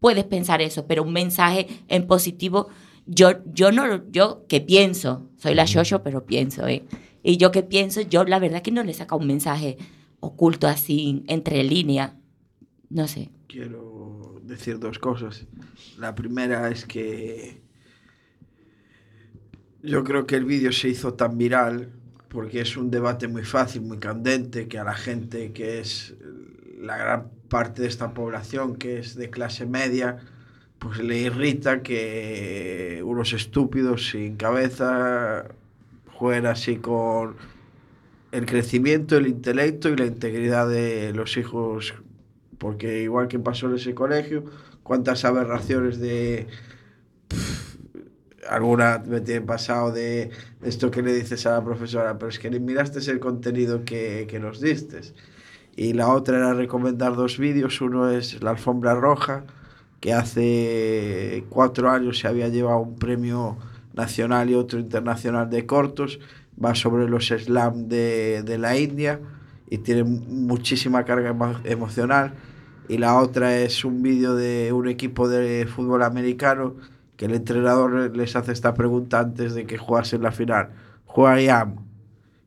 Puedes 0.00 0.24
pensar 0.24 0.62
eso, 0.62 0.86
pero 0.86 1.02
un 1.02 1.12
mensaje 1.12 1.66
en 1.88 2.06
positivo, 2.06 2.68
yo, 3.04 3.44
yo 3.52 3.72
no, 3.72 4.10
yo 4.10 4.46
que 4.48 4.60
pienso, 4.60 5.28
soy 5.36 5.54
la 5.54 5.64
Shosho, 5.64 6.02
pero 6.02 6.24
pienso, 6.24 6.66
¿eh? 6.66 6.84
Y 7.22 7.36
yo 7.36 7.50
que 7.50 7.62
pienso, 7.62 8.00
yo 8.00 8.24
la 8.24 8.38
verdad 8.38 8.62
que 8.62 8.70
no 8.70 8.84
le 8.84 8.94
saca 8.94 9.16
un 9.16 9.26
mensaje 9.26 9.76
oculto 10.20 10.68
así, 10.68 11.24
entre 11.26 11.62
líneas, 11.64 12.12
no 12.88 13.08
sé. 13.08 13.30
Quiero 13.48 14.40
decir 14.44 14.78
dos 14.78 15.00
cosas. 15.00 15.46
La 15.98 16.14
primera 16.14 16.70
es 16.70 16.84
que 16.84 17.60
yo 19.82 20.04
creo 20.04 20.26
que 20.26 20.36
el 20.36 20.44
vídeo 20.44 20.70
se 20.70 20.88
hizo 20.88 21.14
tan 21.14 21.36
viral 21.36 21.90
porque 22.28 22.60
es 22.60 22.76
un 22.76 22.90
debate 22.90 23.26
muy 23.26 23.44
fácil, 23.44 23.82
muy 23.82 23.98
candente, 23.98 24.68
que 24.68 24.78
a 24.78 24.84
la 24.84 24.94
gente 24.94 25.52
que 25.52 25.80
es 25.80 26.14
la 26.80 26.96
gran 26.96 27.28
parte 27.48 27.82
de 27.82 27.88
esta 27.88 28.12
población 28.12 28.76
que 28.76 28.98
es 28.98 29.14
de 29.16 29.30
clase 29.30 29.66
media, 29.66 30.18
pues 30.78 30.98
le 30.98 31.18
irrita 31.18 31.82
que 31.82 33.02
unos 33.04 33.32
estúpidos 33.32 34.10
sin 34.10 34.36
cabeza 34.36 35.46
jueguen 36.12 36.46
así 36.46 36.76
con 36.76 37.36
el 38.32 38.46
crecimiento, 38.46 39.16
el 39.16 39.26
intelecto 39.26 39.88
y 39.88 39.96
la 39.96 40.06
integridad 40.06 40.68
de 40.68 41.12
los 41.14 41.36
hijos 41.36 41.94
porque 42.58 43.02
igual 43.02 43.28
que 43.28 43.38
pasó 43.38 43.68
en 43.68 43.76
ese 43.76 43.94
colegio, 43.94 44.44
cuántas 44.82 45.24
aberraciones 45.24 45.98
de 45.98 46.46
pff, 47.28 47.76
alguna 48.48 49.02
me 49.06 49.20
tiene 49.20 49.42
pasado 49.42 49.92
de, 49.92 50.30
esto 50.62 50.90
que 50.90 51.02
le 51.02 51.12
dices 51.14 51.46
a 51.46 51.52
la 51.52 51.64
profesora, 51.64 52.18
pero 52.18 52.28
es 52.28 52.38
que 52.38 52.50
ni 52.50 52.60
miraste 52.60 52.98
el 53.10 53.18
contenido 53.18 53.84
que, 53.84 54.26
que 54.28 54.38
nos 54.38 54.60
diste. 54.60 55.00
Y 55.76 55.92
la 55.92 56.08
otra 56.08 56.38
era 56.38 56.54
recomendar 56.54 57.14
dos 57.16 57.38
vídeos, 57.38 57.80
uno 57.80 58.10
es 58.10 58.42
La 58.42 58.50
Alfombra 58.50 58.94
Roja, 58.94 59.44
que 60.00 60.14
hace 60.14 61.44
cuatro 61.50 61.90
años 61.90 62.18
se 62.18 62.28
había 62.28 62.48
llevado 62.48 62.78
un 62.80 62.96
premio 62.96 63.58
nacional 63.94 64.50
y 64.50 64.54
otro 64.54 64.78
internacional 64.78 65.50
de 65.50 65.66
cortos, 65.66 66.18
va 66.62 66.74
sobre 66.74 67.08
los 67.08 67.26
slam 67.28 67.88
de, 67.88 68.42
de 68.42 68.58
la 68.58 68.76
India 68.78 69.20
y 69.70 69.78
tiene 69.78 70.04
muchísima 70.04 71.04
carga 71.04 71.32
emo- 71.34 71.60
emocional. 71.64 72.34
Y 72.88 72.98
la 72.98 73.18
otra 73.18 73.58
es 73.58 73.84
un 73.84 74.02
vídeo 74.02 74.34
de 74.34 74.72
un 74.72 74.88
equipo 74.88 75.28
de 75.28 75.66
fútbol 75.66 76.02
americano 76.04 76.76
que 77.16 77.26
el 77.26 77.34
entrenador 77.34 78.16
les 78.16 78.36
hace 78.36 78.52
esta 78.52 78.74
pregunta 78.74 79.20
antes 79.20 79.54
de 79.54 79.66
que 79.66 79.78
jugasen 79.78 80.22
la 80.22 80.32
final. 80.32 80.70
Am. 81.50 81.85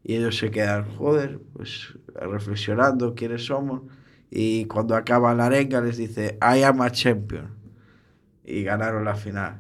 Y 0.10 0.16
ellos 0.16 0.40
se 0.40 0.50
quedan, 0.50 0.86
joder, 0.98 1.40
pues 1.54 1.94
reflexionando 2.16 3.14
quiénes 3.14 3.46
somos. 3.46 3.84
Y 4.32 4.66
cuando 4.66 4.96
acaba 4.96 5.36
la 5.36 5.46
arenga 5.46 5.82
les 5.82 5.98
dice, 5.98 6.40
I 6.42 6.64
am 6.64 6.82
a 6.82 6.92
champion. 6.92 7.52
Y 8.44 8.64
ganaron 8.64 9.06
la 9.06 9.14
final. 9.14 9.60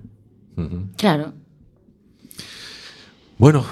Claro. 0.97 1.33
Bueno, 3.37 3.63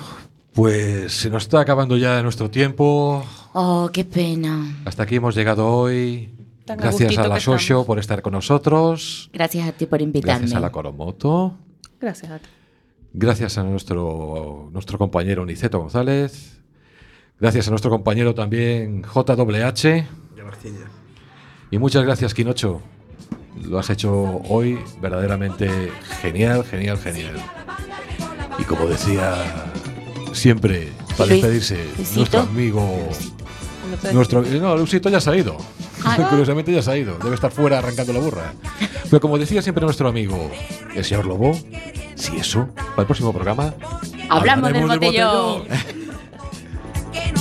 pues 0.53 1.13
se 1.13 1.31
nos 1.31 1.45
está 1.45 1.61
acabando 1.61 1.97
ya 1.97 2.21
nuestro 2.21 2.51
tiempo. 2.51 3.25
Oh, 3.53 3.89
qué 3.91 4.05
pena. 4.05 4.77
Hasta 4.85 5.01
aquí 5.01 5.15
hemos 5.15 5.33
llegado 5.33 5.65
hoy. 5.65 6.29
Tan 6.63 6.77
Gracias 6.77 7.17
a 7.17 7.27
la 7.27 7.39
Socio 7.39 7.85
por 7.85 7.97
estar 7.97 8.21
con 8.21 8.33
nosotros. 8.33 9.31
Gracias 9.33 9.67
a 9.67 9.71
ti 9.71 9.87
por 9.87 9.99
invitarme. 9.99 10.41
Gracias 10.41 10.55
a 10.55 10.59
la 10.59 10.71
Coromoto. 10.71 11.57
Gracias 11.99 12.31
a 12.31 12.37
ti. 12.37 12.49
Gracias 13.13 13.57
a 13.57 13.63
nuestro, 13.63 14.69
nuestro 14.71 14.99
compañero 14.99 15.43
Niceto 15.43 15.79
González. 15.79 16.56
Gracias 17.39 17.67
a 17.67 17.69
nuestro 17.69 17.91
compañero 17.91 18.33
también 18.33 19.03
JWH. 19.03 20.05
Y 21.69 21.77
muchas 21.77 22.03
gracias, 22.03 22.33
Quinocho. 22.33 22.81
lo 23.63 23.77
has 23.77 23.89
hecho 23.89 24.41
hoy 24.49 24.79
verdaderamente 25.01 25.91
genial, 26.21 26.63
genial, 26.63 26.97
genial. 26.97 27.35
Y 28.57 28.63
como 28.63 28.87
decía 28.87 29.35
siempre, 30.31 30.89
para 31.17 31.29
despedirse, 31.31 31.75
Luisito. 31.97 32.15
nuestro 32.17 32.39
amigo. 32.41 33.09
Nuestro, 34.13 34.41
no, 34.41 34.77
Luisito 34.77 35.09
ya 35.09 35.21
se 35.21 35.29
ha 35.29 35.35
ido. 35.35 35.57
Ah, 36.03 36.15
¿no? 36.19 36.29
Curiosamente 36.29 36.71
ya 36.71 36.81
se 36.81 36.91
ha 36.91 36.97
ido. 36.97 37.17
Debe 37.19 37.35
estar 37.35 37.51
fuera 37.51 37.79
arrancando 37.79 38.13
la 38.13 38.19
burra. 38.19 38.53
Pero 39.03 39.19
como 39.21 39.37
decía 39.37 39.61
siempre 39.61 39.83
nuestro 39.83 40.07
amigo, 40.07 40.49
el 40.95 41.03
señor 41.03 41.25
Lobo, 41.25 41.59
si 42.15 42.37
eso, 42.37 42.69
para 42.73 43.01
el 43.01 43.05
próximo 43.05 43.31
programa. 43.31 43.73
Hablamos 44.29 44.71
del 44.71 44.81
hablaremos 44.81 44.99
botellón. 44.99 46.06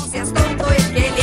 все 0.07 0.25
стонкует 0.25 1.07